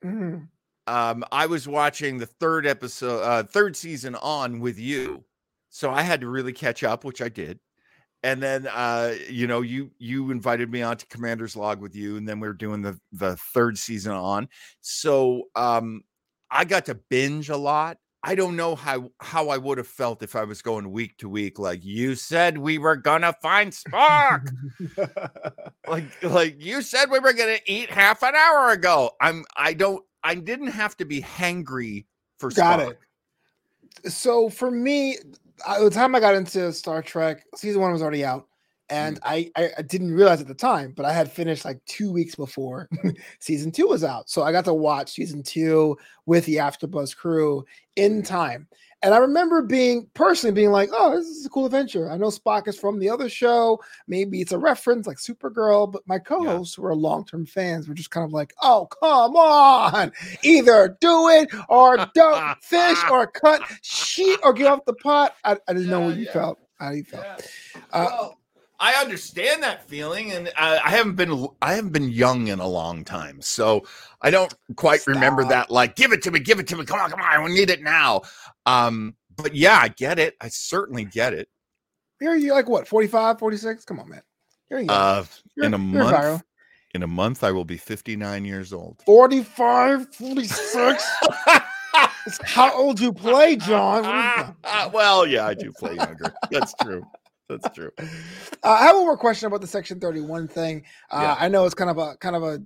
Mhm. 0.03 0.49
Um, 0.88 1.23
I 1.31 1.45
was 1.47 1.67
watching 1.67 2.17
the 2.17 2.25
third 2.27 2.67
episode, 2.67 3.21
uh, 3.23 3.43
third 3.43 3.75
season 3.75 4.15
on 4.15 4.59
with 4.59 4.77
you. 4.77 5.23
So 5.69 5.89
I 5.91 6.03
had 6.03 6.21
to 6.21 6.27
really 6.29 6.53
catch 6.53 6.83
up, 6.83 7.03
which 7.03 7.21
I 7.21 7.29
did. 7.29 7.59
And 8.23 8.41
then 8.43 8.67
uh, 8.67 9.15
you 9.29 9.47
know, 9.47 9.61
you 9.61 9.91
you 9.99 10.31
invited 10.31 10.71
me 10.71 10.81
on 10.83 10.97
to 10.97 11.07
Commander's 11.07 11.55
Log 11.55 11.81
with 11.81 11.95
you, 11.95 12.17
and 12.17 12.27
then 12.27 12.39
we 12.39 12.47
are 12.47 12.53
doing 12.53 12.81
the 12.81 12.99
the 13.13 13.38
third 13.38 13.77
season 13.79 14.13
on. 14.13 14.49
So 14.81 15.45
um 15.55 16.03
I 16.51 16.65
got 16.65 16.85
to 16.88 16.95
binge 16.95 17.49
a 17.49 17.57
lot. 17.57 17.97
I 18.27 18.33
don't 18.33 18.55
know 18.55 18.75
how 18.75 19.11
how 19.19 19.49
I 19.49 19.57
would 19.57 19.77
have 19.77 19.88
felt 19.88 20.23
if 20.23 20.35
I 20.35 20.45
was 20.45 20.63
going 20.63 20.91
week 20.91 21.15
to 21.19 21.29
week. 21.29 21.59
Like 21.59 21.85
you 21.85 22.15
said, 22.15 22.57
we 22.57 22.79
were 22.79 22.95
gonna 22.95 23.35
find 23.39 23.71
Spock. 23.71 24.49
like 25.88 26.23
like 26.23 26.55
you 26.59 26.81
said, 26.81 27.11
we 27.11 27.19
were 27.19 27.33
gonna 27.33 27.59
eat 27.67 27.91
half 27.91 28.23
an 28.23 28.33
hour 28.35 28.71
ago. 28.71 29.11
I'm 29.21 29.45
I 29.55 29.75
don't 29.75 30.03
I 30.23 30.33
didn't 30.33 30.69
have 30.69 30.97
to 30.97 31.05
be 31.05 31.21
hangry 31.21 32.07
for 32.39 32.49
Got 32.49 32.79
Spock. 32.79 32.95
it. 34.03 34.11
so 34.11 34.49
for 34.49 34.71
me, 34.71 35.17
I, 35.65 35.79
the 35.79 35.91
time 35.91 36.15
I 36.15 36.19
got 36.19 36.33
into 36.33 36.73
Star 36.73 37.03
Trek, 37.03 37.45
season 37.55 37.79
one 37.79 37.93
was 37.93 38.01
already 38.01 38.25
out, 38.25 38.47
and 38.89 39.19
I, 39.24 39.52
I 39.56 39.71
I 39.80 39.82
didn't 39.82 40.13
realize 40.13 40.41
at 40.41 40.48
the 40.48 40.54
time, 40.54 40.93
but 40.95 41.06
I 41.06 41.13
had 41.13 41.32
finished 41.32 41.65
like 41.65 41.84
two 41.86 42.12
weeks 42.12 42.36
before 42.36 42.89
season 43.39 43.71
two 43.71 43.88
was 43.88 44.04
out, 44.04 44.30
so 44.30 44.43
I 44.43 44.52
got 44.52 44.65
to 44.65 44.74
watch 44.74 45.12
season 45.12 45.43
two 45.43 45.98
with 46.26 46.45
the 46.45 46.56
AfterBuzz 46.56 47.15
crew 47.15 47.65
in 47.95 48.24
time. 48.24 48.67
And 49.02 49.13
I 49.13 49.17
remember 49.17 49.62
being 49.62 50.08
personally 50.13 50.54
being 50.54 50.71
like, 50.71 50.89
"Oh, 50.91 51.15
this 51.15 51.28
is 51.28 51.45
a 51.45 51.50
cool 51.50 51.65
adventure." 51.65 52.10
I 52.10 52.17
know 52.17 52.28
Spock 52.28 52.67
is 52.67 52.80
from 52.80 52.98
the 53.00 53.10
other 53.10 53.30
show. 53.30 53.80
Maybe 54.08 54.41
it's 54.41 54.52
a 54.52 54.58
reference 54.58 55.06
like 55.06 55.17
Supergirl, 55.17 55.91
but 55.91 56.02
my 56.08 56.17
co-hosts 56.17 56.76
who 56.76 56.86
are 56.86 56.95
long-term 56.95 57.45
fans 57.45 57.88
were 57.88 57.93
just 57.93 58.12
kind 58.12 58.24
of 58.24 58.34
like, 58.34 58.54
"Oh, 58.62 58.88
come 59.02 59.36
on! 59.36 60.12
Either 60.43 60.98
do 61.02 61.30
it 61.30 61.50
or 61.69 61.98
don't 62.15 62.58
fish 62.62 62.98
or 63.12 63.28
cut 63.28 63.62
sheet 63.82 64.39
or 64.43 64.54
get 64.54 64.67
off 64.67 64.86
the 64.86 64.93
pot." 64.93 65.36
I, 65.43 65.58
I 65.67 65.74
didn't 65.74 65.89
know 65.89 66.02
what 66.02 66.15
you 66.15 66.26
yeah. 66.26 66.34
felt. 66.34 66.60
How 66.80 66.91
you 66.91 67.04
felt? 67.04 67.26
Yeah. 67.26 67.82
Uh, 67.91 68.08
well, 68.10 68.39
I 68.79 68.93
understand 69.01 69.63
that 69.63 69.88
feeling, 69.88 70.31
and 70.33 70.51
I, 70.57 70.77
I 70.79 70.89
haven't 70.89 71.15
been 71.15 71.47
I 71.61 71.73
haven't 71.73 71.91
been 71.93 72.09
young 72.09 72.47
in 72.47 72.59
a 72.59 72.67
long 72.67 73.03
time, 73.05 73.41
so 73.41 73.85
I 74.21 74.31
don't 74.31 74.53
quite 74.75 75.05
remember 75.07 75.43
that. 75.45 75.71
Like, 75.71 75.95
give 75.95 76.11
it 76.11 76.21
to 76.23 76.31
me, 76.31 76.39
give 76.39 76.59
it 76.59 76.67
to 76.67 76.75
me, 76.77 76.85
come 76.85 76.99
on, 76.99 77.09
come 77.09 77.21
on, 77.21 77.43
we 77.43 77.53
need 77.53 77.69
it 77.69 77.81
now. 77.81 78.21
Um, 78.65 79.15
but 79.38 79.55
yeah, 79.55 79.77
I 79.81 79.88
get 79.89 80.19
it. 80.19 80.35
I 80.41 80.47
certainly 80.49 81.05
get 81.05 81.33
it. 81.33 81.47
Here 82.19 82.35
you 82.35 82.53
like 82.53 82.69
what 82.69 82.88
45, 82.88 83.39
46? 83.39 83.85
Come 83.85 83.99
on, 83.99 84.09
man. 84.09 84.21
Here 84.69 84.79
you 84.79 84.88
go. 84.88 84.93
Uh, 84.93 85.25
You're- 85.55 85.67
in 85.67 85.73
a 85.73 85.77
month, 85.77 86.15
viral. 86.15 86.41
in 86.93 87.03
a 87.03 87.07
month, 87.07 87.43
I 87.43 87.51
will 87.51 87.65
be 87.65 87.77
fifty 87.77 88.15
nine 88.15 88.45
years 88.45 88.73
old. 88.73 89.01
45, 89.05 90.13
46. 90.15 91.03
How 92.43 92.73
old 92.75 92.97
do 92.97 93.03
you 93.03 93.13
play, 93.13 93.55
John. 93.55 94.03
You- 94.03 94.55
Uh, 94.63 94.89
well, 94.93 95.25
yeah, 95.27 95.45
I 95.45 95.53
do 95.53 95.71
play 95.71 95.95
younger. 95.95 96.33
That's 96.51 96.73
true. 96.81 97.05
That's 97.49 97.69
true. 97.75 97.91
Uh, 98.63 98.69
I 98.69 98.86
have 98.88 98.95
one 98.95 99.05
more 99.05 99.17
question 99.17 99.45
about 99.45 99.62
the 99.62 99.67
Section 99.67 99.99
31 99.99 100.47
thing. 100.47 100.84
Uh, 101.12 101.19
Yeah. 101.21 101.36
I 101.39 101.47
know 101.49 101.65
it's 101.65 101.75
kind 101.75 101.89
of 101.91 101.99
a 101.99 102.15
kind 102.17 102.36
of 102.36 102.41
a 102.41 102.63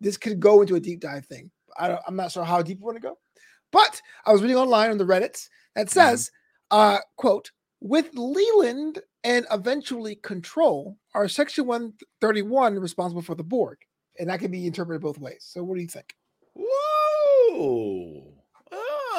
this 0.00 0.16
could 0.16 0.40
go 0.40 0.62
into 0.62 0.74
a 0.74 0.80
deep 0.80 0.98
dive 0.98 1.26
thing. 1.26 1.48
I 1.78 1.86
don't, 1.86 2.00
I'm 2.08 2.16
not 2.16 2.32
sure 2.32 2.42
how 2.44 2.60
deep 2.60 2.80
you 2.80 2.84
want 2.84 2.96
to 2.96 3.00
go, 3.00 3.18
but 3.70 4.02
I 4.26 4.32
was 4.32 4.42
reading 4.42 4.56
online 4.56 4.90
on 4.90 4.98
the 4.98 5.04
Reddits 5.04 5.48
that 5.76 5.86
Mm-hmm. 5.86 5.92
says, 6.00 6.32
uh, 6.72 6.98
"quote 7.16 7.52
With 7.80 8.08
Leland 8.14 8.98
and 9.22 9.46
eventually 9.52 10.16
Control, 10.16 10.96
are 11.14 11.28
Section 11.28 11.66
131 11.66 12.80
responsible 12.80 13.22
for 13.22 13.36
the 13.36 13.44
Borg?" 13.44 13.78
And 14.18 14.28
that 14.28 14.40
can 14.40 14.50
be 14.50 14.66
interpreted 14.66 15.00
both 15.02 15.18
ways. 15.18 15.44
So, 15.46 15.62
what 15.62 15.76
do 15.76 15.82
you 15.82 15.86
think? 15.88 16.16
Whoa. 16.54 18.17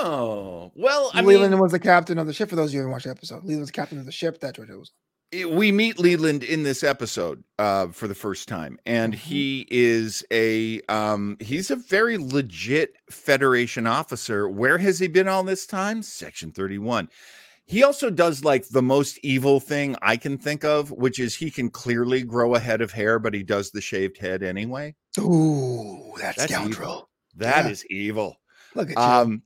Oh. 0.02 0.72
Well, 0.76 1.12
I 1.14 1.22
Leland 1.22 1.52
mean, 1.52 1.60
was 1.60 1.72
the 1.72 1.80
captain 1.80 2.18
of 2.18 2.28
the 2.28 2.34
ship. 2.34 2.50
For 2.50 2.56
those 2.56 2.70
of 2.70 2.74
you 2.74 2.80
who 2.80 2.84
haven't 2.84 2.92
watched 2.94 3.06
the 3.06 3.12
episode, 3.12 3.44
Leland 3.44 3.60
was 3.62 3.70
the 3.70 3.74
captain 3.74 4.00
of 4.00 4.06
the 4.06 4.12
ship 4.12 4.40
that 4.42 4.56
George 4.56 4.70
was. 4.70 4.92
it- 5.32 5.50
we 5.52 5.72
meet 5.72 6.00
Leland 6.00 6.44
in 6.44 6.64
this 6.64 6.84
episode 6.84 7.44
uh, 7.60 7.88
for 7.90 8.08
the 8.08 8.16
first 8.16 8.48
time, 8.48 8.80
and 8.86 9.14
Mhm. 9.14 9.18
he 9.18 9.68
is 9.70 10.24
a 10.32 10.82
um, 10.90 11.38
he's 11.40 11.70
a 11.70 11.76
very 11.76 12.18
legit 12.18 12.96
Federation 13.12 13.86
officer. 13.86 14.50
Where 14.50 14.78
has 14.80 14.98
he 15.00 15.08
been 15.08 15.28
all 15.28 15.44
this 15.44 15.68
time? 15.68 16.02
Section 16.02 16.52
thirty 16.52 16.78
one. 16.80 17.10
He 17.68 17.84
also 17.84 18.10
does 18.10 18.44
like 18.44 18.68
the 18.70 18.82
most 18.82 19.20
evil 19.22 19.60
thing 19.60 19.96
I 20.02 20.18
can 20.18 20.40
think 20.40 20.64
of, 20.66 20.90
which 20.92 21.20
is 21.20 21.36
he 21.36 21.52
can 21.52 21.70
clearly 21.70 22.24
grow 22.24 22.56
a 22.56 22.60
head 22.60 22.82
of 22.82 22.92
hair, 22.94 23.20
but 23.20 23.36
he 23.36 23.44
does 23.44 23.70
the 23.70 23.82
shaved 23.82 24.18
head 24.18 24.42
anyway. 24.42 24.96
Ooh, 25.20 26.14
that 26.20 26.36
That's 26.38 26.52
evil. 26.52 26.64
scoundrel! 26.64 27.10
That 27.36 27.66
Yeah. 27.66 27.72
is 27.72 27.86
evil. 27.86 28.38
Look 28.74 28.90
at 28.90 28.98
you. 28.98 29.04
Um, 29.04 29.44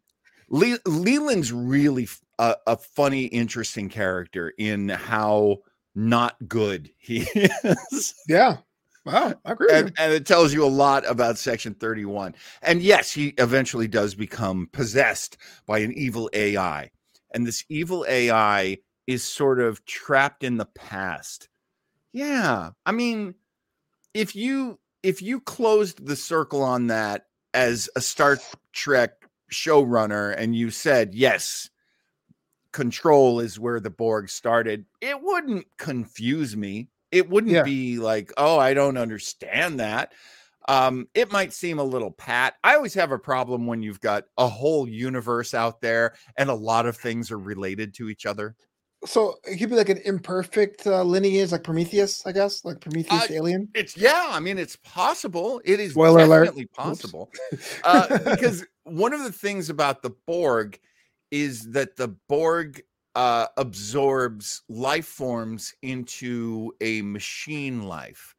Le- 0.54 0.78
Leland's 0.86 1.52
really 1.52 2.08
a 2.38 2.78
funny, 2.78 3.26
interesting 3.26 3.90
character 3.90 4.54
in 4.58 4.90
how 4.90 5.58
not 5.96 6.36
good 6.48 6.92
he 6.98 7.22
is. 7.36 8.14
yeah. 8.28 8.58
Wow, 9.06 9.34
I 9.44 9.52
agree. 9.52 9.68
and, 9.72 9.92
and 9.98 10.14
it 10.14 10.26
tells 10.26 10.54
you 10.54 10.64
a 10.64 10.68
lot 10.68 11.10
about 11.10 11.38
Section 11.38 11.74
31. 11.74 12.36
And 12.62 12.82
yes, 12.82 13.12
he 13.12 13.30
eventually 13.38 13.88
does 13.88 14.16
become 14.16 14.70
possessed 14.72 15.38
by 15.66 15.80
an 15.80 15.92
evil 15.94 16.30
AI. 16.34 16.92
And 17.34 17.46
this 17.48 17.66
evil 17.68 18.06
AI 18.08 18.78
is 19.08 19.24
sort 19.24 19.60
of 19.60 19.84
trapped 19.86 20.44
in 20.44 20.58
the 20.58 20.68
past. 20.68 21.50
Yeah. 22.14 22.70
I 22.86 22.92
mean, 22.92 23.36
if 24.14 24.36
you 24.36 24.80
if 25.02 25.22
you 25.22 25.42
closed 25.42 26.06
the 26.06 26.16
circle 26.16 26.62
on 26.62 26.88
that 26.88 27.26
as 27.54 27.90
a 27.96 28.02
Star 28.02 28.38
Trek 28.72 29.23
showrunner 29.54 30.36
and 30.38 30.56
you 30.56 30.72
said, 30.72 31.16
yes, 31.16 31.70
control 32.72 33.40
is 33.40 33.60
where 33.60 33.80
the 33.80 33.90
Borg 33.90 34.30
started, 34.30 34.86
it 35.02 35.22
wouldn't 35.22 35.68
confuse 35.78 36.58
me. 36.58 36.90
It 37.12 37.30
wouldn't 37.30 37.54
Yeah. 37.54 37.64
be 37.64 38.00
like, 38.00 38.34
oh, 38.38 38.58
I 38.58 38.74
don't 38.74 38.98
understand 38.98 39.80
that. 39.80 40.14
Um, 40.68 41.08
it 41.14 41.32
might 41.32 41.54
seem 41.54 41.78
a 41.78 41.84
little 41.84 42.10
pat. 42.12 42.56
I 42.64 42.76
always 42.76 42.94
have 42.96 43.12
a 43.12 43.20
problem 43.20 43.68
when 43.68 43.84
you've 43.84 44.00
got 44.00 44.24
a 44.38 44.48
whole 44.48 44.88
universe 44.88 45.54
out 45.54 45.82
there 45.82 46.16
and 46.38 46.50
a 46.50 46.56
lot 46.56 46.86
of 46.86 46.98
things 46.98 47.32
are 47.32 47.38
related 47.38 47.94
to 47.96 48.10
each 48.10 48.26
other. 48.26 48.56
So 49.06 49.36
it 49.46 49.58
could 49.58 49.70
be 49.70 49.76
like 49.76 49.90
an 49.90 50.00
imperfect 50.06 50.88
uh, 50.88 51.04
lineage, 51.04 51.52
like 51.52 51.64
Prometheus, 51.64 52.26
I 52.26 52.32
guess, 52.32 52.64
like 52.64 52.80
Prometheus 52.80 53.30
Uh, 53.30 53.34
alien. 53.34 53.70
It's 53.74 53.98
yeah, 53.98 54.28
I 54.30 54.40
mean, 54.40 54.58
it's 54.58 54.76
possible. 54.78 55.62
It 55.66 55.80
is 55.80 55.94
Spoiler 55.94 56.22
alert. 56.22 56.46
definitely 56.46 56.66
possible. 56.68 57.30
uh, 57.84 58.18
because 58.26 58.66
one 58.84 59.14
of 59.14 59.24
the 59.24 59.32
things 59.32 59.70
about 59.70 60.02
the 60.02 60.12
Borg 60.28 60.80
is 61.32 61.72
that 61.72 61.96
the 61.96 62.10
Borg 62.30 62.82
uh, 63.16 63.48
absorbs 63.58 64.64
life 64.70 65.06
forms 65.06 65.74
into 65.82 66.74
a 66.82 67.02
machine 67.02 67.84
life. 67.84 68.36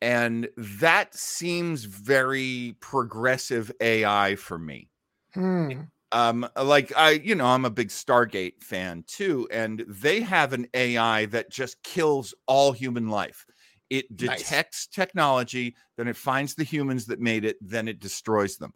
And 0.00 0.48
that 0.56 1.14
seems 1.14 1.84
very 1.84 2.76
progressive 2.80 3.72
AI 3.80 4.36
for 4.36 4.58
me. 4.58 4.90
Hmm. 5.34 5.82
Um, 6.10 6.48
like 6.56 6.92
I, 6.96 7.10
you 7.10 7.34
know, 7.34 7.46
I'm 7.46 7.64
a 7.66 7.70
big 7.70 7.88
Stargate 7.88 8.62
fan 8.62 9.04
too, 9.06 9.46
and 9.50 9.84
they 9.86 10.20
have 10.20 10.52
an 10.54 10.66
AI 10.72 11.26
that 11.26 11.50
just 11.50 11.82
kills 11.82 12.34
all 12.46 12.72
human 12.72 13.08
life. 13.08 13.44
It 13.90 14.14
Nice. 14.20 14.40
detects 14.40 14.86
technology, 14.86 15.76
then 15.96 16.08
it 16.08 16.16
finds 16.16 16.54
the 16.54 16.64
humans 16.64 17.06
that 17.06 17.20
made 17.20 17.44
it, 17.44 17.56
then 17.60 17.88
it 17.88 18.00
destroys 18.00 18.56
them. 18.56 18.72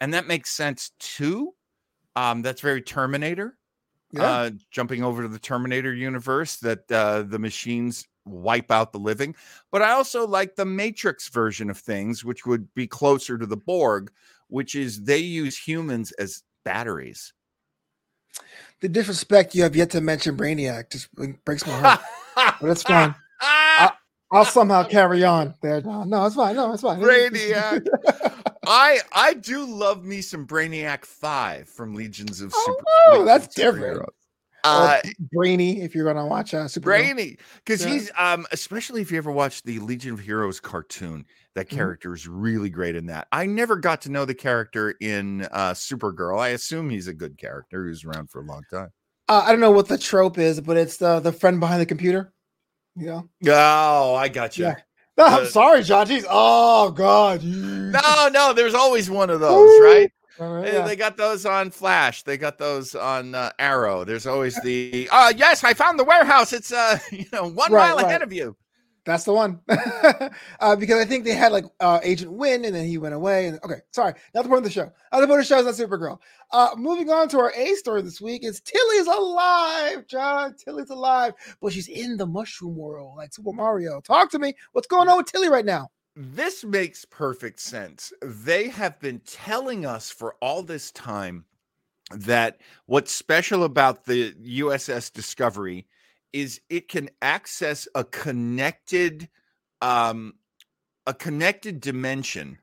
And 0.00 0.12
that 0.14 0.26
makes 0.26 0.50
sense 0.50 0.92
too. 0.98 1.52
Um, 2.16 2.42
that's 2.42 2.60
very 2.60 2.82
Terminator. 2.82 3.58
Yeah. 4.12 4.22
Uh, 4.22 4.50
jumping 4.70 5.02
over 5.02 5.22
to 5.22 5.28
the 5.28 5.40
Terminator 5.40 5.92
universe, 5.92 6.58
that 6.58 6.90
uh, 6.92 7.22
the 7.22 7.38
machines 7.38 8.06
wipe 8.24 8.70
out 8.70 8.92
the 8.92 8.98
living. 8.98 9.34
But 9.72 9.82
I 9.82 9.90
also 9.92 10.26
like 10.26 10.54
the 10.54 10.64
Matrix 10.64 11.28
version 11.28 11.68
of 11.68 11.78
things, 11.78 12.24
which 12.24 12.46
would 12.46 12.72
be 12.74 12.86
closer 12.86 13.36
to 13.38 13.46
the 13.46 13.56
Borg, 13.56 14.12
which 14.48 14.74
is 14.76 15.02
they 15.02 15.18
use 15.18 15.58
humans 15.58 16.12
as 16.12 16.44
batteries. 16.64 17.32
the 18.80 18.88
disrespect 18.88 19.54
you 19.54 19.62
have 19.62 19.76
yet 19.76 19.90
to 19.90 20.00
mention 20.00 20.36
Brainiac 20.36 20.90
just 20.90 21.08
breaks 21.44 21.66
my 21.66 21.72
heart. 21.74 22.00
but 22.60 22.70
it's 22.70 22.82
fine. 22.82 23.14
I'll 24.32 24.44
somehow 24.44 24.82
carry 24.84 25.22
on 25.22 25.54
there. 25.62 25.80
No, 25.82 26.02
no, 26.02 26.26
it's 26.26 26.34
fine. 26.34 26.56
No, 26.56 26.72
it's 26.72 26.82
fine. 26.82 27.00
Brainiac. 27.00 27.86
I 28.66 28.98
I 29.12 29.34
do 29.34 29.64
love 29.66 30.04
me 30.04 30.22
some 30.22 30.46
Brainiac 30.46 31.04
Five 31.04 31.68
from 31.68 31.94
Legions 31.94 32.40
of 32.40 32.52
Oh, 32.54 32.62
Super. 32.66 32.84
oh, 33.20 33.24
that's 33.24 33.54
different. 33.54 34.08
Uh, 34.64 35.00
Brainy, 35.32 35.82
if 35.82 35.94
you're 35.94 36.04
gonna 36.04 36.26
watch 36.26 36.54
uh, 36.54 36.66
Super. 36.68 36.86
Brainy, 36.90 37.36
because 37.64 37.84
Yeah. 37.84 37.92
he's 37.92 38.10
um, 38.18 38.46
especially 38.52 39.02
if 39.02 39.12
you 39.12 39.18
ever 39.18 39.30
watch 39.30 39.62
the 39.62 39.78
Legion 39.80 40.12
of 40.14 40.20
Heroes 40.20 40.58
cartoon, 40.60 41.24
that 41.54 41.68
Mhm. 41.68 41.76
character 41.76 42.14
is 42.14 42.26
really 42.26 42.70
great 42.70 42.96
in 42.96 43.06
that. 43.06 43.28
I 43.30 43.46
never 43.46 43.76
got 43.76 44.00
to 44.02 44.10
know 44.10 44.24
the 44.24 44.34
character 44.34 44.94
in 45.00 45.42
uh 45.52 45.72
Supergirl. 45.74 46.40
I 46.40 46.48
assume 46.48 46.90
he's 46.90 47.08
a 47.08 47.14
good 47.14 47.36
character 47.38 47.84
who's 47.84 48.04
around 48.04 48.30
for 48.30 48.40
a 48.40 48.44
long 48.44 48.62
time. 48.70 48.88
Uh, 49.28 49.42
I 49.46 49.50
don't 49.52 49.60
know 49.60 49.70
what 49.70 49.88
the 49.88 49.98
trope 49.98 50.38
is, 50.38 50.60
but 50.60 50.76
it's 50.76 50.96
the 50.96 51.20
the 51.20 51.32
friend 51.32 51.60
behind 51.60 51.80
the 51.80 51.86
computer. 51.86 52.32
You 52.96 53.06
know. 53.06 53.28
Oh, 53.48 54.14
I 54.14 54.28
got 54.28 54.56
you. 54.56 54.66
Yeah. 54.66 54.76
No, 55.16 55.24
I'm 55.26 55.46
sorry, 55.46 55.82
John. 55.82 56.06
Jeez. 56.06 56.24
Oh 56.28 56.90
God. 56.90 57.42
No, 57.44 58.28
no, 58.32 58.52
there's 58.52 58.74
always 58.74 59.10
one 59.10 59.30
of 59.30 59.40
those, 59.40 59.78
right? 59.80 60.10
Right, 60.38 60.64
They- 60.64 60.72
yeah. 60.72 60.86
They 60.86 60.96
got 60.96 61.16
those 61.16 61.46
on 61.46 61.70
Flash. 61.70 62.22
They 62.24 62.36
got 62.36 62.58
those 62.58 62.94
on 62.94 63.34
uh, 63.34 63.50
Arrow. 63.58 64.04
There's 64.04 64.26
always 64.26 64.60
the 64.62 65.08
uh 65.12 65.32
yes, 65.36 65.62
I 65.64 65.74
found 65.74 65.98
the 65.98 66.04
warehouse. 66.04 66.52
It's 66.52 66.72
uh 66.72 66.98
you 67.12 67.26
know 67.32 67.44
one 67.48 67.72
Right, 67.72 67.88
mile 67.88 67.96
right. 67.96 68.06
ahead 68.06 68.22
of 68.22 68.32
you. 68.32 68.56
That's 69.06 69.24
the 69.24 69.34
one. 69.34 69.60
uh, 69.68 70.76
because 70.76 70.98
I 70.98 71.04
think 71.04 71.24
they 71.24 71.34
had 71.34 71.52
like 71.52 71.66
uh, 71.78 72.00
Agent 72.02 72.32
Winn, 72.32 72.64
and 72.64 72.74
then 72.74 72.86
he 72.86 72.96
went 72.96 73.14
away. 73.14 73.48
And 73.48 73.58
okay, 73.62 73.80
sorry, 73.92 74.14
not 74.34 74.44
the 74.44 74.48
point 74.48 74.58
of 74.60 74.64
the 74.64 74.70
show. 74.70 74.90
Uh, 75.12 75.20
the 75.20 75.26
point 75.26 75.40
of 75.40 75.46
the 75.46 75.54
show 75.54 75.58
is 75.58 75.78
not 75.78 75.88
Supergirl. 75.90 76.16
Uh, 76.52 76.70
moving 76.78 77.10
on 77.10 77.28
to 77.28 77.38
our 77.38 77.52
A 77.54 77.74
story 77.74 78.00
this 78.00 78.22
week 78.22 78.44
is 78.44 78.62
Tilly's 78.62 79.06
alive, 79.06 80.06
John. 80.06 80.54
Tilly's 80.54 80.88
alive, 80.88 81.34
but 81.60 81.74
she's 81.74 81.88
in 81.88 82.16
the 82.16 82.24
mushroom 82.26 82.76
world, 82.76 83.18
like 83.18 83.34
Super 83.34 83.52
Mario. 83.52 84.00
Talk 84.00 84.30
to 84.30 84.38
me. 84.38 84.54
What's 84.72 84.86
going 84.88 85.06
on 85.10 85.18
with 85.18 85.26
Tilly 85.26 85.50
right 85.50 85.66
now? 85.66 85.90
This 86.16 86.64
makes 86.64 87.04
perfect 87.04 87.58
sense. 87.60 88.12
They 88.22 88.68
have 88.68 89.00
been 89.00 89.20
telling 89.20 89.84
us 89.84 90.10
for 90.10 90.34
all 90.40 90.62
this 90.62 90.92
time 90.92 91.44
that 92.12 92.60
what's 92.86 93.12
special 93.12 93.64
about 93.64 94.04
the 94.04 94.32
USS 94.34 95.12
Discovery 95.12 95.86
is 96.32 96.60
it 96.68 96.88
can 96.88 97.10
access 97.22 97.88
a 97.94 98.04
connected 98.04 99.28
um 99.80 100.34
a 101.06 101.14
connected 101.14 101.80
dimension 101.80 102.58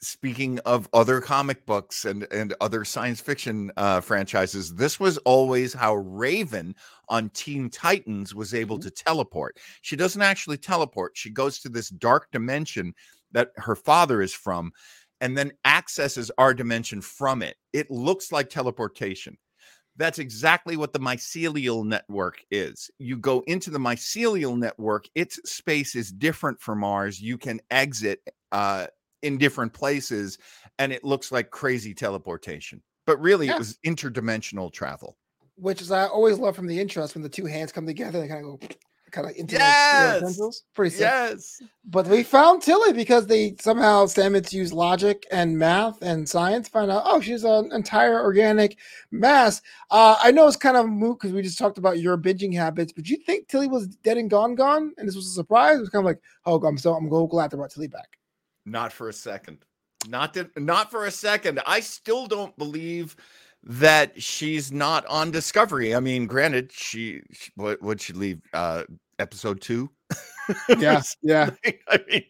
speaking 0.00 0.58
of 0.60 0.88
other 0.92 1.20
comic 1.20 1.64
books 1.64 2.04
and 2.04 2.26
and 2.30 2.54
other 2.60 2.84
science 2.84 3.18
fiction 3.18 3.72
uh 3.78 3.98
franchises 3.98 4.74
this 4.74 5.00
was 5.00 5.16
always 5.18 5.72
how 5.72 5.94
raven 5.94 6.74
on 7.08 7.30
teen 7.30 7.70
titans 7.70 8.34
was 8.34 8.54
able 8.54 8.78
to 8.78 8.90
teleport. 8.90 9.58
She 9.82 9.96
doesn't 9.96 10.22
actually 10.22 10.58
teleport. 10.58 11.16
She 11.16 11.30
goes 11.30 11.60
to 11.60 11.68
this 11.68 11.88
dark 11.88 12.30
dimension 12.32 12.94
that 13.32 13.50
her 13.56 13.76
father 13.76 14.22
is 14.22 14.32
from 14.32 14.72
and 15.20 15.36
then 15.36 15.52
accesses 15.64 16.30
our 16.38 16.52
dimension 16.52 17.00
from 17.00 17.42
it. 17.42 17.56
It 17.72 17.90
looks 17.90 18.32
like 18.32 18.50
teleportation. 18.50 19.36
That's 19.96 20.18
exactly 20.18 20.76
what 20.76 20.92
the 20.92 21.00
mycelial 21.00 21.86
network 21.86 22.42
is. 22.50 22.90
You 22.98 23.16
go 23.16 23.42
into 23.46 23.70
the 23.70 23.78
mycelial 23.78 24.58
network, 24.58 25.06
its 25.14 25.40
space 25.50 25.94
is 25.94 26.12
different 26.12 26.60
from 26.60 26.84
ours. 26.84 27.20
You 27.20 27.38
can 27.38 27.60
exit 27.70 28.20
uh, 28.52 28.88
in 29.22 29.38
different 29.38 29.72
places, 29.72 30.38
and 30.78 30.92
it 30.92 31.04
looks 31.04 31.32
like 31.32 31.50
crazy 31.50 31.94
teleportation. 31.94 32.82
But 33.06 33.20
really, 33.20 33.46
Yeah. 33.46 33.54
it 33.54 33.58
was 33.58 33.78
interdimensional 33.86 34.72
travel. 34.72 35.16
Which 35.56 35.80
is 35.80 35.90
I 35.90 36.06
always 36.06 36.38
love 36.38 36.54
from 36.54 36.66
the 36.66 36.78
interest 36.78 37.14
when 37.14 37.22
the 37.22 37.28
two 37.28 37.46
hands 37.46 37.72
come 37.72 37.86
together, 37.86 38.20
they 38.20 38.28
kind 38.28 38.44
of 38.44 38.60
go 38.60 38.66
kind 39.12 39.30
of 39.30 39.36
into 39.36 39.54
Yes! 39.54 40.62
Pretty 40.74 40.90
sick. 40.90 41.00
Yes. 41.00 41.62
But 41.86 42.08
we 42.08 42.22
found 42.22 42.60
Tilly 42.60 42.92
because 42.92 43.26
they 43.26 43.54
somehow 43.60 44.04
Stamets 44.04 44.52
used 44.52 44.74
logic 44.74 45.24
and 45.30 45.56
math 45.56 46.02
and 46.02 46.28
science 46.28 46.68
find 46.68 46.90
out, 46.90 47.04
oh, 47.06 47.20
she's 47.20 47.44
an 47.44 47.70
entire 47.72 48.20
organic 48.20 48.76
mass. 49.12 49.62
Uh, 49.90 50.16
I 50.20 50.32
know 50.32 50.46
it's 50.48 50.56
kind 50.56 50.76
of 50.76 50.88
moot 50.88 51.18
because 51.20 51.32
we 51.32 51.40
just 51.40 51.56
talked 51.56 51.78
about 51.78 52.00
your 52.00 52.18
binging 52.18 52.52
habits, 52.54 52.92
but 52.92 53.08
you 53.08 53.16
think 53.16 53.48
Tilly 53.48 53.68
was 53.68 53.86
dead 53.86 54.18
and 54.18 54.28
gone, 54.28 54.56
gone? 54.56 54.92
And 54.98 55.08
this 55.08 55.16
was 55.16 55.28
a 55.28 55.30
surprise? 55.30 55.78
It 55.78 55.80
was 55.80 55.88
kind 55.88 56.04
of 56.04 56.06
like, 56.06 56.20
oh, 56.44 56.60
I'm 56.66 56.76
so 56.76 56.92
I'm 56.94 57.08
so 57.08 57.26
glad 57.28 57.50
they 57.50 57.56
brought 57.56 57.70
Tilly 57.70 57.88
back. 57.88 58.18
Not 58.66 58.92
for 58.92 59.08
a 59.08 59.12
second. 59.12 59.58
Not 60.08 60.34
to, 60.34 60.50
not 60.56 60.90
for 60.90 61.06
a 61.06 61.10
second. 61.10 61.60
I 61.66 61.80
still 61.80 62.26
don't 62.26 62.56
believe 62.58 63.16
that 63.62 64.20
she's 64.20 64.70
not 64.70 65.06
on 65.06 65.30
Discovery. 65.30 65.94
I 65.94 66.00
mean, 66.00 66.26
granted, 66.26 66.70
she, 66.72 67.22
she 67.32 67.50
what 67.54 67.80
would 67.82 68.00
she 68.00 68.12
leave 68.12 68.40
uh 68.52 68.84
episode 69.18 69.60
2? 69.60 69.90
Yeah, 70.78 71.02
yeah. 71.22 71.50
I 71.88 71.98
mean, 72.08 72.22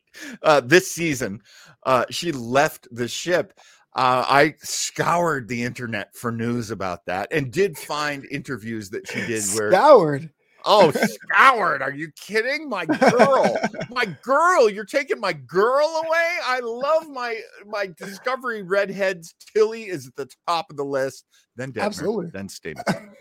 uh 0.42 0.61
this 0.61 0.90
season 0.90 1.42
uh 1.85 2.07
she 2.11 2.33
left 2.33 2.88
the 2.90 3.09
ship. 3.09 3.53
Uh, 3.94 4.25
I 4.29 4.55
scoured 4.59 5.49
the 5.49 5.62
internet 5.62 6.14
for 6.14 6.31
news 6.31 6.70
about 6.70 7.07
that 7.07 7.29
and 7.31 7.51
did 7.51 7.79
find 7.79 8.27
interviews 8.31 8.90
that 8.90 9.09
she 9.09 9.20
did 9.27 9.42
where 9.55 9.72
Scoured. 9.72 10.31
Oh, 10.68 10.90
scoured. 10.90 11.81
Are 11.81 11.92
you 11.92 12.11
kidding? 12.20 12.68
My 12.68 12.85
girl. 12.87 13.57
my 13.90 14.05
girl. 14.22 14.68
You're 14.68 14.85
taking 14.85 15.20
my 15.20 15.33
girl 15.33 15.87
away? 16.05 16.37
I 16.44 16.61
love 16.61 17.09
my 17.09 17.40
my 17.66 17.87
discovery 17.96 18.62
redheads. 18.62 19.35
Tilly 19.55 19.85
is 19.85 20.09
at 20.09 20.16
the 20.16 20.29
top 20.48 20.70
of 20.70 20.76
the 20.76 20.85
list. 20.85 21.24
Then 21.55 21.72
Detmer, 21.72 21.83
Absolutely. 21.83 22.31
Then 22.33 22.48
Stevens. 22.48 22.85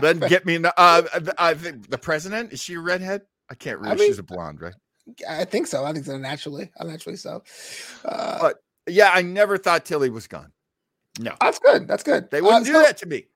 then 0.00 0.18
get 0.20 0.44
me 0.44 0.56
in 0.56 0.62
the, 0.62 0.74
uh 0.76 1.02
I 1.38 1.54
think 1.54 1.88
the 1.88 1.98
president. 1.98 2.52
Is 2.52 2.60
she 2.60 2.74
a 2.74 2.80
redhead? 2.80 3.22
I 3.50 3.54
can't 3.54 3.78
remember. 3.78 4.00
mean, 4.02 4.10
She's 4.10 4.18
a 4.18 4.22
blonde, 4.22 4.60
right? 4.60 4.74
I 5.28 5.44
think 5.44 5.66
so. 5.66 5.84
I 5.84 5.92
think 5.92 6.06
so 6.06 6.16
naturally. 6.16 6.70
Naturally 6.82 7.16
so. 7.16 7.42
Uh, 8.04 8.38
But 8.40 8.56
yeah, 8.88 9.10
I 9.12 9.22
never 9.22 9.58
thought 9.58 9.84
Tilly 9.84 10.10
was 10.10 10.26
gone. 10.26 10.50
No. 11.20 11.32
that's 11.40 11.58
good. 11.60 11.86
That's 11.86 12.02
good. 12.02 12.30
They 12.30 12.40
Uh, 12.40 12.44
wouldn't 12.44 12.66
do 12.66 12.72
so- 12.72 12.82
that 12.82 12.96
to 12.98 13.06
me. 13.06 13.26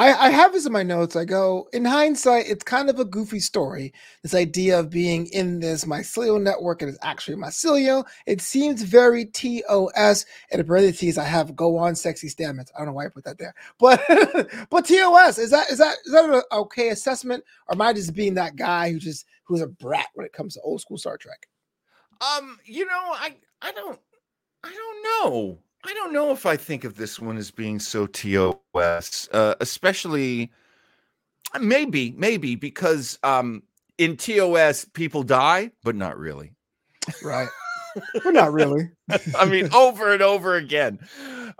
I, 0.00 0.28
I 0.28 0.30
have 0.30 0.54
this 0.54 0.64
in 0.64 0.72
my 0.72 0.82
notes. 0.82 1.14
I 1.14 1.26
go, 1.26 1.68
in 1.74 1.84
hindsight, 1.84 2.46
it's 2.48 2.64
kind 2.64 2.88
of 2.88 2.98
a 2.98 3.04
goofy 3.04 3.38
story. 3.38 3.92
This 4.22 4.34
idea 4.34 4.80
of 4.80 4.88
being 4.88 5.26
in 5.26 5.60
this 5.60 5.84
mycelial 5.84 6.40
network 6.40 6.80
and 6.80 6.88
it's 6.88 6.98
actually 7.02 7.36
mycelial. 7.36 8.06
It 8.24 8.40
seems 8.40 8.80
very 8.80 9.26
TOS. 9.26 10.24
And 10.50 10.58
in 10.58 10.66
parentheses, 10.66 11.18
I 11.18 11.24
have 11.24 11.54
go 11.54 11.76
on 11.76 11.94
sexy 11.94 12.28
stamens. 12.28 12.72
I 12.74 12.78
don't 12.78 12.86
know 12.86 12.92
why 12.94 13.04
I 13.04 13.08
put 13.08 13.24
that 13.24 13.36
there. 13.36 13.54
But 13.78 14.02
but 14.70 14.86
TOS, 14.86 15.36
is 15.36 15.50
that 15.50 15.68
is 15.68 15.76
that 15.76 15.96
is 16.06 16.12
that 16.12 16.24
an 16.24 16.42
okay 16.50 16.88
assessment? 16.88 17.44
Or 17.68 17.74
am 17.74 17.82
I 17.82 17.92
just 17.92 18.14
being 18.14 18.32
that 18.34 18.56
guy 18.56 18.90
who 18.90 18.98
just 18.98 19.26
who's 19.44 19.60
a 19.60 19.66
brat 19.66 20.06
when 20.14 20.24
it 20.24 20.32
comes 20.32 20.54
to 20.54 20.62
old 20.62 20.80
school 20.80 20.96
Star 20.96 21.18
Trek? 21.18 21.46
Um, 22.22 22.58
you 22.64 22.86
know, 22.86 22.92
I 22.94 23.34
I 23.60 23.72
don't 23.72 24.00
I 24.64 24.72
don't 24.72 25.02
know. 25.30 25.58
I 25.84 25.94
don't 25.94 26.12
know 26.12 26.30
if 26.32 26.46
I 26.46 26.56
think 26.56 26.84
of 26.84 26.96
this 26.96 27.18
one 27.18 27.36
as 27.36 27.50
being 27.50 27.78
so 27.78 28.06
TOS, 28.06 29.28
uh, 29.32 29.54
especially 29.60 30.50
maybe, 31.58 32.12
maybe 32.16 32.54
because 32.54 33.18
um 33.22 33.62
in 33.98 34.16
TOS 34.16 34.86
people 34.86 35.22
die, 35.22 35.70
but 35.82 35.94
not 35.94 36.18
really. 36.18 36.52
Right. 37.22 37.48
but 38.24 38.32
not 38.32 38.52
really. 38.52 38.90
I 39.36 39.44
mean, 39.44 39.72
over 39.74 40.12
and 40.12 40.22
over 40.22 40.56
again. 40.56 41.00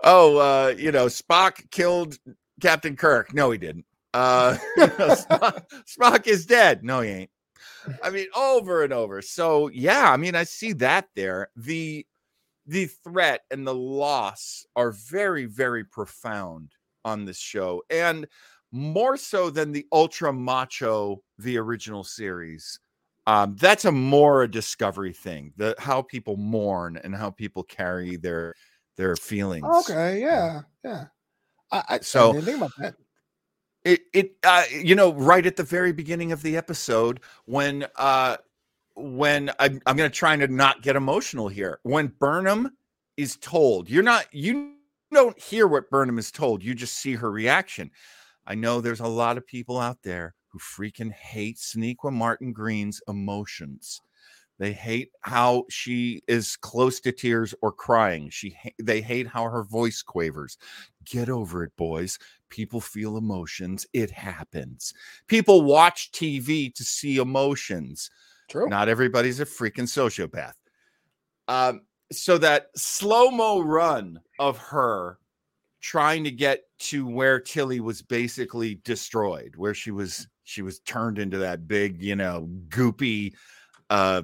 Oh, 0.03 0.37
uh, 0.37 0.73
you 0.77 0.91
know, 0.91 1.05
Spock 1.05 1.69
killed 1.71 2.17
Captain 2.61 2.95
Kirk. 2.95 3.33
No, 3.33 3.51
he 3.51 3.57
didn't. 3.57 3.85
Uh, 4.13 4.57
Spock, 4.77 5.65
Spock 5.85 6.27
is 6.27 6.45
dead. 6.45 6.83
No, 6.83 7.01
he 7.01 7.09
ain't. 7.09 7.29
I 8.03 8.09
mean, 8.09 8.27
over 8.35 8.83
and 8.83 8.93
over. 8.93 9.21
So 9.21 9.69
yeah, 9.69 10.11
I 10.11 10.17
mean, 10.17 10.35
I 10.35 10.43
see 10.43 10.73
that 10.73 11.07
there. 11.15 11.49
The 11.55 12.05
the 12.65 12.85
threat 12.85 13.41
and 13.51 13.65
the 13.65 13.75
loss 13.75 14.65
are 14.75 14.91
very, 14.91 15.45
very 15.45 15.83
profound 15.83 16.71
on 17.03 17.25
this 17.25 17.37
show, 17.37 17.81
and 17.89 18.27
more 18.71 19.17
so 19.17 19.49
than 19.49 19.71
the 19.71 19.85
ultra 19.91 20.31
macho, 20.31 21.21
the 21.39 21.57
original 21.57 22.03
series. 22.03 22.79
Um, 23.27 23.55
that's 23.59 23.85
a 23.85 23.91
more 23.91 24.43
a 24.43 24.47
discovery 24.49 25.13
thing. 25.13 25.53
The 25.57 25.75
how 25.77 26.01
people 26.01 26.37
mourn 26.37 26.97
and 27.03 27.15
how 27.15 27.29
people 27.31 27.63
carry 27.63 28.15
their 28.15 28.55
their 28.97 29.15
feelings. 29.15 29.65
Okay, 29.89 30.21
yeah, 30.21 30.61
yeah. 30.83 31.05
I, 31.71 31.83
I 31.89 31.99
So- 31.99 32.37
I 32.37 32.41
think 32.41 32.57
about 32.57 32.71
that. 32.79 32.95
it 33.83 34.01
it 34.13 34.35
uh 34.43 34.63
you 34.71 34.93
know 34.95 35.13
right 35.13 35.45
at 35.45 35.55
the 35.55 35.63
very 35.63 35.91
beginning 35.91 36.31
of 36.31 36.41
the 36.43 36.55
episode 36.55 37.19
when 37.45 37.85
uh 37.95 38.37
when 38.95 39.51
I'm, 39.59 39.81
I'm 39.85 39.97
gonna 39.97 40.09
try 40.09 40.35
to 40.35 40.47
not 40.47 40.81
get 40.81 40.95
emotional 40.95 41.47
here. 41.47 41.79
When 41.83 42.07
burnham 42.07 42.71
is 43.17 43.35
told 43.37 43.89
you're 43.89 44.03
not 44.03 44.25
you 44.31 44.73
don't 45.13 45.39
hear 45.39 45.67
what 45.67 45.89
burnham 45.89 46.17
is 46.17 46.31
told 46.31 46.63
you 46.63 46.73
just 46.73 46.95
see 46.95 47.15
her 47.15 47.31
reaction. 47.31 47.91
I 48.47 48.55
know 48.55 48.81
there's 48.81 49.01
a 49.01 49.07
lot 49.07 49.37
of 49.37 49.45
people 49.45 49.77
out 49.77 49.99
there 50.03 50.33
who 50.47 50.59
freaking 50.59 51.11
hate 51.11 51.57
Sonequa 51.57 52.11
martin 52.11 52.53
green's 52.53 53.01
emotions. 53.07 54.01
They 54.59 54.73
hate 54.73 55.09
how 55.21 55.65
she 55.69 56.21
is 56.27 56.55
close 56.55 56.99
to 57.01 57.11
tears 57.11 57.55
or 57.61 57.71
crying. 57.71 58.29
She 58.29 58.55
they 58.79 59.01
hate 59.01 59.27
how 59.27 59.45
her 59.45 59.63
voice 59.63 60.01
quavers. 60.01 60.57
Get 61.03 61.29
over 61.29 61.63
it 61.63 61.75
boys. 61.77 62.19
People 62.49 62.79
feel 62.79 63.17
emotions. 63.17 63.87
It 63.91 64.11
happens. 64.11 64.93
People 65.27 65.63
watch 65.63 66.11
tv 66.11 66.73
to 66.75 66.83
see 66.83 67.17
emotions 67.17 68.11
True. 68.51 68.67
not 68.69 68.89
everybody's 68.89 69.39
a 69.39 69.45
freaking 69.45 69.87
sociopath 69.87 70.53
um 71.47 71.81
so 72.11 72.37
that 72.37 72.67
slow-mo 72.75 73.61
run 73.61 74.19
of 74.39 74.57
her 74.57 75.17
trying 75.81 76.23
to 76.25 76.31
get 76.31 76.63
to 76.79 77.07
where 77.07 77.39
tilly 77.39 77.79
was 77.79 78.01
basically 78.01 78.75
destroyed 78.83 79.55
where 79.55 79.73
she 79.73 79.91
was 79.91 80.27
she 80.43 80.61
was 80.61 80.79
turned 80.81 81.17
into 81.17 81.37
that 81.37 81.67
big 81.67 82.01
you 82.03 82.15
know 82.15 82.47
goopy 82.67 83.33
uh 83.89 84.21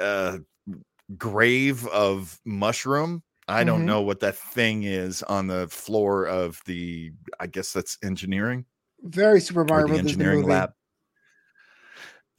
uh 0.00 0.38
grave 1.16 1.86
of 1.88 2.40
mushroom 2.44 3.22
I 3.48 3.64
don't 3.64 3.82
Mhm. 3.82 3.86
know 3.86 4.02
what 4.02 4.20
that 4.20 4.36
thing 4.36 4.84
is 4.84 5.24
on 5.24 5.48
the 5.48 5.66
floor 5.66 6.24
of 6.28 6.60
the. 6.66 7.10
I 7.40 7.48
guess 7.48 7.72
that's 7.72 7.98
engineering 8.00 8.64
Very 9.02 9.40
Super 9.40 9.64
Mario 9.64 9.88
the 9.88 9.94
Brothers 9.94 10.02
the 10.04 10.08
engineering 10.10 10.40
movie. 10.42 10.52
lab. 10.52 10.72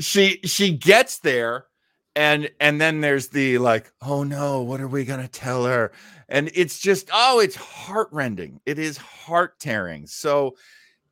She 0.02 0.40
she 0.44 0.76
gets 0.76 1.20
there, 1.20 1.68
and 2.16 2.50
and 2.60 2.82
then 2.82 3.02
there's 3.02 3.30
the 3.30 3.58
like, 3.60 3.92
oh 4.02 4.24
no, 4.24 4.62
what 4.62 4.82
are 4.82 4.88
we 4.88 5.06
gonna 5.06 5.28
tell 5.28 5.66
her? 5.66 5.92
And 6.30 6.52
it's 6.54 6.80
just 6.80 7.10
oh, 7.14 7.40
it's 7.40 7.56
heartrending. 7.56 8.62
It 8.66 8.80
is 8.80 8.98
heart 8.98 9.60
tearing. 9.60 10.08
So 10.08 10.56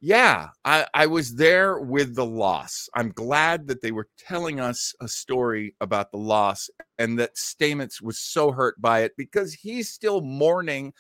yeah, 0.02 0.50
I, 0.64 0.88
I 0.94 1.08
was 1.08 1.36
there 1.36 1.80
with 1.80 2.16
the 2.16 2.26
loss. 2.26 2.88
I'm 2.96 3.12
glad 3.12 3.68
that 3.68 3.82
they 3.82 3.92
were 3.92 4.08
telling 4.18 4.60
us 4.60 4.94
a 5.02 5.10
story 5.10 5.76
about 5.82 6.12
the 6.12 6.18
loss 6.18 6.70
and 6.98 7.20
that 7.20 7.36
Stamets 7.36 8.02
was 8.02 8.18
so 8.20 8.52
hurt 8.52 8.82
by 8.82 9.02
it 9.02 9.12
because 9.18 9.54
he's 9.54 9.90
still 9.90 10.22
mourning. 10.22 10.94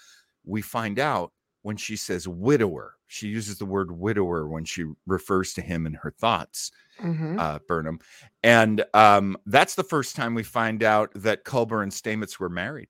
We 0.43 0.61
find 0.61 0.99
out 0.99 1.31
when 1.61 1.77
she 1.77 1.95
says 1.95 2.27
widower. 2.27 2.95
She 3.11 3.27
uses 3.27 3.57
the 3.57 3.65
word 3.65 3.91
widower 3.91 4.47
when 4.47 4.63
she 4.65 4.85
refers 5.07 5.53
to 5.55 5.61
him 5.61 5.87
in 5.87 5.95
her 5.95 6.11
thoughts, 6.11 6.71
Mhm. 7.01 7.39
uh, 7.39 7.57
Burnham. 7.67 7.99
And 8.43 8.85
um, 8.93 9.35
that's 9.47 9.73
the 9.73 9.83
first 9.83 10.15
time 10.15 10.35
we 10.35 10.43
find 10.43 10.83
out 10.83 11.11
that 11.15 11.43
Culber 11.43 11.81
and 11.81 11.91
Stamets 11.91 12.39
were 12.39 12.49
married. 12.49 12.89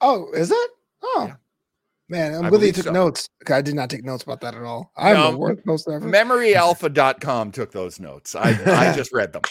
Oh, 0.00 0.30
is 0.32 0.52
it? 0.52 0.70
Oh, 1.02 1.24
Yeah. 1.26 1.34
man, 2.08 2.34
I'm 2.44 2.48
glad 2.48 2.62
you 2.62 2.72
took 2.72 2.84
so. 2.84 2.92
notes. 2.92 3.28
I 3.50 3.60
did 3.60 3.74
not 3.74 3.90
take 3.90 4.04
notes 4.04 4.22
about 4.22 4.40
that 4.42 4.54
at 4.54 4.62
all. 4.62 4.92
I'm 4.96 5.14
No, 5.14 5.30
the 5.32 5.38
worst 5.66 5.88
ever. 5.88 6.06
MemoryAlpha.com 6.08 7.50
took 7.50 7.72
those 7.72 7.98
notes. 7.98 8.36
I, 8.36 8.50
I 8.66 8.92
just 8.96 9.12
read 9.12 9.32
them. 9.32 9.42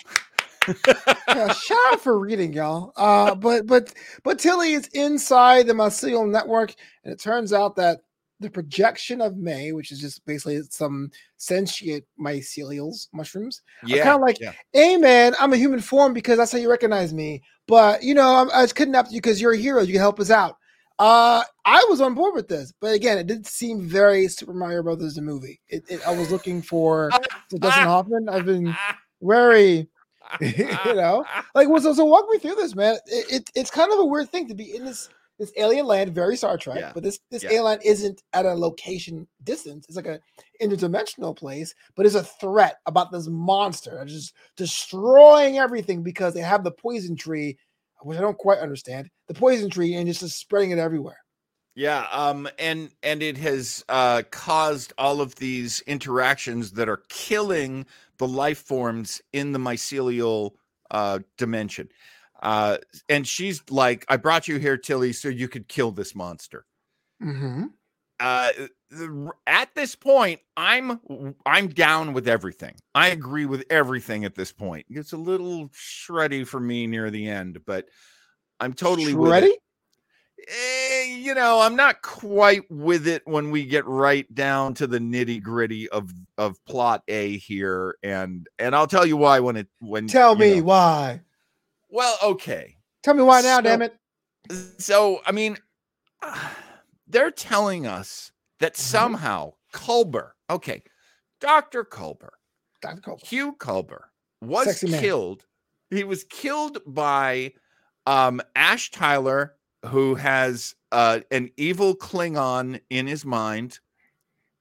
yeah, 0.87 1.51
shout 1.51 1.77
out 1.91 1.99
for 2.01 2.17
reading, 2.17 2.53
y'all. 2.53 2.93
Uh, 2.95 3.35
but 3.35 3.65
but 3.67 3.93
but 4.23 4.39
Tilly 4.39 4.73
is 4.73 4.87
inside 4.93 5.67
the 5.67 5.73
mycelial 5.73 6.29
network, 6.29 6.73
and 7.03 7.13
it 7.13 7.19
turns 7.19 7.51
out 7.53 7.75
that 7.77 7.99
the 8.39 8.49
projection 8.49 9.19
of 9.21 9.37
May, 9.37 9.71
which 9.71 9.91
is 9.91 9.99
just 9.99 10.25
basically 10.25 10.61
some 10.69 11.09
sentient 11.37 12.03
mycelials, 12.19 13.07
mushrooms, 13.13 13.61
Yeah. 13.83 14.03
kinda 14.03 14.17
like- 14.17 14.39
yeah. 14.39 14.51
hey 14.73 14.97
man, 14.97 15.33
I'm 15.39 15.53
a 15.53 15.57
human 15.57 15.79
form 15.79 16.13
because 16.13 16.37
that's 16.37 16.51
how 16.51 16.57
you 16.59 16.69
recognize 16.69 17.13
me. 17.13 17.41
But 17.67 18.03
you 18.03 18.13
know, 18.13 18.35
I'm, 18.35 18.51
I 18.51 18.61
was 18.61 18.73
kidnapped 18.73 19.11
you 19.11 19.17
because 19.19 19.41
you're 19.41 19.53
a 19.53 19.57
hero. 19.57 19.81
You 19.81 19.93
can 19.93 20.01
help 20.01 20.19
us 20.19 20.29
out. 20.31 20.57
Uh, 20.99 21.43
I 21.65 21.85
was 21.89 22.01
on 22.01 22.15
board 22.15 22.33
with 22.33 22.47
this, 22.47 22.73
but 22.81 22.93
again, 22.93 23.19
it 23.19 23.27
did 23.27 23.45
seem 23.45 23.87
very 23.87 24.27
Super 24.27 24.53
Mario 24.53 24.81
Brothers 24.81 25.13
the 25.13 25.21
movie. 25.21 25.59
It, 25.69 25.83
it, 25.89 26.07
I 26.07 26.11
was 26.17 26.31
looking 26.31 26.59
for 26.61 27.11
Dustin 27.51 27.83
Hoffman. 27.85 28.27
I've 28.29 28.45
been 28.47 28.75
very, 29.21 29.87
you 30.41 30.65
know, 30.95 31.23
like 31.53 31.67
so, 31.81 31.93
so 31.93 32.05
walk 32.05 32.25
me 32.31 32.39
through 32.39 32.55
this, 32.55 32.75
man. 32.75 32.95
It, 33.07 33.31
it 33.31 33.51
it's 33.53 33.69
kind 33.69 33.91
of 33.91 33.99
a 33.99 34.05
weird 34.05 34.29
thing 34.29 34.47
to 34.47 34.55
be 34.55 34.75
in 34.75 34.85
this 34.85 35.09
this 35.39 35.51
alien 35.57 35.85
land, 35.85 36.13
very 36.13 36.35
Star 36.35 36.57
Trek, 36.57 36.79
Yeah. 36.79 36.91
but 36.93 37.03
this 37.03 37.19
this 37.29 37.43
Yeah. 37.43 37.53
alien 37.53 37.79
isn't 37.83 38.23
at 38.33 38.45
a 38.45 38.53
location 38.53 39.27
distance. 39.43 39.85
It's 39.87 39.95
like 39.95 40.07
a 40.07 40.19
interdimensional 40.61 41.35
place, 41.35 41.73
but 41.95 42.05
it's 42.05 42.15
a 42.15 42.23
threat 42.23 42.77
about 42.85 43.11
this 43.11 43.27
monster 43.27 43.95
that's 43.97 44.11
just 44.11 44.33
destroying 44.55 45.57
everything 45.57 46.03
because 46.03 46.33
they 46.33 46.41
have 46.41 46.63
the 46.63 46.71
poison 46.71 47.15
tree, 47.15 47.57
which 48.01 48.17
I 48.17 48.21
don't 48.21 48.37
quite 48.37 48.59
understand. 48.59 49.09
The 49.27 49.33
poison 49.33 49.69
tree 49.69 49.93
and 49.95 50.07
just, 50.07 50.21
just 50.21 50.39
spreading 50.39 50.71
it 50.71 50.79
everywhere. 50.79 51.17
Yeah, 51.75 52.07
um, 52.11 52.49
and 52.57 52.89
and 53.03 53.21
it 53.21 53.37
has 53.37 53.85
uh, 53.87 54.23
caused 54.31 54.93
all 54.97 55.21
of 55.21 55.35
these 55.35 55.81
interactions 55.81 56.71
that 56.71 56.89
are 56.89 57.03
killing 57.09 57.85
the 58.17 58.27
life 58.27 58.57
forms 58.57 59.21
in 59.31 59.51
the 59.51 59.59
mycelial 59.59 60.53
uh, 60.89 61.19
dimension. 61.37 61.89
Uh, 62.41 62.77
and 63.09 63.27
she's 63.27 63.61
like, 63.69 64.05
I 64.07 64.17
brought 64.17 64.47
you 64.47 64.57
here, 64.57 64.77
Tilly, 64.77 65.13
so 65.13 65.27
you 65.27 65.47
could 65.47 65.67
kill 65.67 65.91
this 65.91 66.15
monster. 66.15 66.65
Mm-hmm. 67.21 67.65
Uh, 68.19 68.49
at 69.45 69.73
this 69.75 69.95
point, 69.95 70.39
I'm 70.55 71.35
I'm 71.45 71.67
down 71.67 72.13
with 72.13 72.27
everything. 72.27 72.75
I 72.95 73.09
agree 73.09 73.45
with 73.45 73.65
everything 73.69 74.25
at 74.25 74.33
this 74.33 74.51
point. 74.51 74.85
It's 74.89 75.13
a 75.13 75.17
little 75.17 75.69
shreddy 75.69 76.45
for 76.47 76.59
me 76.59 76.87
near 76.87 77.11
the 77.11 77.27
end, 77.27 77.59
but 77.65 77.85
I'm 78.59 78.73
totally 78.73 79.13
with 79.13 79.31
Ready? 79.31 79.55
Eh, 80.49 81.15
you 81.17 81.33
know, 81.33 81.59
I'm 81.59 81.75
not 81.75 82.01
quite 82.01 82.63
with 82.69 83.07
it 83.07 83.23
when 83.25 83.51
we 83.51 83.65
get 83.65 83.85
right 83.85 84.31
down 84.33 84.73
to 84.75 84.87
the 84.87 84.99
nitty 84.99 85.41
gritty 85.41 85.89
of 85.89 86.11
of 86.37 86.63
plot 86.65 87.03
A 87.07 87.37
here, 87.37 87.97
and 88.01 88.47
and 88.57 88.75
I'll 88.75 88.87
tell 88.87 89.05
you 89.05 89.17
why 89.17 89.39
when 89.41 89.57
it 89.57 89.67
when 89.79 90.07
Tell 90.07 90.35
me 90.35 90.55
know. 90.55 90.63
why. 90.63 91.21
Well, 91.89 92.17
okay. 92.21 92.75
Tell 93.03 93.13
me 93.13 93.23
why 93.23 93.41
now, 93.41 93.57
So- 93.57 93.61
damn 93.63 93.81
it. 93.81 93.95
So 94.79 95.21
I 95.25 95.31
mean, 95.31 95.57
they're 97.07 97.31
telling 97.31 97.85
us 97.87 98.31
that 98.59 98.73
Mhm. 98.73 98.77
somehow 98.77 99.53
Culber, 99.73 100.31
okay, 100.49 100.83
Doctor 101.39 101.83
Culber, 101.83 102.29
Dr. 102.81 103.01
Cole. 103.01 103.19
Hugh 103.23 103.55
Culber 103.59 104.05
was 104.41 104.65
Sexy 104.67 104.89
man. 104.89 105.01
killed. 105.01 105.45
He 105.89 106.03
was 106.03 106.23
killed 106.25 106.79
by 106.85 107.53
um, 108.05 108.41
Ash 108.55 108.89
Tyler, 108.91 109.55
who 109.85 110.15
has 110.15 110.73
uh, 110.93 111.19
an 111.31 111.51
evil 111.57 111.93
Klingon 111.95 112.79
in 112.89 113.05
his 113.05 113.25
mind, 113.25 113.79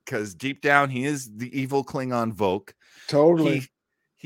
because 0.04 0.34
deep 0.34 0.60
down 0.60 0.90
he 0.90 1.04
is 1.04 1.30
the 1.36 1.56
evil 1.58 1.84
Klingon 1.84 2.32
Voq. 2.32 2.72
Totally. 3.06 3.60
He 3.60 3.68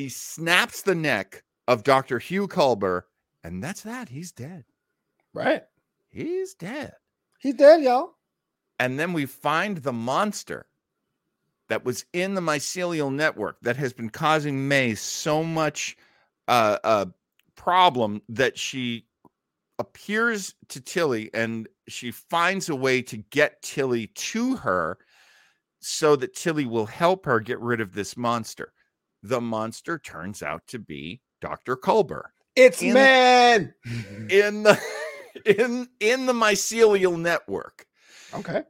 he 0.04 0.08
snaps 0.08 0.80
the 0.82 0.94
neck 0.94 1.44
of 1.70 1.85
Doctor 1.85 2.18
Hugh 2.18 2.48
Culber, 2.48 3.02
and 3.44 3.62
that's 3.62 3.83
that. 3.83 4.09
He's 4.09 4.33
dead. 4.33 4.64
right. 5.33 5.62
He's 6.09 6.54
dead. 6.54 6.94
He's 7.38 7.54
dead, 7.54 7.83
y'all. 7.83 8.16
And 8.80 8.98
then 8.98 9.12
we 9.12 9.24
find 9.24 9.78
the 9.78 9.92
monster 9.92 10.66
that 11.68 11.85
was 11.85 12.04
in 12.12 12.35
the 12.35 12.40
mycelial 12.40 13.14
network 13.14 13.59
that 13.62 13.76
has 13.76 13.92
been 13.92 14.11
causing 14.11 14.66
May 14.66 14.96
so 14.96 15.44
much 15.44 15.96
uh, 16.48 16.78
uh, 16.83 17.06
problem 17.54 18.20
that 18.28 18.59
she 18.59 19.06
appears 19.78 20.56
to 20.70 20.80
Tilly 20.80 21.30
and 21.33 21.68
she 21.87 22.11
finds 22.11 22.68
a 22.68 22.74
way 22.74 23.00
to 23.02 23.18
get 23.18 23.62
Tilly 23.62 24.09
to 24.09 24.56
her 24.56 24.98
so 25.78 26.16
that 26.16 26.35
Tilly 26.35 26.66
will 26.66 26.87
help 26.87 27.26
her 27.26 27.38
get 27.38 27.61
rid 27.61 27.80
of 27.80 27.94
this 27.94 28.16
monster. 28.16 28.72
The 29.22 29.40
monster 29.40 30.00
turns 30.00 30.42
out 30.42 30.66
to 30.66 30.80
be 30.80 31.20
Dr. 31.40 31.76
Culber 31.76 32.24
It's 32.57 32.83
In- 32.83 32.94
man. 32.94 33.74
in 34.31 34.62
the 34.64 34.79
in 35.46 35.88
in 36.00 36.26
the 36.26 36.33
mycelial 36.33 37.18
network. 37.18 37.87
Okay. 38.35 38.62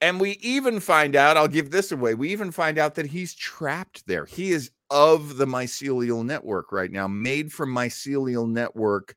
And 0.00 0.20
we 0.20 0.32
even 0.40 0.80
find 0.80 1.14
out, 1.14 1.36
I'll 1.36 1.46
give 1.46 1.70
this 1.70 1.92
away. 1.92 2.14
We 2.14 2.30
even 2.30 2.50
find 2.50 2.76
out 2.76 2.96
that 2.96 3.06
he's 3.06 3.34
trapped 3.34 4.04
there. 4.06 4.24
He 4.24 4.50
is 4.50 4.70
of 4.90 5.36
the 5.36 5.46
mycelial 5.46 6.24
network 6.24 6.72
right 6.72 6.90
now, 6.90 7.06
made 7.06 7.52
from 7.52 7.72
mycelial 7.72 8.48
network 8.50 9.14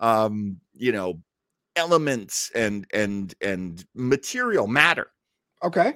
um, 0.00 0.60
you 0.74 0.92
know, 0.92 1.20
elements 1.76 2.50
and 2.54 2.86
and 2.92 3.34
and 3.40 3.84
material 3.94 4.66
matter. 4.66 5.08
Okay. 5.62 5.94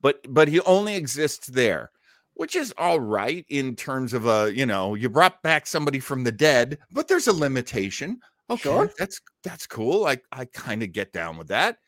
But 0.00 0.20
but 0.28 0.48
he 0.48 0.60
only 0.60 0.96
exists 0.96 1.46
there, 1.46 1.90
which 2.36 2.54
is 2.54 2.72
all 2.78 3.00
right 3.00 3.44
in 3.48 3.74
terms 3.74 4.12
of 4.12 4.26
a, 4.26 4.52
you 4.54 4.64
know, 4.66 4.94
you 4.94 5.08
brought 5.10 5.42
back 5.42 5.66
somebody 5.66 5.98
from 5.98 6.22
the 6.24 6.32
dead, 6.32 6.78
but 6.92 7.08
there's 7.08 7.26
a 7.26 7.32
limitation. 7.32 8.20
Okay, 8.48 8.62
Sure. 8.62 8.90
that's 8.98 9.20
that's 9.42 9.66
cool. 9.66 10.06
I 10.06 10.18
I 10.30 10.44
kind 10.44 10.82
of 10.82 10.92
get 10.92 11.12
down 11.12 11.36
with 11.36 11.48
that. 11.48 11.78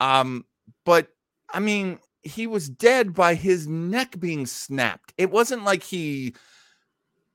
Um, 0.00 0.46
but 0.86 1.08
I 1.52 1.60
mean, 1.60 1.98
he 2.22 2.46
was 2.46 2.68
dead 2.70 3.12
by 3.14 3.34
his 3.34 3.66
neck 3.66 4.18
being 4.18 4.46
snapped. 4.46 5.12
It 5.18 5.30
wasn't 5.30 5.64
like 5.64 5.82
he 5.82 6.34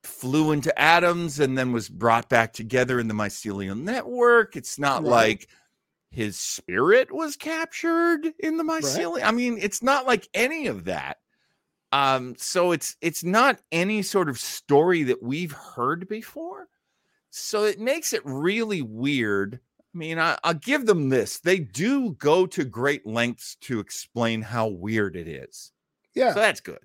flew 0.04 0.52
into 0.52 0.78
atoms 0.80 1.40
and 1.40 1.58
then 1.58 1.72
was 1.72 1.90
brought 1.90 2.30
back 2.30 2.54
together 2.54 3.00
in 3.00 3.08
the 3.08 3.14
mycelial 3.14 3.80
network. 3.80 4.56
It's 4.56 4.80
not 4.80 5.02
Right. 5.04 5.12
like 5.12 5.50
his 6.12 6.40
spirit 6.40 7.12
was 7.12 7.36
captured 7.36 8.32
in 8.40 8.58
the 8.58 8.64
mycelium. 8.64 9.24
I 9.24 9.32
mean, 9.32 9.58
it's 9.60 9.84
not 9.84 10.06
like 10.06 10.28
any 10.34 10.68
of 10.68 10.86
that. 10.86 11.18
Um, 11.96 12.36
so 12.38 12.74
it's 12.74 12.98
it's 13.00 13.24
not 13.24 13.62
any 13.72 14.02
sort 14.02 14.28
of 14.28 14.38
story 14.38 15.04
that 15.04 15.24
we've 15.24 15.54
heard 15.54 16.10
before. 16.10 16.68
So 17.30 17.64
it 17.64 17.80
makes 17.80 18.12
it 18.12 18.22
really 18.26 18.82
weird. 18.82 19.62
I 19.94 19.98
mean, 19.98 20.20
I, 20.20 20.38
I'll 20.44 20.56
give 20.56 20.88
them 20.88 21.08
this. 21.08 21.40
They 21.40 21.60
do 21.60 22.12
go 22.16 22.46
to 22.48 22.66
great 22.66 23.08
lengths 23.08 23.56
to 23.62 23.80
explain 23.80 24.42
how 24.42 24.68
weird 24.68 25.16
it 25.16 25.28
is. 25.30 25.72
Yeah. 26.16 26.34
So 26.34 26.40
that's 26.42 26.60
good. 26.60 26.80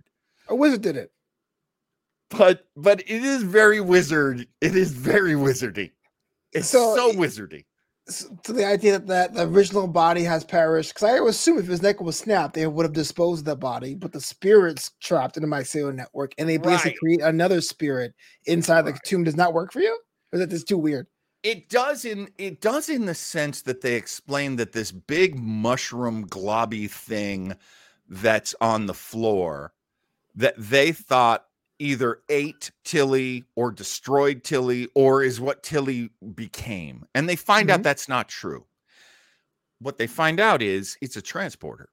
a 0.48 0.54
wizard 0.54 0.82
did 0.82 0.96
it. 0.96 1.10
But 2.28 2.66
but 2.76 3.00
it 3.00 3.24
is 3.24 3.42
very 3.42 3.80
wizard. 3.80 4.46
It 4.60 4.76
is 4.76 4.92
very 4.92 5.32
wizardy. 5.32 5.90
It's 6.52 6.68
So 6.68 6.94
so, 6.94 7.12
wizardy. 7.12 7.64
To 8.44 8.52
the 8.52 8.66
idea 8.66 8.92
that, 8.92 9.06
that 9.06 9.34
the 9.34 9.46
original 9.46 9.86
body 9.86 10.22
has 10.24 10.44
perished, 10.44 10.94
because 10.94 11.08
I 11.08 11.20
would 11.20 11.30
assume 11.30 11.58
if 11.58 11.66
his 11.66 11.82
neck 11.82 12.00
was 12.00 12.18
snapped, 12.18 12.54
they 12.54 12.66
would 12.66 12.84
have 12.84 12.92
disposed 12.92 13.40
of 13.40 13.44
the 13.46 13.56
body, 13.56 13.94
but 13.94 14.12
the 14.12 14.20
spirit's 14.20 14.90
trapped 15.00 15.36
in 15.36 15.42
the 15.42 15.48
mycelial 15.48 15.94
network, 15.94 16.32
and 16.38 16.48
they 16.48 16.56
basically 16.56 16.90
Right. 16.90 16.98
create 16.98 17.20
another 17.22 17.60
spirit 17.60 18.14
inside 18.46 18.82
the 18.86 18.98
tomb. 19.04 19.24
Does 19.24 19.36
not 19.36 19.54
work 19.54 19.72
for 19.72 19.80
you? 19.80 19.92
Or 20.32 20.36
is 20.36 20.40
that 20.40 20.50
just 20.50 20.68
too 20.68 20.78
weird? 20.78 21.06
It 21.42 21.70
does 21.70 22.04
in 22.04 22.28
it 22.36 22.60
does 22.60 22.88
in 22.88 23.06
the 23.06 23.14
sense 23.14 23.62
that 23.62 23.80
they 23.80 23.94
explain 23.94 24.56
that 24.56 24.72
this 24.72 24.92
big 24.92 25.38
mushroom 25.38 26.26
globby 26.26 26.90
thing 26.90 27.54
that's 28.08 28.54
on 28.60 28.86
the 28.86 28.94
floor 28.94 29.72
that 30.34 30.54
they 30.58 30.92
thought 30.92 31.46
either 31.80 32.20
ate 32.28 32.70
Tilly 32.84 33.44
or 33.56 33.72
destroyed 33.72 34.44
Tilly 34.44 34.88
or 34.94 35.22
is 35.22 35.40
what 35.40 35.62
Tilly 35.64 36.10
became. 36.34 37.06
And 37.14 37.28
they 37.28 37.36
find 37.36 37.70
out 37.70 37.80
Mhm. 37.80 37.84
that's 37.84 38.08
not 38.08 38.28
true. 38.28 38.66
What 39.80 39.96
they 39.98 40.06
find 40.06 40.38
out 40.38 40.62
is 40.62 40.96
it's 41.00 41.16
a 41.16 41.22
transporter. 41.22 41.88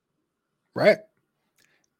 Right. 0.75 0.99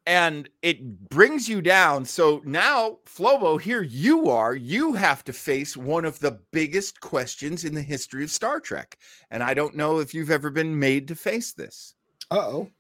and 0.06 0.48
it 0.62 1.10
brings 1.10 1.50
you 1.50 1.62
down. 1.62 2.06
So 2.06 2.42
now, 2.46 3.00
Flobo, 3.06 3.60
here 3.60 3.82
you 3.82 4.30
are. 4.30 4.56
You 4.56 4.94
have 4.94 5.22
to 5.26 5.34
face 5.34 5.76
one 5.76 6.06
of 6.06 6.20
the 6.20 6.40
biggest 6.54 7.02
questions 7.02 7.66
in 7.66 7.74
the 7.76 7.82
history 7.82 8.24
of 8.24 8.32
Star 8.32 8.62
Trek. 8.62 8.98
And 9.32 9.44
I 9.44 9.54
don't 9.54 9.76
know 9.76 10.00
if 10.00 10.14
you've 10.14 10.32
ever 10.32 10.50
been 10.50 10.80
made 10.80 11.10
to 11.10 11.16
face 11.16 11.52
this. 11.52 11.94
Uh 12.32 12.38
oh. 12.40 12.72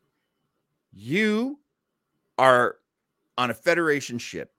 You 0.93 1.59
are 2.37 2.77
on 3.37 3.49
a 3.51 3.53
Federation 3.53 4.19
ship. 4.19 4.53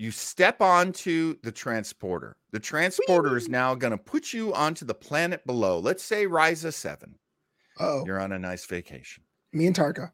You 0.00 0.12
step 0.12 0.60
onto 0.60 1.34
the 1.42 1.50
transporter. 1.50 2.36
The 2.52 2.60
transporter 2.60 3.36
is 3.36 3.48
now 3.48 3.74
going 3.74 3.90
to 3.90 3.98
put 3.98 4.32
you 4.32 4.54
onto 4.54 4.84
the 4.84 4.94
planet 4.94 5.44
below. 5.44 5.80
Let's 5.80 6.04
say 6.04 6.24
Risa 6.24 6.72
7. 6.72 7.16
Uh 7.80 7.82
oh. 7.82 8.04
You're 8.06 8.20
on 8.20 8.30
a 8.30 8.38
nice 8.38 8.64
vacation. 8.64 9.24
Me 9.52 9.66
and 9.66 9.74
Tarka. 9.74 10.12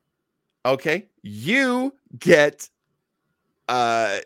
Okay. 0.64 1.08
You 1.22 1.92
get 2.18 2.70
uh 3.68 4.20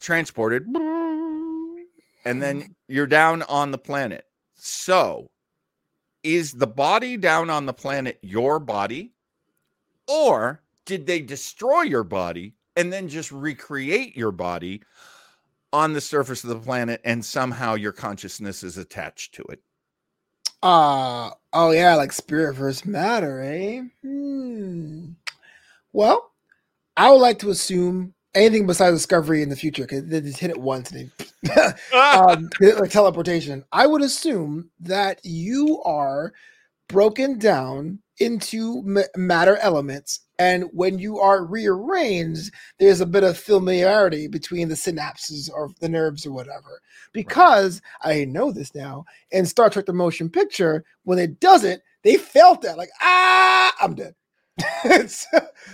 transported 0.00 0.66
and 2.24 2.42
then 2.42 2.74
you're 2.88 3.06
down 3.06 3.42
on 3.42 3.70
the 3.70 3.78
planet. 3.78 4.24
So, 4.54 5.30
is 6.22 6.52
the 6.52 6.66
body 6.66 7.18
down 7.18 7.50
on 7.50 7.66
the 7.66 7.74
planet 7.74 8.18
your 8.22 8.58
body 8.58 9.12
or 10.06 10.62
did 10.86 11.06
they 11.06 11.20
destroy 11.20 11.82
your 11.82 12.04
body 12.04 12.54
and 12.78 12.92
then 12.92 13.08
just 13.08 13.32
recreate 13.32 14.16
your 14.16 14.30
body 14.30 14.82
on 15.72 15.92
the 15.92 16.00
surface 16.00 16.44
of 16.44 16.50
the 16.50 16.58
planet 16.58 17.00
and 17.04 17.24
somehow 17.24 17.74
your 17.74 17.92
consciousness 17.92 18.62
is 18.62 18.78
attached 18.78 19.34
to 19.34 19.42
it? 19.50 19.60
Uh 20.62 21.30
oh 21.52 21.70
yeah, 21.72 21.94
like 21.96 22.12
spirit 22.12 22.54
versus 22.54 22.86
matter, 22.86 23.42
eh? 23.42 23.82
Hmm. 24.02 25.10
Well, 25.92 26.30
I 26.96 27.10
would 27.10 27.18
like 27.20 27.40
to 27.40 27.50
assume 27.50 28.14
anything 28.34 28.66
besides 28.66 28.96
discovery 28.96 29.42
in 29.42 29.48
the 29.48 29.56
future 29.56 29.82
because 29.82 30.06
they 30.06 30.20
just 30.20 30.38
hit 30.38 30.50
it 30.50 30.58
once 30.58 30.90
and 30.90 31.10
they 31.42 31.60
um, 31.98 32.48
like 32.60 32.90
teleportation. 32.90 33.64
I 33.72 33.86
would 33.86 34.02
assume 34.02 34.70
that 34.80 35.20
you 35.24 35.82
are 35.82 36.32
broken 36.88 37.38
down 37.38 38.00
into 38.18 38.82
ma- 38.82 39.02
matter 39.16 39.56
elements, 39.56 40.20
and 40.38 40.64
when 40.72 40.98
you 40.98 41.18
are 41.18 41.44
rearranged, 41.44 42.52
there's 42.78 43.00
a 43.00 43.06
bit 43.06 43.24
of 43.24 43.36
familiarity 43.38 44.28
between 44.28 44.68
the 44.68 44.74
synapses 44.74 45.50
or 45.52 45.70
the 45.80 45.88
nerves 45.88 46.24
or 46.26 46.32
whatever. 46.32 46.80
Because 47.12 47.82
I 48.02 48.24
know 48.24 48.52
this 48.52 48.74
now, 48.74 49.04
in 49.30 49.46
Star 49.46 49.70
Trek: 49.70 49.86
The 49.86 49.92
Motion 49.92 50.30
Picture, 50.30 50.84
when 51.04 51.18
it 51.18 51.40
does 51.40 51.64
it, 51.64 51.82
they 52.04 52.16
felt 52.16 52.62
that 52.62 52.78
like 52.78 52.90
ah, 53.00 53.72
I'm 53.80 53.94
dead. 53.94 54.14
so, 55.08 55.28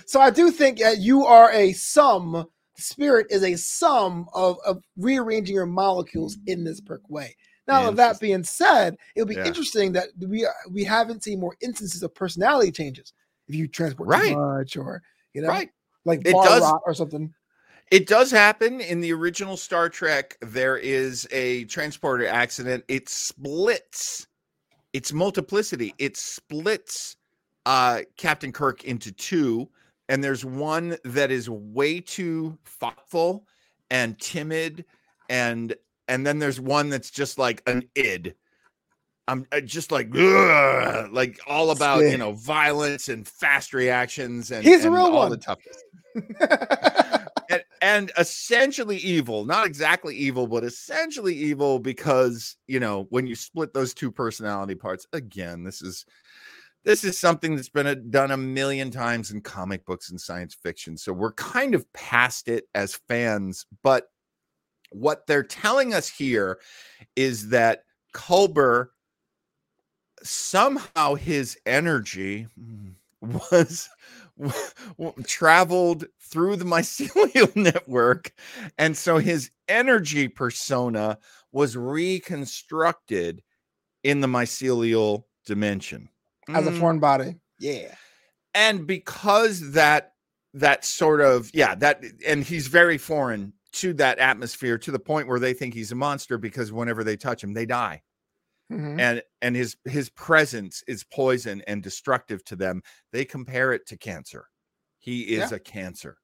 so 0.06 0.20
I 0.20 0.30
do 0.30 0.50
think 0.50 0.78
that 0.78 0.98
you 0.98 1.24
are 1.24 1.50
a 1.52 1.72
sum 1.72 2.46
spirit 2.76 3.26
is 3.30 3.44
a 3.44 3.56
sum 3.56 4.26
of, 4.34 4.58
of 4.66 4.82
rearranging 4.96 5.54
your 5.54 5.66
molecules 5.66 6.36
in 6.46 6.64
this 6.64 6.80
perk 6.80 7.08
way. 7.08 7.36
Now, 7.66 7.90
that 7.92 8.20
being 8.20 8.44
said, 8.44 8.96
it'll 9.16 9.26
be 9.26 9.36
Yeah. 9.36 9.46
interesting 9.46 9.92
that 9.92 10.08
we 10.18 10.46
we 10.70 10.84
haven't 10.84 11.22
seen 11.24 11.40
more 11.40 11.56
instances 11.62 12.02
of 12.02 12.14
personality 12.14 12.70
changes 12.70 13.14
if 13.48 13.54
you 13.54 13.68
transport 13.68 14.08
Right. 14.08 14.30
too 14.30 14.36
much 14.36 14.76
or 14.76 15.02
you 15.32 15.42
know, 15.42 15.48
right. 15.48 15.70
like 16.04 16.20
It 16.26 16.32
does- 16.32 16.62
rot 16.62 16.82
or 16.86 16.94
something. 16.94 17.34
It 17.90 18.06
does 18.06 18.30
happen 18.30 18.80
in 18.80 19.00
the 19.00 19.12
original 19.12 19.56
Star 19.56 19.88
Trek. 19.88 20.36
There 20.40 20.76
is 20.78 21.28
a 21.30 21.64
transporter 21.64 22.26
accident. 22.26 22.82
It 22.88 23.08
splits. 23.08 24.26
It's 24.94 25.12
multiplicity. 25.12 25.94
It 25.98 26.16
splits 26.16 27.16
uh, 27.66 28.00
Captain 28.16 28.52
Kirk 28.52 28.84
into 28.84 29.12
two, 29.12 29.68
and 30.08 30.24
there's 30.24 30.44
one 30.44 30.96
that 31.04 31.30
is 31.30 31.48
way 31.50 32.00
too 32.00 32.58
thoughtful 32.64 33.46
and 33.90 34.18
timid, 34.18 34.84
and 35.28 35.74
and 36.08 36.26
then 36.26 36.38
there's 36.38 36.60
one 36.60 36.88
that's 36.88 37.10
just 37.10 37.38
like 37.38 37.62
an 37.66 37.88
id. 37.94 38.34
I'm 39.26 39.46
uh, 39.52 39.60
just 39.60 39.90
like 39.90 40.14
"Ugh," 40.14 41.08
like 41.12 41.40
all 41.46 41.70
about 41.70 42.00
you 42.00 42.16
know 42.16 42.32
violence 42.32 43.08
and 43.08 43.26
fast 43.26 43.72
reactions 43.72 44.50
and 44.50 44.64
He's 44.64 44.84
and 44.84 44.94
real 44.94 45.04
all 45.04 45.12
one. 45.12 45.30
the 45.30 45.36
toughness 45.36 45.82
and, 47.50 47.64
and 47.80 48.12
essentially 48.18 48.98
evil 48.98 49.44
not 49.44 49.66
exactly 49.66 50.14
evil 50.14 50.46
but 50.46 50.62
essentially 50.62 51.34
evil 51.34 51.78
because 51.78 52.56
you 52.66 52.78
know 52.78 53.06
when 53.10 53.26
you 53.26 53.34
split 53.34 53.72
those 53.72 53.94
two 53.94 54.12
personality 54.12 54.74
parts 54.74 55.06
again 55.12 55.64
this 55.64 55.82
is 55.82 56.04
this 56.84 57.02
is 57.02 57.18
something 57.18 57.56
that's 57.56 57.70
been 57.70 57.86
a, 57.86 57.94
done 57.94 58.30
a 58.30 58.36
million 58.36 58.90
times 58.90 59.30
in 59.30 59.40
comic 59.40 59.84
books 59.86 60.10
and 60.10 60.20
science 60.20 60.54
fiction 60.54 60.96
so 60.96 61.12
we're 61.12 61.32
kind 61.32 61.74
of 61.74 61.90
past 61.94 62.46
it 62.48 62.68
as 62.74 63.00
fans 63.08 63.66
but 63.82 64.08
what 64.94 65.26
they're 65.26 65.42
telling 65.42 65.92
us 65.92 66.08
here 66.08 66.60
is 67.16 67.48
that 67.48 67.84
Culber 68.14 68.88
somehow 70.24 71.14
his 71.14 71.56
energy 71.66 72.46
was 73.20 73.88
traveled 75.24 76.06
through 76.20 76.56
the 76.56 76.64
mycelial 76.64 77.54
network 77.56 78.32
and 78.78 78.96
so 78.96 79.18
his 79.18 79.50
energy 79.68 80.26
persona 80.28 81.18
was 81.52 81.76
reconstructed 81.76 83.42
in 84.02 84.20
the 84.20 84.26
mycelial 84.26 85.24
dimension 85.46 86.08
as 86.48 86.66
a 86.66 86.70
Mm, 86.70 86.78
foreign 86.80 86.98
body. 86.98 87.36
Yeah. 87.58 87.94
and 88.54 88.86
because 88.86 89.72
that 89.72 90.12
that 90.54 90.84
sort 90.84 91.20
of 91.20 91.50
yeah 91.54 91.74
that 91.76 92.02
and 92.26 92.44
he's 92.44 92.66
very 92.66 92.98
foreign 92.98 93.52
to 93.72 93.92
that 93.94 94.18
atmosphere 94.18 94.78
to 94.78 94.90
the 94.92 94.98
point 94.98 95.26
where 95.28 95.40
they 95.40 95.52
think 95.54 95.74
he's 95.74 95.92
a 95.92 95.96
monster 95.96 96.38
because 96.38 96.72
whenever 96.72 97.02
they 97.04 97.16
touch 97.16 97.42
him 97.42 97.54
they 97.54 97.66
die 97.66 98.02
Mhm. 98.74 98.98
and 98.98 99.22
and 99.42 99.56
his 99.56 99.76
his 99.84 100.10
presence 100.10 100.82
is 100.88 101.04
poison 101.04 101.62
and 101.66 101.82
destructive 101.82 102.44
to 102.44 102.56
them 102.56 102.82
they 103.12 103.24
compare 103.24 103.72
it 103.72 103.86
to 103.88 103.96
cancer. 103.96 104.48
He 104.98 105.34
is 105.34 105.52
a 105.52 105.60
cancer 105.60 106.18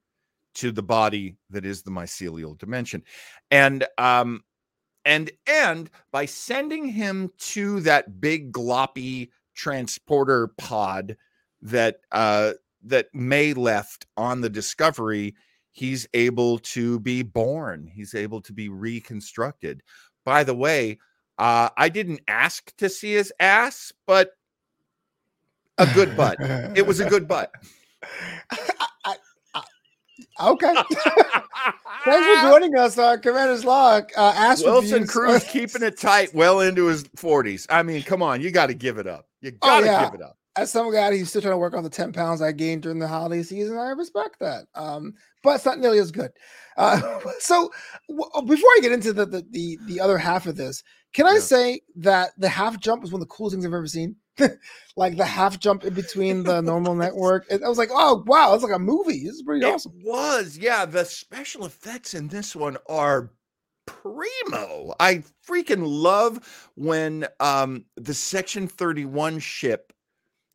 to 0.57 0.73
the 0.73 0.83
body 0.83 1.39
that 1.51 1.65
is 1.67 1.83
the 1.83 1.91
mycelial 1.93 2.59
dimension. 2.59 3.05
And 3.51 3.87
um 3.99 4.43
and 5.05 5.31
and 5.47 5.91
by 6.13 6.27
sending 6.27 6.87
him 6.87 7.31
to 7.39 7.81
that 7.81 8.21
big 8.21 8.53
gloppy 8.53 9.31
transporter 9.55 10.49
pod 10.59 11.17
that 11.63 11.99
uh 12.13 12.53
that 12.83 13.09
may 13.15 13.53
left 13.55 14.07
on 14.17 14.41
the 14.41 14.51
discovery 14.51 15.35
he's 15.73 16.07
able 16.15 16.59
to 16.59 16.99
be 17.01 17.23
born. 17.23 17.87
He's 17.87 18.15
able 18.15 18.41
to 18.43 18.53
be 18.53 18.69
reconstructed. 18.69 19.83
By 20.25 20.45
the 20.45 20.55
way 20.55 20.99
uh 21.41 21.69
i 21.77 21.89
didn't 21.89 22.21
ask 22.29 22.75
to 22.77 22.89
see 22.89 23.13
his 23.13 23.33
ass 23.41 23.93
but 24.07 24.33
a 25.79 25.87
good 25.95 26.17
butt 26.17 26.37
it 26.77 26.87
was 26.87 27.01
a 27.01 27.09
good 27.09 27.27
butt 27.27 27.51
I- 29.05 29.17
I- 29.55 29.63
okay. 30.53 30.75
Thanks 32.05 32.27
for 32.41 32.49
joining 32.49 32.75
us 32.77 32.97
on 32.97 33.21
Commander's 33.21 33.65
Log. 33.65 34.11
Uh, 34.17 34.33
ask 34.37 34.65
wilson 34.65 34.93
reviews. 35.03 35.11
cruz 35.11 35.45
keeping 35.45 35.83
it 35.83 35.99
tight 35.99 36.35
well 36.35 36.61
into 36.61 36.87
his 36.87 37.05
40s 37.05 37.67
i 37.71 37.83
mean 37.83 38.03
come 38.03 38.23
on 38.23 38.41
you 38.41 38.51
got 38.51 38.67
to 38.67 38.75
give 38.75 38.99
it 38.99 39.07
up 39.07 39.27
you 39.41 39.51
got 39.53 39.81
to 39.81 39.87
yeah. 39.87 40.05
give 40.05 40.15
it 40.15 40.23
up 40.23 40.37
as 40.57 40.71
some 40.71 40.93
guy 40.93 41.17
who's 41.17 41.29
still 41.31 41.43
trying 41.43 41.55
to 41.55 41.59
work 41.59 41.75
on 41.75 41.85
the 41.85 41.91
10 41.91 42.13
pounds 42.13 42.43
I 42.43 42.53
gained 42.53 42.83
during 42.83 42.99
the 42.99 43.09
holiday 43.09 43.43
season, 43.43 43.79
I 43.79 43.91
respect 43.91 44.37
that. 44.41 44.67
Um, 44.75 45.15
but 45.43 45.55
it's 45.57 45.65
not 45.65 45.79
nearly 45.79 45.99
as 45.99 46.11
good. 46.11 46.31
Uh, 46.77 47.01
so 47.39 47.71
w- 48.09 48.47
before 48.47 48.71
I 48.77 48.81
get 48.83 48.93
into 48.93 49.13
the, 49.13 49.27
the 49.27 49.47
the 49.51 49.79
the 49.85 50.01
other 50.01 50.19
half 50.19 50.47
of 50.47 50.57
this, 50.57 50.83
can 51.13 51.27
I 51.27 51.35
Yeah. 51.35 51.39
say 51.39 51.81
that 51.97 52.31
the 52.39 52.49
half 52.49 52.79
jump 52.81 53.03
was 53.03 53.13
one 53.13 53.23
of 53.23 53.29
the 53.29 53.35
coolest 53.35 53.55
things 53.55 53.65
I've 53.67 53.73
ever 53.75 53.87
seen? 53.87 54.17
like 54.97 55.17
the 55.17 55.25
half 55.25 55.59
jump 55.59 55.85
in 55.85 55.95
between 55.95 56.45
the 56.45 56.61
normal 56.63 56.95
network. 56.95 57.47
I 57.53 57.69
was 57.69 57.79
like, 57.79 57.91
oh 57.93 58.23
wow, 58.27 58.55
it's 58.55 58.63
like 58.65 58.75
a 58.75 58.79
movie. 58.79 59.25
This 59.25 59.37
is 59.37 59.43
pretty 59.43 59.63
It 59.63 59.65
awesome. 59.65 59.93
was, 60.03 60.59
yeah. 60.59 60.85
The 60.85 61.05
special 61.05 61.65
effects 61.67 62.15
in 62.15 62.29
this 62.29 62.57
one 62.57 62.77
are 62.89 63.31
primo. 63.87 64.95
I 65.01 65.23
freaking 65.47 65.83
love 65.85 66.71
when 66.75 67.27
um 67.41 67.85
the 67.97 68.15
Section 68.15 68.69
31 68.69 69.39
ship 69.41 69.93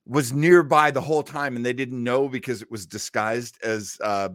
was 0.06 0.34
nearby 0.34 0.92
the 0.92 1.02
whole 1.02 1.24
time 1.24 1.56
and 1.56 1.66
they 1.66 1.74
didn't 1.74 2.04
know 2.04 2.28
because 2.30 2.62
it 2.62 2.70
was 2.72 2.86
disguised 2.86 3.58
as 3.64 3.98
uh 4.04 4.30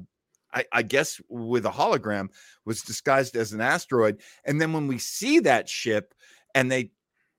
I, 0.53 0.65
I 0.73 0.83
guess 0.83 1.21
with 1.29 1.65
a 1.65 1.71
hologram 1.71 2.29
was 2.65 2.83
disguised 2.83 3.37
as 3.37 3.53
an 3.53 3.61
asteroid. 3.61 4.21
And 4.45 4.61
then 4.61 4.73
when 4.73 4.89
we 4.89 4.99
see 4.99 5.39
that 5.41 5.69
ship 5.69 6.13
and 6.57 6.69
they 6.73 6.91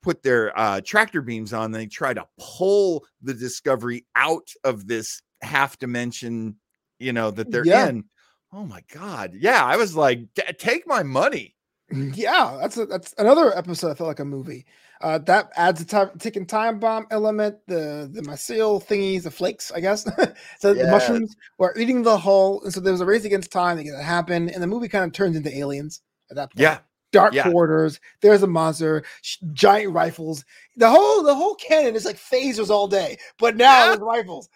put 0.01 0.23
their 0.23 0.57
uh, 0.57 0.79
tractor 0.85 1.21
beams 1.21 1.51
on, 1.51 1.71
they 1.73 1.87
try 1.87 2.13
to 2.13 2.25
pull 2.39 3.05
the 3.21 3.33
discovery 3.33 4.05
out 4.15 4.47
of 4.63 4.87
this 4.87 5.21
half 5.41 5.77
dimension, 5.77 6.55
you 6.99 7.11
know, 7.11 7.31
that 7.31 7.51
they're 7.51 7.65
Yeah. 7.65 7.89
in. 7.89 8.05
Oh 8.53 8.63
my 8.65 8.81
God. 8.93 9.33
Yeah. 9.37 9.61
I 9.65 9.75
was 9.75 9.93
like, 9.93 10.21
take 10.57 10.87
my 10.87 11.03
money. 11.03 11.55
Yeah, 11.91 12.57
that's 12.61 12.77
a, 12.77 12.85
that's 12.85 13.13
another 13.17 13.55
episode. 13.57 13.91
I 13.91 13.95
felt 13.95 14.07
like 14.07 14.21
a 14.21 14.25
movie. 14.25 14.65
Uh, 15.01 15.17
that 15.17 15.49
adds 15.55 15.81
a 15.81 15.85
time, 15.85 16.09
ticking 16.19 16.45
time 16.45 16.79
bomb 16.79 17.07
element. 17.11 17.57
The 17.67 18.09
the 18.11 18.21
mycel 18.21 18.83
thingies, 18.85 19.23
the 19.23 19.31
flakes, 19.31 19.71
I 19.71 19.79
guess. 19.79 20.03
so 20.59 20.73
the 20.73 20.87
mushrooms 20.89 21.35
were 21.57 21.75
eating 21.77 22.03
the 22.03 22.17
hull, 22.17 22.61
and 22.63 22.73
so 22.73 22.79
there 22.79 22.91
was 22.91 23.01
a 23.01 23.05
race 23.05 23.25
against 23.25 23.51
time 23.51 23.77
that 23.77 23.83
to 23.83 24.03
happen, 24.03 24.49
and 24.49 24.61
the 24.61 24.67
movie 24.67 24.87
kind 24.87 25.05
of 25.05 25.11
turns 25.13 25.35
into 25.35 25.55
aliens 25.57 26.01
at 26.29 26.35
that 26.35 26.51
point. 26.51 26.61
Yeah. 26.61 26.79
dark 27.11 27.33
yeah. 27.33 27.49
corridors. 27.51 27.99
There's 28.21 28.43
a 28.43 28.47
monster, 28.47 29.03
sh- 29.21 29.37
giant 29.53 29.93
rifles. 29.93 30.45
The 30.77 30.89
whole 30.89 31.23
the 31.23 31.35
whole 31.35 31.55
canon 31.55 31.95
is 31.95 32.05
like 32.05 32.17
phasers 32.17 32.69
all 32.69 32.87
day, 32.87 33.17
but 33.39 33.55
now 33.57 33.79
Yeah. 33.79 33.85
there's 33.87 33.99
rifles. 33.99 34.49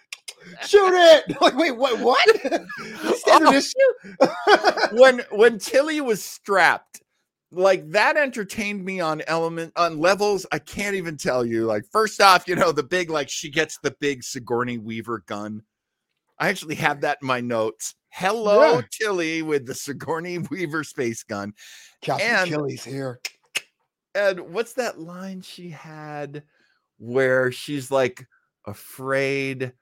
Shoot 0.66 0.94
it! 0.94 1.38
Like, 1.42 1.56
wait, 1.58 1.76
what? 1.76 2.00
What? 2.00 2.28
Oh. 3.28 4.88
when 4.94 5.22
when 5.32 5.58
Tilly 5.60 6.00
was 6.02 6.24
strapped, 6.24 7.02
like 7.56 7.90
that 7.92 8.18
entertained 8.18 8.84
me 8.84 9.00
on 9.00 9.22
element 9.28 9.72
on 9.76 9.98
levels 10.00 10.46
I 10.52 10.60
can't 10.60 10.96
even 10.96 11.18
tell 11.18 11.46
you. 11.46 11.66
Like 11.66 11.84
first 11.92 12.22
off, 12.22 12.48
you 12.48 12.56
know 12.56 12.72
the 12.72 12.84
big 12.84 13.10
like 13.10 13.30
she 13.30 13.50
gets 13.50 13.78
the 13.80 13.96
big 14.00 14.24
Sigourney 14.24 14.78
Weaver 14.78 15.24
gun. 15.26 15.62
I 16.38 16.50
actually 16.50 16.76
have 16.76 17.02
that 17.02 17.20
in 17.22 17.28
my 17.28 17.40
notes. 17.42 17.96
Hello, 18.10 18.76
Yeah. 18.76 18.82
Tilly, 18.92 19.42
with 19.42 19.66
the 19.66 19.74
Sigourney 19.74 20.38
Weaver 20.52 20.84
space 20.84 21.24
gun. 21.24 21.54
Captain 22.02 22.28
And- 22.28 22.48
Achilles 22.54 22.84
here. 22.84 23.20
And 24.14 24.40
what's 24.54 24.74
that 24.74 25.00
line 25.00 25.42
she 25.42 25.70
had 25.70 26.44
where 26.98 27.52
she's 27.52 27.92
like 27.92 28.26
afraid? 28.66 29.74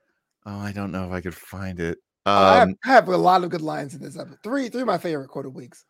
Oh, 0.46 0.58
I 0.60 0.72
don't 0.72 0.92
know 0.92 1.06
if 1.06 1.12
I 1.12 1.22
could 1.22 1.36
find 1.36 1.80
it. 1.80 1.98
I, 2.26 2.60
have, 2.60 2.68
Um, 2.70 2.76
I 2.86 2.90
have 2.90 3.08
a 3.10 3.18
lot 3.18 3.44
of 3.44 3.50
good 3.50 3.62
lines 3.62 3.94
in 3.94 4.02
this 4.02 4.18
episode. 4.18 4.40
Three, 4.44 4.70
three 4.70 4.82
of 4.82 4.88
my 4.88 4.98
favorite 4.98 5.30
quoted 5.30 5.50
weeks. 5.50 5.86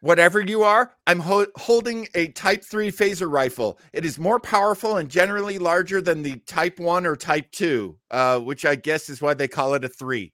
Whatever 0.00 0.40
you 0.40 0.62
are, 0.62 0.94
I'm 1.06 1.20
ho- 1.20 1.46
holding 1.56 2.08
a 2.14 2.28
Type 2.28 2.64
3 2.64 2.90
phaser 2.92 3.30
rifle. 3.30 3.78
It 3.92 4.04
is 4.04 4.18
more 4.18 4.40
powerful 4.40 4.96
and 4.96 5.08
generally 5.08 5.58
larger 5.58 6.00
than 6.00 6.22
the 6.22 6.36
Type 6.46 6.78
1 6.78 7.06
or 7.06 7.16
Type 7.16 7.50
2, 7.52 7.96
uh, 8.10 8.38
which 8.40 8.64
I 8.64 8.74
guess 8.76 9.08
is 9.08 9.20
why 9.22 9.34
they 9.34 9.48
call 9.48 9.74
it 9.74 9.84
a 9.84 9.88
3. 9.88 10.32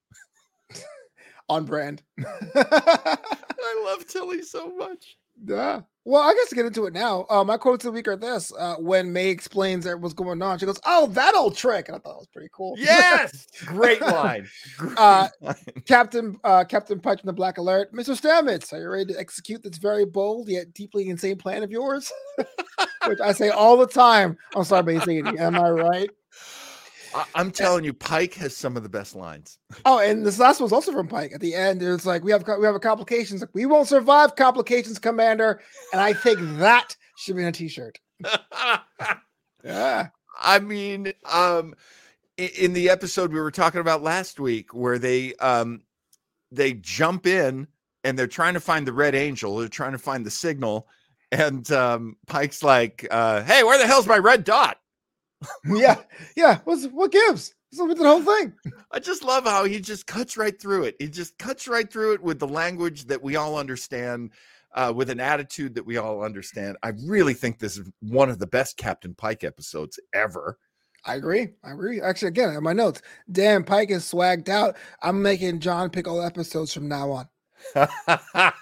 On 1.49 1.65
brand. 1.65 2.03
I 2.57 3.83
love 3.85 4.07
Tilly 4.07 4.43
so 4.43 4.75
much. 4.77 5.17
Yeah. 5.47 5.81
Well, 6.07 6.21
I 6.21 6.35
guess 6.35 6.51
to 6.51 6.55
get 6.55 6.67
into 6.67 6.85
it 6.85 6.93
now. 6.93 7.25
Uh, 7.31 7.45
my 7.45 7.57
quotes 7.57 7.83
of 7.87 7.93
the 7.93 7.97
week 7.97 8.09
are 8.09 8.17
this: 8.17 8.53
uh, 8.59 8.75
when 8.77 9.11
May 9.11 9.29
explains 9.31 9.87
that 9.87 9.99
what's 9.99 10.13
going 10.13 10.43
on, 10.43 10.59
she 10.59 10.67
goes, 10.67 10.79
"Oh, 10.85 11.07
that 11.09 11.35
old 11.35 11.57
trick," 11.57 11.89
and 11.89 11.97
I 11.97 11.99
thought 11.99 12.17
it 12.17 12.19
was 12.19 12.27
pretty 12.27 12.51
cool. 12.53 12.75
Yes! 12.77 13.47
Great 13.65 14.03
line. 14.03 14.47
Great 14.77 14.99
Uh, 14.99 15.29
line. 15.41 15.55
Captain 15.87 16.39
uh, 16.45 16.65
Captain 16.65 17.01
Pike 17.01 17.21
from 17.21 17.29
the 17.29 17.33
Black 17.33 17.57
Alert, 17.57 17.91
Mr. 17.95 18.21
Stamets, 18.21 18.71
are 18.75 18.81
you 18.83 18.91
ready 18.91 19.15
to 19.15 19.19
execute 19.19 19.63
this 19.63 19.79
very 19.79 20.05
bold 20.05 20.49
yet 20.51 20.75
deeply 20.75 21.09
insane 21.09 21.39
plan 21.39 21.63
of 21.63 21.71
yours? 21.71 22.13
Which 23.07 23.21
I 23.21 23.33
say 23.33 23.49
all 23.49 23.79
the 23.79 23.87
time 23.87 24.37
on 24.55 24.65
Starbase 24.65 25.09
80. 25.09 25.39
Am 25.39 25.55
I 25.57 25.71
right? 25.71 26.11
I, 27.15 27.27
am 27.37 27.51
telling 27.51 27.85
you, 27.85 27.93
Pike 27.93 28.35
has 28.35 28.57
some 28.57 28.77
of 28.77 28.83
the 28.83 28.89
best 28.89 29.15
lines. 29.15 29.59
Oh, 29.87 29.99
and 29.99 30.25
this 30.25 30.39
last 30.39 30.61
one's 30.61 30.73
also 30.73 30.93
from 30.93 31.09
Pike. 31.09 31.33
At 31.35 31.41
the 31.41 31.55
end, 31.55 31.83
it's 31.83 32.07
like 32.07 32.25
we 32.25 32.33
have 32.33 32.47
we 32.59 32.65
have 32.65 32.75
a 32.75 32.81
complications. 32.81 33.41
Like, 33.41 33.55
we 33.55 33.67
won't 33.67 33.89
survive 33.89 34.37
complications, 34.37 34.99
Commander. 34.99 35.61
And 35.93 36.01
I 36.01 36.13
think 36.13 36.39
that 36.59 36.97
should 37.17 37.37
be 37.37 37.43
in 37.43 37.49
a 37.49 37.53
T-shirt. 37.53 37.99
yeah. 39.65 40.09
I 40.41 40.59
mean, 40.61 41.13
um, 41.31 41.75
in 42.37 42.73
the 42.73 42.89
episode 42.89 43.33
we 43.33 43.41
were 43.41 43.51
talking 43.51 43.81
about 43.81 44.03
last 44.03 44.41
week, 44.41 44.73
where 44.73 44.99
they 44.99 45.35
um 45.35 45.83
they 46.51 46.75
jump 46.75 47.27
in 47.27 47.67
and 48.05 48.19
they're 48.19 48.27
trying 48.27 48.55
to 48.55 48.61
find 48.61 48.87
the 48.87 48.93
Red 48.93 49.15
Angel. 49.15 49.57
They're 49.57 49.69
trying 49.69 49.93
to 49.93 49.99
find 49.99 50.25
the 50.25 50.31
signal, 50.31 50.89
and 51.33 51.71
um, 51.73 52.17
Pike's 52.27 52.63
like, 52.63 53.07
uh, 53.11 53.43
"Hey, 53.43 53.63
where 53.65 53.79
the 53.79 53.87
hell's 53.87 54.07
my 54.07 54.19
red 54.19 54.45
dot?" 54.45 54.79
Yeah, 55.65 56.01
yeah. 56.37 56.59
What's 56.65 56.87
what 56.87 57.13
gives? 57.13 57.55
What's 57.77 57.99
the 57.99 58.07
whole 58.07 58.23
thing? 58.23 58.53
I 58.93 58.99
just 58.99 59.25
love 59.25 59.45
how 59.45 59.65
he 59.65 59.81
just 59.81 60.07
cuts 60.07 60.37
right 60.37 60.61
through 60.61 60.85
it. 60.85 60.97
He 60.99 61.09
just 61.09 61.37
cuts 61.39 61.67
right 61.67 61.91
through 61.91 62.15
it 62.15 62.23
with 62.23 62.39
the 62.39 62.47
language 62.47 63.07
that 63.07 63.23
we 63.23 63.37
all 63.37 63.59
understand, 63.59 64.31
uh, 64.75 64.93
with 64.95 65.11
an 65.11 65.21
attitude 65.21 65.75
that 65.75 65.87
we 65.87 65.97
all 65.97 66.23
understand. 66.23 66.77
I 66.83 66.93
really 67.07 67.35
think 67.35 67.59
this 67.59 67.77
is 67.77 67.91
one 68.01 68.31
of 68.31 68.39
the 68.39 68.47
best 68.47 68.77
Captain 68.77 69.15
Pike 69.15 69.43
episodes 69.45 69.99
ever. 70.15 70.59
I 71.05 71.17
agree. 71.17 71.49
I 71.63 71.73
agree. 71.73 72.01
Actually, 72.01 72.29
again, 72.29 72.55
in 72.55 72.63
my 72.63 72.73
notes, 72.73 73.03
Dan 73.31 73.65
Pike 73.65 73.91
is 73.91 74.11
swagged 74.11 74.49
out. 74.49 74.77
I'm 75.03 75.21
making 75.21 75.61
John 75.61 75.91
pick 75.91 76.09
all 76.09 76.23
episodes 76.23 76.73
from 76.73 76.89
now 76.89 77.11
on. 77.11 77.29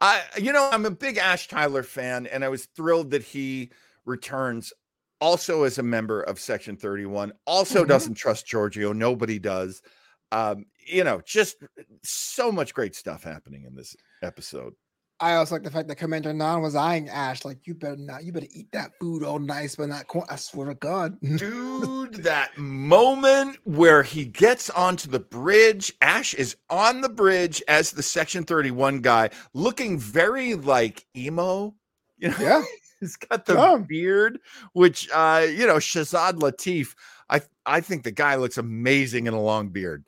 I, 0.00 0.22
you 0.40 0.52
know, 0.52 0.68
I'm 0.70 0.86
a 0.86 0.92
big 0.92 1.16
Ash 1.16 1.48
Tyler 1.48 1.82
fan, 1.82 2.26
and 2.26 2.44
I 2.44 2.48
was 2.48 2.66
thrilled 2.66 3.10
that 3.10 3.24
he 3.24 3.70
returns 4.08 4.72
also 5.20 5.64
as 5.64 5.78
a 5.78 5.82
member 5.82 6.22
of 6.22 6.40
Section 6.40 6.76
31. 6.76 7.32
Also 7.46 7.80
mm-hmm. 7.80 7.88
doesn't 7.88 8.14
trust 8.14 8.46
Georgiou. 8.46 8.94
Nobody 8.94 9.38
does. 9.38 9.82
Um, 10.30 10.66
you 10.86 11.04
know, 11.04 11.20
just 11.24 11.56
so 12.02 12.52
much 12.52 12.74
great 12.74 12.94
stuff 12.94 13.22
happening 13.22 13.64
in 13.64 13.74
this 13.74 13.96
episode. 14.22 14.74
I 15.20 15.34
also 15.34 15.56
like 15.56 15.64
the 15.64 15.70
fact 15.70 15.88
that 15.88 15.96
Commander 15.96 16.32
Nhan 16.32 16.62
was 16.62 16.76
eyeing 16.76 17.08
Ash 17.08 17.44
like, 17.44 17.66
you 17.66 17.74
better 17.74 17.96
not, 17.96 18.22
you 18.22 18.32
better 18.32 18.46
eat 18.52 18.70
that 18.72 18.92
food 19.00 19.24
all 19.24 19.40
nice, 19.40 19.74
but 19.74 19.88
not 19.88 20.06
corn. 20.06 20.26
I 20.28 20.36
swear 20.36 20.68
to 20.68 20.74
God. 20.74 21.20
Dude, 21.20 22.14
that 22.22 22.56
moment 22.56 23.58
where 23.64 24.04
he 24.04 24.26
gets 24.26 24.70
onto 24.70 25.10
the 25.10 25.18
bridge, 25.18 25.92
Ash 26.00 26.34
is 26.34 26.56
on 26.70 27.00
the 27.00 27.08
bridge 27.08 27.60
as 27.66 27.90
the 27.90 28.02
Section 28.02 28.44
31 28.44 29.00
guy, 29.00 29.30
looking 29.54 29.98
very 29.98 30.54
like 30.54 31.04
emo. 31.16 31.74
You 32.18 32.28
know? 32.30 32.36
Yeah. 32.40 32.62
He's 33.00 33.16
got 33.16 33.46
the 33.46 33.84
beard, 33.88 34.40
which 34.72 35.08
uh, 35.12 35.46
you 35.48 35.66
know, 35.66 35.76
Shazad 35.76 36.34
Latif. 36.34 36.94
I 37.30 37.40
I 37.66 37.80
think 37.80 38.02
the 38.02 38.10
guy 38.10 38.36
looks 38.36 38.58
amazing 38.58 39.26
in 39.26 39.34
a 39.34 39.40
long 39.40 39.68
beard. 39.68 40.04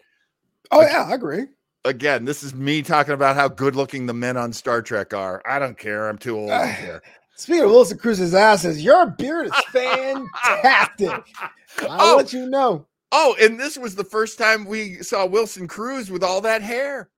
Oh 0.70 0.78
like, 0.78 0.90
yeah, 0.90 1.04
I 1.04 1.14
agree 1.14 1.46
again, 1.84 2.24
this 2.24 2.42
is 2.42 2.54
me 2.54 2.82
talking 2.82 3.14
about 3.14 3.36
how 3.36 3.48
good 3.48 3.76
looking 3.76 4.06
the 4.06 4.14
men 4.14 4.36
on 4.36 4.52
Star 4.52 4.82
Trek 4.82 5.14
are. 5.14 5.42
I 5.46 5.58
don't 5.58 5.78
care. 5.78 6.08
I'm 6.08 6.18
too 6.18 6.38
old 6.38 6.50
care. 6.50 7.02
Speaking 7.36 7.64
of 7.64 7.70
Wilson 7.70 7.98
Cruz's 7.98 8.34
asses, 8.34 8.82
your 8.84 9.06
beard 9.06 9.46
is 9.46 9.64
fantastic. 9.68 11.08
I'll 11.88 12.14
oh, 12.14 12.16
let 12.16 12.32
you 12.32 12.46
know. 12.46 12.86
Oh, 13.12 13.34
and 13.40 13.58
this 13.58 13.78
was 13.78 13.94
the 13.94 14.04
first 14.04 14.38
time 14.38 14.66
we 14.66 14.96
saw 14.96 15.24
Wilson 15.24 15.66
Cruz 15.66 16.10
with 16.10 16.22
all 16.22 16.42
that 16.42 16.62
hair. 16.62 17.08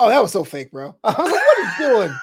Oh, 0.00 0.08
that 0.08 0.22
was 0.22 0.32
so 0.32 0.44
fake, 0.44 0.72
bro. 0.72 0.96
I 1.04 1.08
was 1.10 1.18
like, 1.18 1.42
what 1.42 1.58
are 1.58 1.62
you 1.62 1.88
doing? 1.88 2.18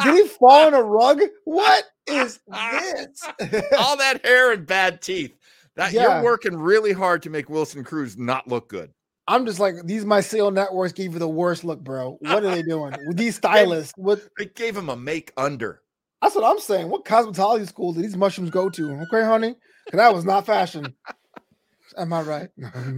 Did 0.04 0.14
he 0.14 0.28
fall 0.28 0.66
on 0.66 0.74
a 0.74 0.82
rug? 0.82 1.20
What 1.44 1.84
is 2.06 2.40
this? 2.46 3.22
all 3.78 3.96
that 3.96 4.20
hair 4.24 4.52
and 4.52 4.66
bad 4.66 5.02
teeth. 5.02 5.36
That 5.76 5.92
yeah. 5.92 6.16
you're 6.16 6.24
working 6.24 6.56
really 6.56 6.92
hard 6.92 7.22
to 7.22 7.30
make 7.30 7.48
Wilson 7.48 7.84
Cruz 7.84 8.16
not 8.18 8.48
look 8.48 8.68
good. 8.68 8.92
I'm 9.28 9.46
just 9.46 9.60
like 9.60 9.76
these 9.84 10.04
My 10.04 10.20
mycelial 10.20 10.52
networks 10.52 10.92
gave 10.92 11.12
you 11.12 11.20
the 11.20 11.28
worst 11.28 11.62
look, 11.62 11.80
bro. 11.84 12.18
What 12.20 12.44
are 12.44 12.50
they 12.50 12.62
doing 12.62 12.94
with 13.06 13.16
these 13.16 13.36
stylists? 13.36 13.92
What 13.96 14.20
they 14.36 14.46
gave 14.46 14.76
him 14.76 14.88
a 14.88 14.96
make 14.96 15.32
under. 15.36 15.82
That's 16.20 16.34
what 16.34 16.44
I'm 16.44 16.58
saying. 16.58 16.90
What 16.90 17.04
cosmetology 17.04 17.66
school 17.66 17.92
did 17.92 18.02
these 18.02 18.16
mushrooms 18.16 18.50
go 18.50 18.68
to? 18.68 18.92
Okay, 18.92 19.24
honey, 19.24 19.54
that 19.92 20.12
was 20.12 20.24
not 20.24 20.46
fashion. 20.46 20.94
Am 21.96 22.12
I 22.12 22.22
right? 22.22 22.48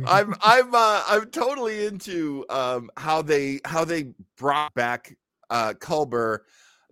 I'm 0.06 0.34
I'm 0.42 0.74
uh, 0.74 1.02
I'm 1.06 1.30
totally 1.30 1.86
into 1.86 2.44
um, 2.48 2.90
how 2.96 3.22
they 3.22 3.60
how 3.64 3.84
they 3.84 4.12
brought 4.36 4.74
back 4.74 5.14
uh, 5.50 5.74
Culber. 5.74 6.40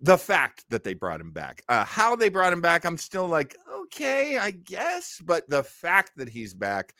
The 0.01 0.17
fact 0.17 0.65
that 0.69 0.83
they 0.83 0.95
brought 0.95 1.21
him 1.21 1.31
back, 1.31 1.63
uh, 1.69 1.85
how 1.85 2.15
they 2.15 2.29
brought 2.29 2.53
him 2.53 2.61
back, 2.61 2.85
I'm 2.85 2.97
still 2.97 3.27
like, 3.27 3.55
okay, 3.71 4.37
I 4.37 4.51
guess. 4.51 5.21
But 5.23 5.47
the 5.49 5.63
fact 5.63 6.13
that 6.17 6.27
he's 6.27 6.53
back, 6.53 6.93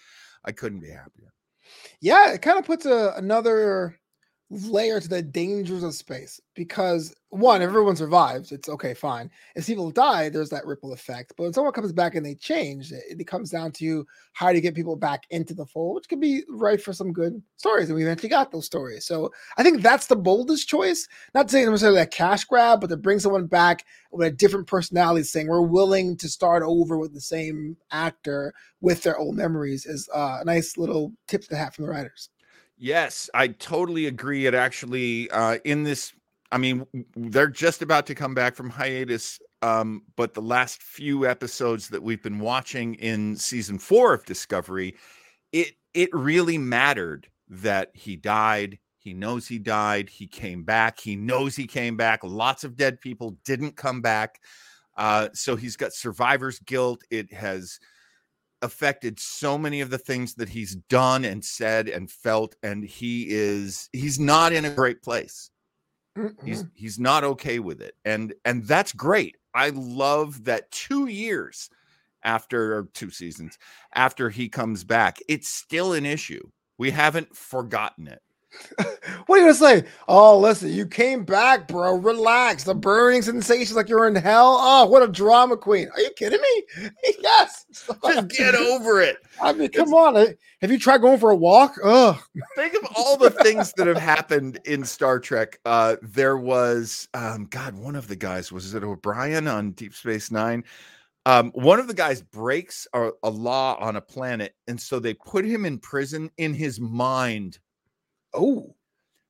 I 0.45 0.51
couldn't 0.51 0.81
be 0.81 0.89
happier 0.89 1.33
yeah, 1.99 2.33
it 2.33 2.41
kind 2.41 2.59
of 2.59 2.65
puts 2.65 2.85
a, 2.85 3.13
another 3.17 3.99
layer 4.51 4.99
to 4.99 5.07
the 5.07 5.21
dangers 5.21 5.81
of 5.81 5.93
space 5.93 6.41
because 6.55 7.15
one, 7.29 7.61
everyone 7.61 7.95
survives. 7.95 8.51
It's 8.51 8.67
okay, 8.67 8.93
fine. 8.93 9.31
If 9.55 9.65
people 9.65 9.89
die, 9.91 10.27
there's 10.27 10.49
that 10.49 10.65
ripple 10.65 10.91
effect. 10.91 11.33
But 11.37 11.43
when 11.43 11.53
someone 11.53 11.71
comes 11.71 11.93
back 11.93 12.15
and 12.15 12.25
they 12.25 12.35
change, 12.35 12.91
it, 12.91 13.01
it 13.21 13.27
comes 13.27 13.49
down 13.49 13.71
to 13.73 14.05
how 14.33 14.51
to 14.51 14.59
get 14.59 14.75
people 14.75 14.97
back 14.97 15.23
into 15.29 15.53
the 15.53 15.65
fold, 15.65 15.95
which 15.95 16.09
could 16.09 16.19
be 16.19 16.43
right 16.49 16.81
for 16.81 16.91
some 16.91 17.13
good 17.13 17.41
stories. 17.55 17.87
And 17.87 17.95
we 17.95 18.03
eventually 18.03 18.27
got 18.27 18.51
those 18.51 18.65
stories. 18.65 19.05
So 19.05 19.31
I 19.57 19.63
think 19.63 19.81
that's 19.81 20.07
the 20.07 20.17
boldest 20.17 20.67
choice. 20.67 21.07
Not 21.33 21.47
to 21.47 21.53
say 21.53 21.63
necessarily 21.63 22.01
a 22.01 22.05
cash 22.05 22.43
grab, 22.43 22.81
but 22.81 22.87
to 22.87 22.97
bring 22.97 23.19
someone 23.19 23.47
back 23.47 23.85
with 24.11 24.27
a 24.27 24.31
different 24.31 24.67
personality, 24.67 25.23
saying 25.23 25.47
we're 25.47 25.61
willing 25.61 26.17
to 26.17 26.27
start 26.27 26.61
over 26.61 26.97
with 26.97 27.13
the 27.13 27.21
same 27.21 27.77
actor 27.91 28.53
with 28.81 29.03
their 29.03 29.17
old 29.17 29.37
memories 29.37 29.85
is 29.85 30.09
uh, 30.13 30.39
a 30.41 30.45
nice 30.45 30.77
little 30.77 31.13
tip 31.29 31.43
to 31.43 31.55
have 31.55 31.73
from 31.73 31.85
the 31.85 31.91
writers. 31.91 32.29
Yes, 32.83 33.29
I 33.35 33.49
totally 33.49 34.07
agree. 34.07 34.47
It 34.47 34.55
actually, 34.55 35.29
uh, 35.29 35.59
in 35.65 35.83
this, 35.83 36.13
I 36.51 36.57
mean, 36.57 36.87
they're 37.15 37.47
just 37.47 37.83
about 37.83 38.07
to 38.07 38.15
come 38.15 38.33
back 38.33 38.55
from 38.55 38.71
hiatus, 38.71 39.39
um, 39.61 40.01
but 40.15 40.33
the 40.33 40.41
last 40.41 40.81
few 40.81 41.27
episodes 41.27 41.89
that 41.89 42.01
we've 42.01 42.23
been 42.23 42.39
watching 42.39 42.95
in 42.95 43.35
season 43.35 43.77
four 43.77 44.15
of 44.15 44.25
Discovery, 44.25 44.95
it 45.51 45.73
it 45.93 46.09
really 46.13 46.57
mattered 46.57 47.27
that 47.49 47.91
he 47.93 48.15
died. 48.15 48.79
He 48.99 49.13
knows 49.13 49.47
he 49.47 49.59
died. 49.59 50.09
He 50.09 50.27
came 50.27 50.63
back. 50.63 50.99
He 51.01 51.15
knows 51.17 51.55
he 51.57 51.67
came 51.67 51.97
back. 51.97 52.21
Lots 52.23 52.63
of 52.63 52.77
dead 52.77 53.01
people 53.01 53.37
didn't 53.45 53.77
come 53.77 54.01
back. 54.01 54.39
Uh, 54.97 55.29
so 55.33 55.55
he's 55.55 55.77
got 55.77 55.93
survivor's 55.93 56.59
guilt. 56.59 57.01
It 57.11 57.33
has 57.33 57.79
affected 58.61 59.19
so 59.19 59.57
many 59.57 59.81
of 59.81 59.89
the 59.89 59.97
things 59.97 60.35
that 60.35 60.49
he's 60.49 60.75
done 60.75 61.25
and 61.25 61.43
said 61.43 61.87
and 61.87 62.09
felt 62.11 62.55
and 62.63 62.83
he 62.83 63.27
is 63.29 63.89
he's 63.91 64.19
not 64.19 64.53
in 64.53 64.65
a 64.65 64.69
great 64.69 65.01
place. 65.01 65.49
Mm 66.17 66.35
he's 66.43 66.65
he's 66.73 66.99
not 66.99 67.23
okay 67.23 67.59
with 67.59 67.81
it 67.81 67.95
and 68.05 68.33
and 68.45 68.65
that's 68.65 68.91
great. 68.91 69.37
I 69.53 69.69
love 69.69 70.43
that 70.45 70.71
two 70.71 71.07
years 71.07 71.69
after 72.23 72.83
two 72.93 73.09
seasons 73.09 73.57
after 73.95 74.29
he 74.29 74.49
comes 74.49 74.83
back 74.83 75.19
it's 75.27 75.49
still 75.49 75.93
an 75.93 76.05
issue. 76.05 76.49
We 76.77 76.91
haven't 76.91 77.35
forgotten 77.35 78.07
it 78.07 78.21
what 79.25 79.37
are 79.37 79.37
you 79.37 79.45
gonna 79.45 79.53
say? 79.53 79.83
Oh, 80.07 80.37
listen, 80.37 80.71
you 80.71 80.85
came 80.85 81.23
back, 81.23 81.67
bro. 81.67 81.95
Relax. 81.95 82.63
The 82.63 82.75
burning 82.75 83.21
sensations 83.21 83.75
like 83.75 83.89
you're 83.89 84.07
in 84.07 84.15
hell. 84.15 84.57
Oh, 84.59 84.85
what 84.87 85.03
a 85.03 85.07
drama 85.07 85.57
queen. 85.57 85.89
Are 85.93 85.99
you 85.99 86.11
kidding 86.17 86.41
me? 86.41 86.89
yes. 87.21 87.65
Just 87.71 88.27
get 88.29 88.55
over 88.55 89.01
it. 89.01 89.17
I 89.41 89.53
mean, 89.53 89.69
come 89.69 89.83
it's, 89.83 89.93
on. 89.93 90.35
Have 90.61 90.71
you 90.71 90.77
tried 90.77 90.99
going 90.99 91.19
for 91.19 91.31
a 91.31 91.35
walk? 91.35 91.75
Ugh. 91.83 92.17
Think 92.55 92.75
of 92.75 92.87
all 92.95 93.17
the 93.17 93.31
things 93.31 93.73
that 93.77 93.87
have 93.87 93.97
happened 93.97 94.59
in 94.65 94.83
Star 94.83 95.19
Trek. 95.19 95.59
Uh, 95.65 95.95
there 96.01 96.37
was 96.37 97.07
um, 97.13 97.45
God, 97.45 97.75
one 97.75 97.95
of 97.95 98.07
the 98.07 98.15
guys, 98.15 98.51
was 98.51 98.73
it 98.73 98.83
O'Brien 98.83 99.47
on 99.47 99.71
Deep 99.71 99.93
Space 99.93 100.29
Nine? 100.29 100.63
Um, 101.25 101.51
one 101.51 101.79
of 101.79 101.87
the 101.87 101.93
guys 101.93 102.21
breaks 102.21 102.87
a, 102.93 103.11
a 103.23 103.29
law 103.29 103.77
on 103.79 103.95
a 103.95 104.01
planet, 104.01 104.55
and 104.67 104.81
so 104.81 104.99
they 104.99 105.13
put 105.13 105.45
him 105.45 105.65
in 105.65 105.77
prison 105.77 106.31
in 106.37 106.53
his 106.53 106.79
mind 106.79 107.59
Oh. 108.33 108.75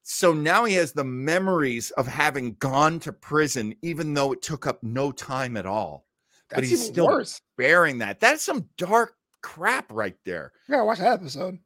So 0.03 0.33
now 0.33 0.65
he 0.65 0.73
has 0.75 0.93
the 0.93 1.03
memories 1.03 1.91
of 1.91 2.07
having 2.07 2.55
gone 2.55 2.99
to 3.01 3.13
prison, 3.13 3.75
even 3.81 4.13
though 4.13 4.31
it 4.31 4.41
took 4.41 4.65
up 4.67 4.81
no 4.81 5.11
time 5.11 5.55
at 5.57 5.65
all. 5.65 6.05
That's 6.49 6.61
but 6.61 6.67
he's 6.67 6.85
still 6.85 7.07
worse. 7.07 7.41
bearing 7.57 7.99
that. 7.99 8.19
That's 8.19 8.43
some 8.43 8.67
dark 8.77 9.13
crap 9.41 9.91
right 9.91 10.17
there. 10.25 10.51
Yeah, 10.67 10.81
watch 10.83 10.99
that 10.99 11.13
episode. 11.13 11.59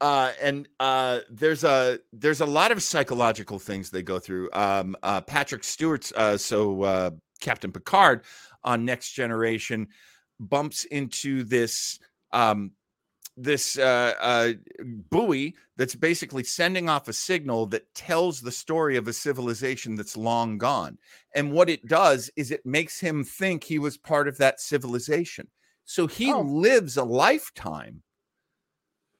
uh, 0.00 0.32
and 0.40 0.68
uh, 0.80 1.20
there's 1.30 1.64
a 1.64 1.98
there's 2.12 2.40
a 2.40 2.46
lot 2.46 2.72
of 2.72 2.82
psychological 2.82 3.58
things 3.58 3.90
they 3.90 4.02
go 4.02 4.18
through. 4.18 4.50
Um, 4.52 4.96
uh, 5.02 5.20
Patrick 5.22 5.64
Stewart's 5.64 6.12
uh, 6.14 6.36
so 6.36 6.82
uh, 6.82 7.10
Captain 7.40 7.72
Picard 7.72 8.24
on 8.64 8.84
Next 8.84 9.12
Generation 9.12 9.88
bumps 10.38 10.84
into 10.84 11.44
this 11.44 11.98
um, 12.32 12.72
this 13.42 13.78
uh, 13.78 14.14
uh, 14.20 14.52
buoy 15.10 15.54
that's 15.76 15.94
basically 15.94 16.44
sending 16.44 16.88
off 16.88 17.08
a 17.08 17.12
signal 17.12 17.66
that 17.66 17.92
tells 17.94 18.40
the 18.40 18.52
story 18.52 18.96
of 18.96 19.08
a 19.08 19.12
civilization 19.12 19.94
that's 19.96 20.16
long 20.16 20.58
gone. 20.58 20.98
And 21.34 21.52
what 21.52 21.68
it 21.70 21.86
does 21.86 22.30
is 22.36 22.50
it 22.50 22.64
makes 22.66 23.00
him 23.00 23.24
think 23.24 23.64
he 23.64 23.78
was 23.78 23.96
part 23.96 24.28
of 24.28 24.38
that 24.38 24.60
civilization. 24.60 25.48
So 25.84 26.06
he 26.06 26.32
Oh. 26.32 26.40
lives 26.42 26.96
a 26.96 27.04
lifetime 27.04 28.02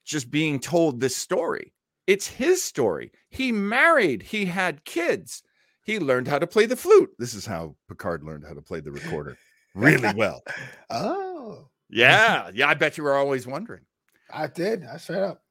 just 0.05 0.31
being 0.31 0.59
told 0.61 1.01
this 1.01 1.17
story. 1.17 1.73
It's 2.07 2.27
his 2.27 2.63
story. 2.63 3.13
He 3.29 3.53
married, 3.53 4.23
he 4.23 4.47
had 4.47 4.85
kids, 4.85 5.43
he 5.85 5.99
learned 5.99 6.29
how 6.29 6.39
to 6.39 6.47
play 6.47 6.67
the 6.67 6.77
flute. 6.77 7.11
This 7.19 7.35
is 7.35 7.47
how 7.47 7.77
Picard 7.89 8.25
learned 8.25 8.45
how 8.47 8.55
to 8.55 8.63
play 8.63 8.81
the 8.81 8.91
recorder 8.93 9.37
really 9.75 10.13
well. 10.17 10.43
Oh, 10.91 11.69
Yeah, 11.89 12.51
yeah, 12.53 12.69
I 12.69 12.75
bet 12.75 12.99
you 12.99 13.05
were 13.05 13.15
always 13.17 13.47
wondering. 13.47 13.83
I 14.33 14.47
did. 14.47 14.85
I 14.85 14.97
straight 14.97 15.23
up. 15.23 15.43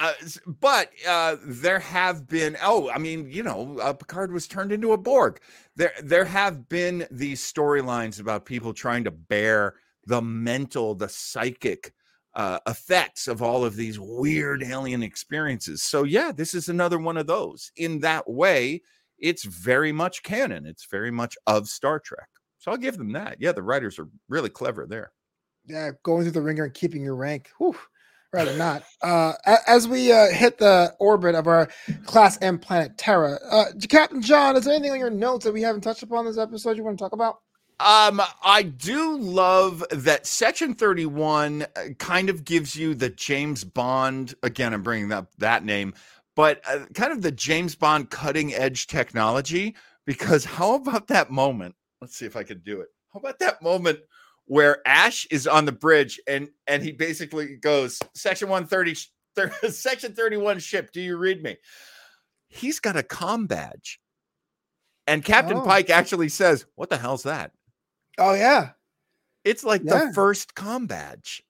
Uh, 0.00 0.12
but 0.60 0.90
uh, 1.08 1.36
there 1.46 1.78
have 1.78 2.26
been 2.26 2.56
oh 2.62 2.90
i 2.90 2.98
mean 2.98 3.26
you 3.30 3.42
know 3.42 3.78
uh, 3.78 3.92
picard 3.92 4.30
was 4.32 4.46
turned 4.46 4.72
into 4.72 4.92
a 4.92 4.98
borg. 4.98 5.40
There 5.76 5.92
there 6.02 6.24
have 6.26 6.68
been 6.68 7.06
these 7.10 7.40
storylines 7.40 8.20
about 8.20 8.44
people 8.44 8.74
trying 8.74 9.04
to 9.04 9.10
bear 9.10 9.76
the 10.04 10.20
mental 10.20 10.94
the 10.94 11.08
psychic 11.08 11.94
uh, 12.34 12.58
effects 12.66 13.26
of 13.28 13.42
all 13.42 13.64
of 13.64 13.76
these 13.76 13.98
weird 13.98 14.62
alien 14.62 15.02
experiences. 15.02 15.82
So 15.82 16.04
yeah 16.04 16.32
this 16.32 16.52
is 16.54 16.68
another 16.68 16.98
one 16.98 17.16
of 17.16 17.26
those. 17.26 17.72
In 17.76 18.00
that 18.00 18.28
way 18.28 18.82
it's 19.18 19.44
very 19.44 19.90
much 19.90 20.22
canon. 20.22 20.66
It's 20.66 20.86
very 20.90 21.10
much 21.10 21.36
of 21.46 21.66
star 21.66 21.98
trek. 21.98 22.28
So 22.58 22.70
i'll 22.70 22.76
give 22.76 22.98
them 22.98 23.12
that. 23.12 23.38
Yeah 23.40 23.52
the 23.52 23.62
writers 23.62 23.98
are 23.98 24.08
really 24.28 24.50
clever 24.50 24.86
there. 24.86 25.12
Yeah, 25.66 25.90
going 26.02 26.22
through 26.22 26.32
the 26.32 26.42
ringer 26.42 26.64
and 26.64 26.74
keeping 26.74 27.02
your 27.02 27.14
rank. 27.14 27.50
Whew, 27.58 27.76
rather 28.32 28.56
not. 28.56 28.84
Uh, 29.02 29.32
as 29.66 29.88
we 29.88 30.12
uh, 30.12 30.28
hit 30.28 30.58
the 30.58 30.94
orbit 30.98 31.34
of 31.34 31.46
our 31.46 31.68
Class 32.04 32.38
M 32.42 32.58
planet 32.58 32.96
Terra, 32.98 33.38
uh, 33.50 33.64
Captain 33.88 34.20
John, 34.20 34.56
is 34.56 34.64
there 34.64 34.74
anything 34.74 34.92
on 34.92 34.98
your 34.98 35.10
notes 35.10 35.44
that 35.44 35.52
we 35.52 35.62
haven't 35.62 35.82
touched 35.82 36.02
upon 36.02 36.24
this 36.24 36.38
episode 36.38 36.76
you 36.76 36.84
want 36.84 36.98
to 36.98 37.02
talk 37.02 37.12
about? 37.12 37.40
Um, 37.80 38.20
I 38.42 38.62
do 38.62 39.16
love 39.18 39.84
that 39.90 40.26
Section 40.26 40.74
31 40.74 41.62
uh, 41.62 41.66
kind 41.98 42.28
of 42.28 42.44
gives 42.44 42.74
you 42.74 42.94
the 42.94 43.10
James 43.10 43.62
Bond. 43.62 44.34
Again, 44.42 44.74
I'm 44.74 44.82
bringing 44.82 45.12
up 45.12 45.30
that 45.38 45.64
name, 45.64 45.94
but 46.34 46.60
uh, 46.68 46.86
kind 46.94 47.12
of 47.12 47.22
the 47.22 47.30
James 47.30 47.76
Bond 47.76 48.10
cutting 48.10 48.52
edge 48.52 48.88
technology. 48.88 49.76
Because 50.06 50.44
how 50.44 50.74
about 50.74 51.06
that 51.08 51.30
moment? 51.30 51.74
Let's 52.00 52.16
see 52.16 52.24
if 52.24 52.34
I 52.34 52.42
can 52.42 52.60
do 52.60 52.80
it. 52.80 52.88
How 53.12 53.20
about 53.20 53.38
that 53.40 53.62
moment 53.62 54.00
where 54.48 54.78
Ash 54.86 55.26
is 55.30 55.46
on 55.46 55.64
the 55.64 55.72
bridge 55.72 56.20
and 56.26 56.48
and 56.66 56.82
he 56.82 56.92
basically 56.92 57.56
goes, 57.56 57.98
Section 58.14 58.48
130, 58.48 58.96
thir- 59.36 59.52
Section 59.70 60.14
31 60.14 60.58
ship. 60.58 60.90
Do 60.92 61.00
you 61.00 61.16
read 61.16 61.42
me? 61.42 61.56
He's 62.48 62.80
got 62.80 62.96
a 62.96 63.02
com 63.02 63.46
badge. 63.46 64.00
And 65.06 65.24
Captain 65.24 65.58
Oh. 65.58 65.62
Pike 65.62 65.90
actually 65.90 66.28
says, 66.28 66.66
What 66.74 66.90
the 66.90 66.98
hell's 66.98 67.22
that? 67.22 67.52
Oh 68.18 68.34
yeah, 68.34 68.70
It's 69.44 69.62
like 69.64 69.82
Yeah. 69.84 70.06
the 70.06 70.12
first 70.12 70.54
com 70.54 70.86
badge. 70.86 71.42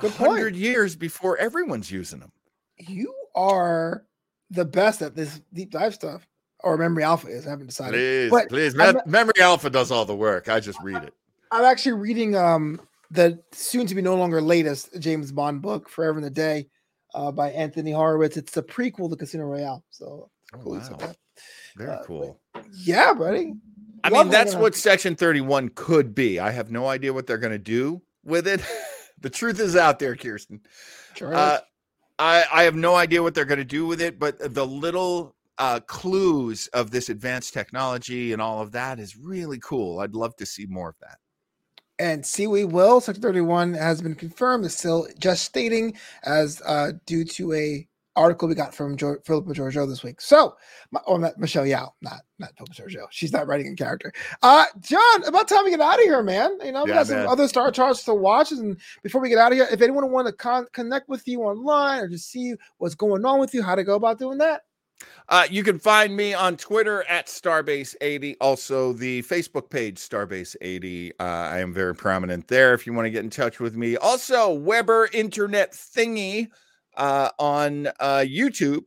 Good 0.00 0.12
point. 0.12 0.30
hundred 0.30 0.56
years 0.56 0.94
before 0.96 1.36
everyone's 1.38 1.90
using 1.90 2.20
them. 2.20 2.32
you 2.78 3.12
are 3.34 4.04
the 4.50 4.64
best 4.64 5.02
at 5.02 5.14
this 5.16 5.40
deep 5.52 5.70
dive 5.72 5.94
stuff, 5.94 6.26
or 6.60 6.76
Memory 6.78 7.02
Alpha 7.02 7.26
is. 7.28 7.46
I 7.46 7.50
haven't 7.50 7.66
decided. 7.66 7.94
Please, 7.94 8.30
But 8.30 8.48
please. 8.48 8.78
I'm 8.78 9.00
Memory 9.06 9.40
Alpha 9.40 9.68
does 9.70 9.90
all 9.90 10.04
the 10.04 10.14
work. 10.14 10.48
I 10.48 10.60
just 10.60 10.78
read 10.82 11.02
it. 11.02 11.14
I'm 11.56 11.64
actually 11.64 11.92
reading 11.92 12.36
um 12.36 12.80
the 13.10 13.42
soon 13.52 13.86
to 13.86 13.94
be 13.94 14.02
no 14.02 14.16
longer 14.16 14.40
latest 14.42 14.90
James 14.98 15.32
Bond 15.32 15.62
book, 15.62 15.88
Forever 15.88 16.18
and 16.18 16.24
the 16.26 16.30
Day, 16.30 16.68
uh, 17.14 17.30
by 17.32 17.50
Anthony 17.50 17.92
Horowitz. 17.92 18.36
It's 18.36 18.56
a 18.56 18.62
prequel 18.62 19.08
to 19.10 19.16
Casino 19.16 19.44
Royale. 19.44 19.84
So 19.90 20.28
Oh, 20.54 20.58
cool. 20.58 20.72
wow. 20.78 20.88
okay. 20.92 21.12
Very 21.76 21.90
Uh, 21.90 22.02
cool. 22.04 22.40
yeah, 22.72 23.12
buddy. 23.14 23.54
I 24.04 24.08
love 24.10 24.26
mean, 24.26 24.32
that's 24.32 24.52
having 24.52 24.60
a- 24.60 24.62
what 24.62 24.74
Section 24.74 25.16
31 25.16 25.70
could 25.70 26.14
be. 26.14 26.38
I 26.38 26.50
have 26.50 26.70
no 26.70 26.86
idea 26.88 27.12
what 27.12 27.26
they're 27.26 27.38
going 27.38 27.52
to 27.52 27.58
do 27.58 28.02
with 28.24 28.46
it. 28.46 28.60
the 29.20 29.30
truth 29.30 29.58
is 29.60 29.76
out 29.76 29.98
there, 29.98 30.14
Kirsten. 30.16 30.60
Sure 31.14 31.34
Uh. 31.34 31.60
I, 32.18 32.44
I 32.52 32.62
have 32.64 32.74
no 32.76 32.94
idea 32.94 33.22
what 33.22 33.34
they're 33.34 33.44
going 33.44 33.58
to 33.58 33.64
do 33.64 33.86
with 33.86 34.00
it, 34.00 34.18
but 34.18 34.54
the 34.54 34.66
little 34.66 35.36
uh, 35.58 35.80
clues 35.86 36.66
of 36.68 36.90
this 36.90 37.08
advanced 37.10 37.52
technology 37.52 38.32
and 38.32 38.40
all 38.40 38.60
of 38.62 38.72
that 38.72 38.98
is 38.98 39.16
really 39.16 39.58
cool. 39.62 40.00
I'd 40.00 40.14
love 40.14 40.34
to 40.36 40.46
see 40.46 40.64
more 40.66 40.88
of 40.90 40.96
that. 41.00 41.18
And 41.98 42.24
see, 42.26 42.46
we 42.46 42.64
will. 42.64 43.00
Section 43.00 43.22
31 43.22 43.74
has 43.74 44.02
been 44.02 44.14
confirmed. 44.14 44.64
It's 44.66 44.76
still 44.76 45.06
just 45.18 45.44
stating 45.44 45.96
as 46.24 46.60
uh, 46.66 46.92
due 47.06 47.24
to 47.24 47.52
a 47.54 47.88
article 48.16 48.48
we 48.48 48.54
got 48.54 48.74
from 48.74 48.96
jo- 48.96 49.16
Philippa 49.24 49.50
Georgiou 49.52 49.86
this 49.88 50.02
week. 50.02 50.20
So, 50.20 50.56
my, 50.90 51.00
oh, 51.06 51.16
not 51.18 51.38
Michelle 51.38 51.64
Yeoh, 51.64 51.90
not 52.02 52.20
not 52.38 52.50
Philippa 52.56 52.74
Georgiou. 52.74 53.06
She's 53.10 53.32
not 53.32 53.46
writing 53.46 53.66
in 53.66 53.76
character. 53.76 54.12
Uh, 54.42 54.66
John, 54.80 55.24
about 55.26 55.48
time 55.48 55.64
we 55.64 55.70
get 55.70 55.80
out 55.80 55.94
of 55.98 56.04
here, 56.04 56.22
man. 56.22 56.58
You 56.64 56.72
know, 56.72 56.84
we 56.84 56.90
Yeah, 56.90 56.96
got 56.96 57.06
some 57.06 57.16
man. 57.18 57.28
other 57.28 57.48
Star 57.48 57.70
Charts 57.70 58.04
to 58.04 58.14
watch. 58.14 58.52
And 58.52 58.78
before 59.02 59.20
we 59.22 59.28
get 59.30 59.38
out 59.38 59.52
of 59.52 59.58
here, 59.58 59.68
if 59.70 59.80
anyone 59.82 60.10
want 60.10 60.26
to 60.28 60.32
con- 60.34 60.66
connect 60.72 61.08
with 61.08 61.26
you 61.26 61.42
online 61.42 62.00
or 62.00 62.08
just 62.08 62.30
see 62.30 62.54
what's 62.78 62.94
going 62.94 63.24
on 63.24 63.40
with 63.40 63.54
you, 63.54 63.62
how 63.62 63.74
to 63.74 63.84
go 63.84 63.94
about 63.96 64.18
doing 64.18 64.38
that? 64.38 64.62
Uh, 65.28 65.46
you 65.50 65.62
can 65.62 65.78
find 65.78 66.16
me 66.16 66.32
on 66.34 66.56
Twitter 66.56 67.02
at 67.08 67.26
Starbase80. 67.26 68.36
Also, 68.40 68.92
the 68.92 69.22
Facebook 69.22 69.68
page 69.70 69.98
Starbase80. 69.98 71.10
Uh, 71.18 71.22
I 71.22 71.58
am 71.58 71.72
very 71.72 71.94
prominent 71.94 72.46
there 72.48 72.74
if 72.74 72.86
you 72.86 72.92
want 72.92 73.06
to 73.06 73.10
get 73.10 73.24
in 73.24 73.30
touch 73.30 73.58
with 73.60 73.76
me. 73.76 73.96
Also, 73.96 74.52
Weber 74.52 75.08
Internet 75.12 75.72
Thingy 75.72 76.48
uh, 76.96 77.30
on 77.38 77.88
uh, 78.00 78.24
YouTube. 78.24 78.84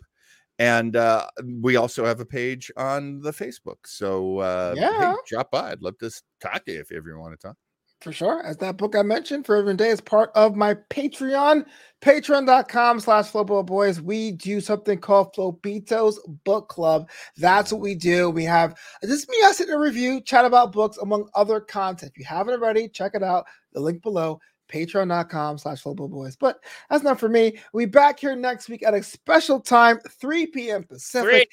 And 0.57 0.95
uh, 0.95 1.25
we 1.61 1.77
also 1.77 2.03
have 2.05 2.19
a 2.19 2.25
page 2.25 2.69
on 2.75 3.21
the 3.21 3.31
Facebook. 3.31 3.77
So, 3.85 4.39
uh, 4.39 4.75
hey, 4.75 4.81
Yeah. 4.81 5.15
drop 5.27 5.51
by. 5.51 5.71
I'd 5.71 5.81
love 5.81 5.97
to 5.99 6.11
talk 6.41 6.65
to 6.65 6.73
you 6.73 6.79
if 6.81 6.91
you 6.91 6.97
ever 6.97 7.17
want 7.19 7.39
to 7.39 7.47
talk. 7.47 7.55
For 8.01 8.13
sure. 8.13 8.41
As 8.45 8.55
that 8.57 8.77
book 8.77 8.95
I 8.95 9.01
mentioned, 9.01 9.45
for 9.45 9.57
every 9.57 9.75
Day, 9.75 9.89
is 9.89 9.99
part 9.99 10.31
of 10.33 10.55
my 10.55 10.73
Patreon, 10.89 11.65
patreon.com 12.01 12.99
slash 13.01 13.31
Boys. 13.31 14.01
We 14.01 14.31
do 14.31 14.61
something 14.61 14.99
called 14.99 15.35
Flobito's 15.35 16.17
Book 16.45 16.69
Club. 16.69 17.09
That's 17.35 17.73
what 17.73 17.81
we 17.81 17.95
do. 17.95 18.29
We 18.29 18.45
have 18.45 18.77
is 19.01 19.27
me 19.27 19.37
us 19.43 19.59
in 19.59 19.69
a 19.69 19.77
review, 19.77 20.21
chat 20.21 20.45
about 20.45 20.71
books, 20.71 20.97
among 20.97 21.27
other 21.35 21.59
content. 21.59 22.13
If 22.13 22.19
you 22.19 22.23
haven't 22.23 22.53
already, 22.53 22.87
check 22.87 23.15
it 23.15 23.23
out. 23.23 23.45
The 23.73 23.81
link 23.81 24.01
below, 24.01 24.39
patreon.com 24.71 25.57
slash 25.57 25.83
Boys. 25.83 26.37
But 26.37 26.61
that's 26.89 27.03
not 27.03 27.19
for 27.19 27.27
me. 27.27 27.59
We'll 27.73 27.87
back 27.87 28.21
here 28.21 28.35
next 28.35 28.69
week 28.69 28.81
at 28.81 28.93
a 28.93 29.03
special 29.03 29.59
time, 29.59 29.99
3 30.21 30.47
p.m. 30.47 30.83
Pacific. 30.85 31.49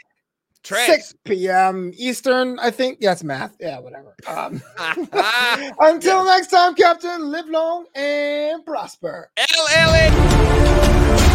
Trace. 0.67 0.87
6 0.87 1.15
p.m. 1.25 1.93
Eastern, 1.97 2.59
I 2.59 2.73
think. 2.73 2.99
Yeah, 3.01 3.13
it's 3.13 3.23
math. 3.23 3.55
Yeah, 3.61 3.79
whatever. 3.79 4.17
Um, 4.27 4.61
until 5.79 6.25
next 6.25 6.49
time, 6.49 6.75
Captain, 6.75 7.31
live 7.31 7.49
long 7.49 7.87
and 7.95 8.67
prosper. 8.67 9.31
L. 9.37 11.26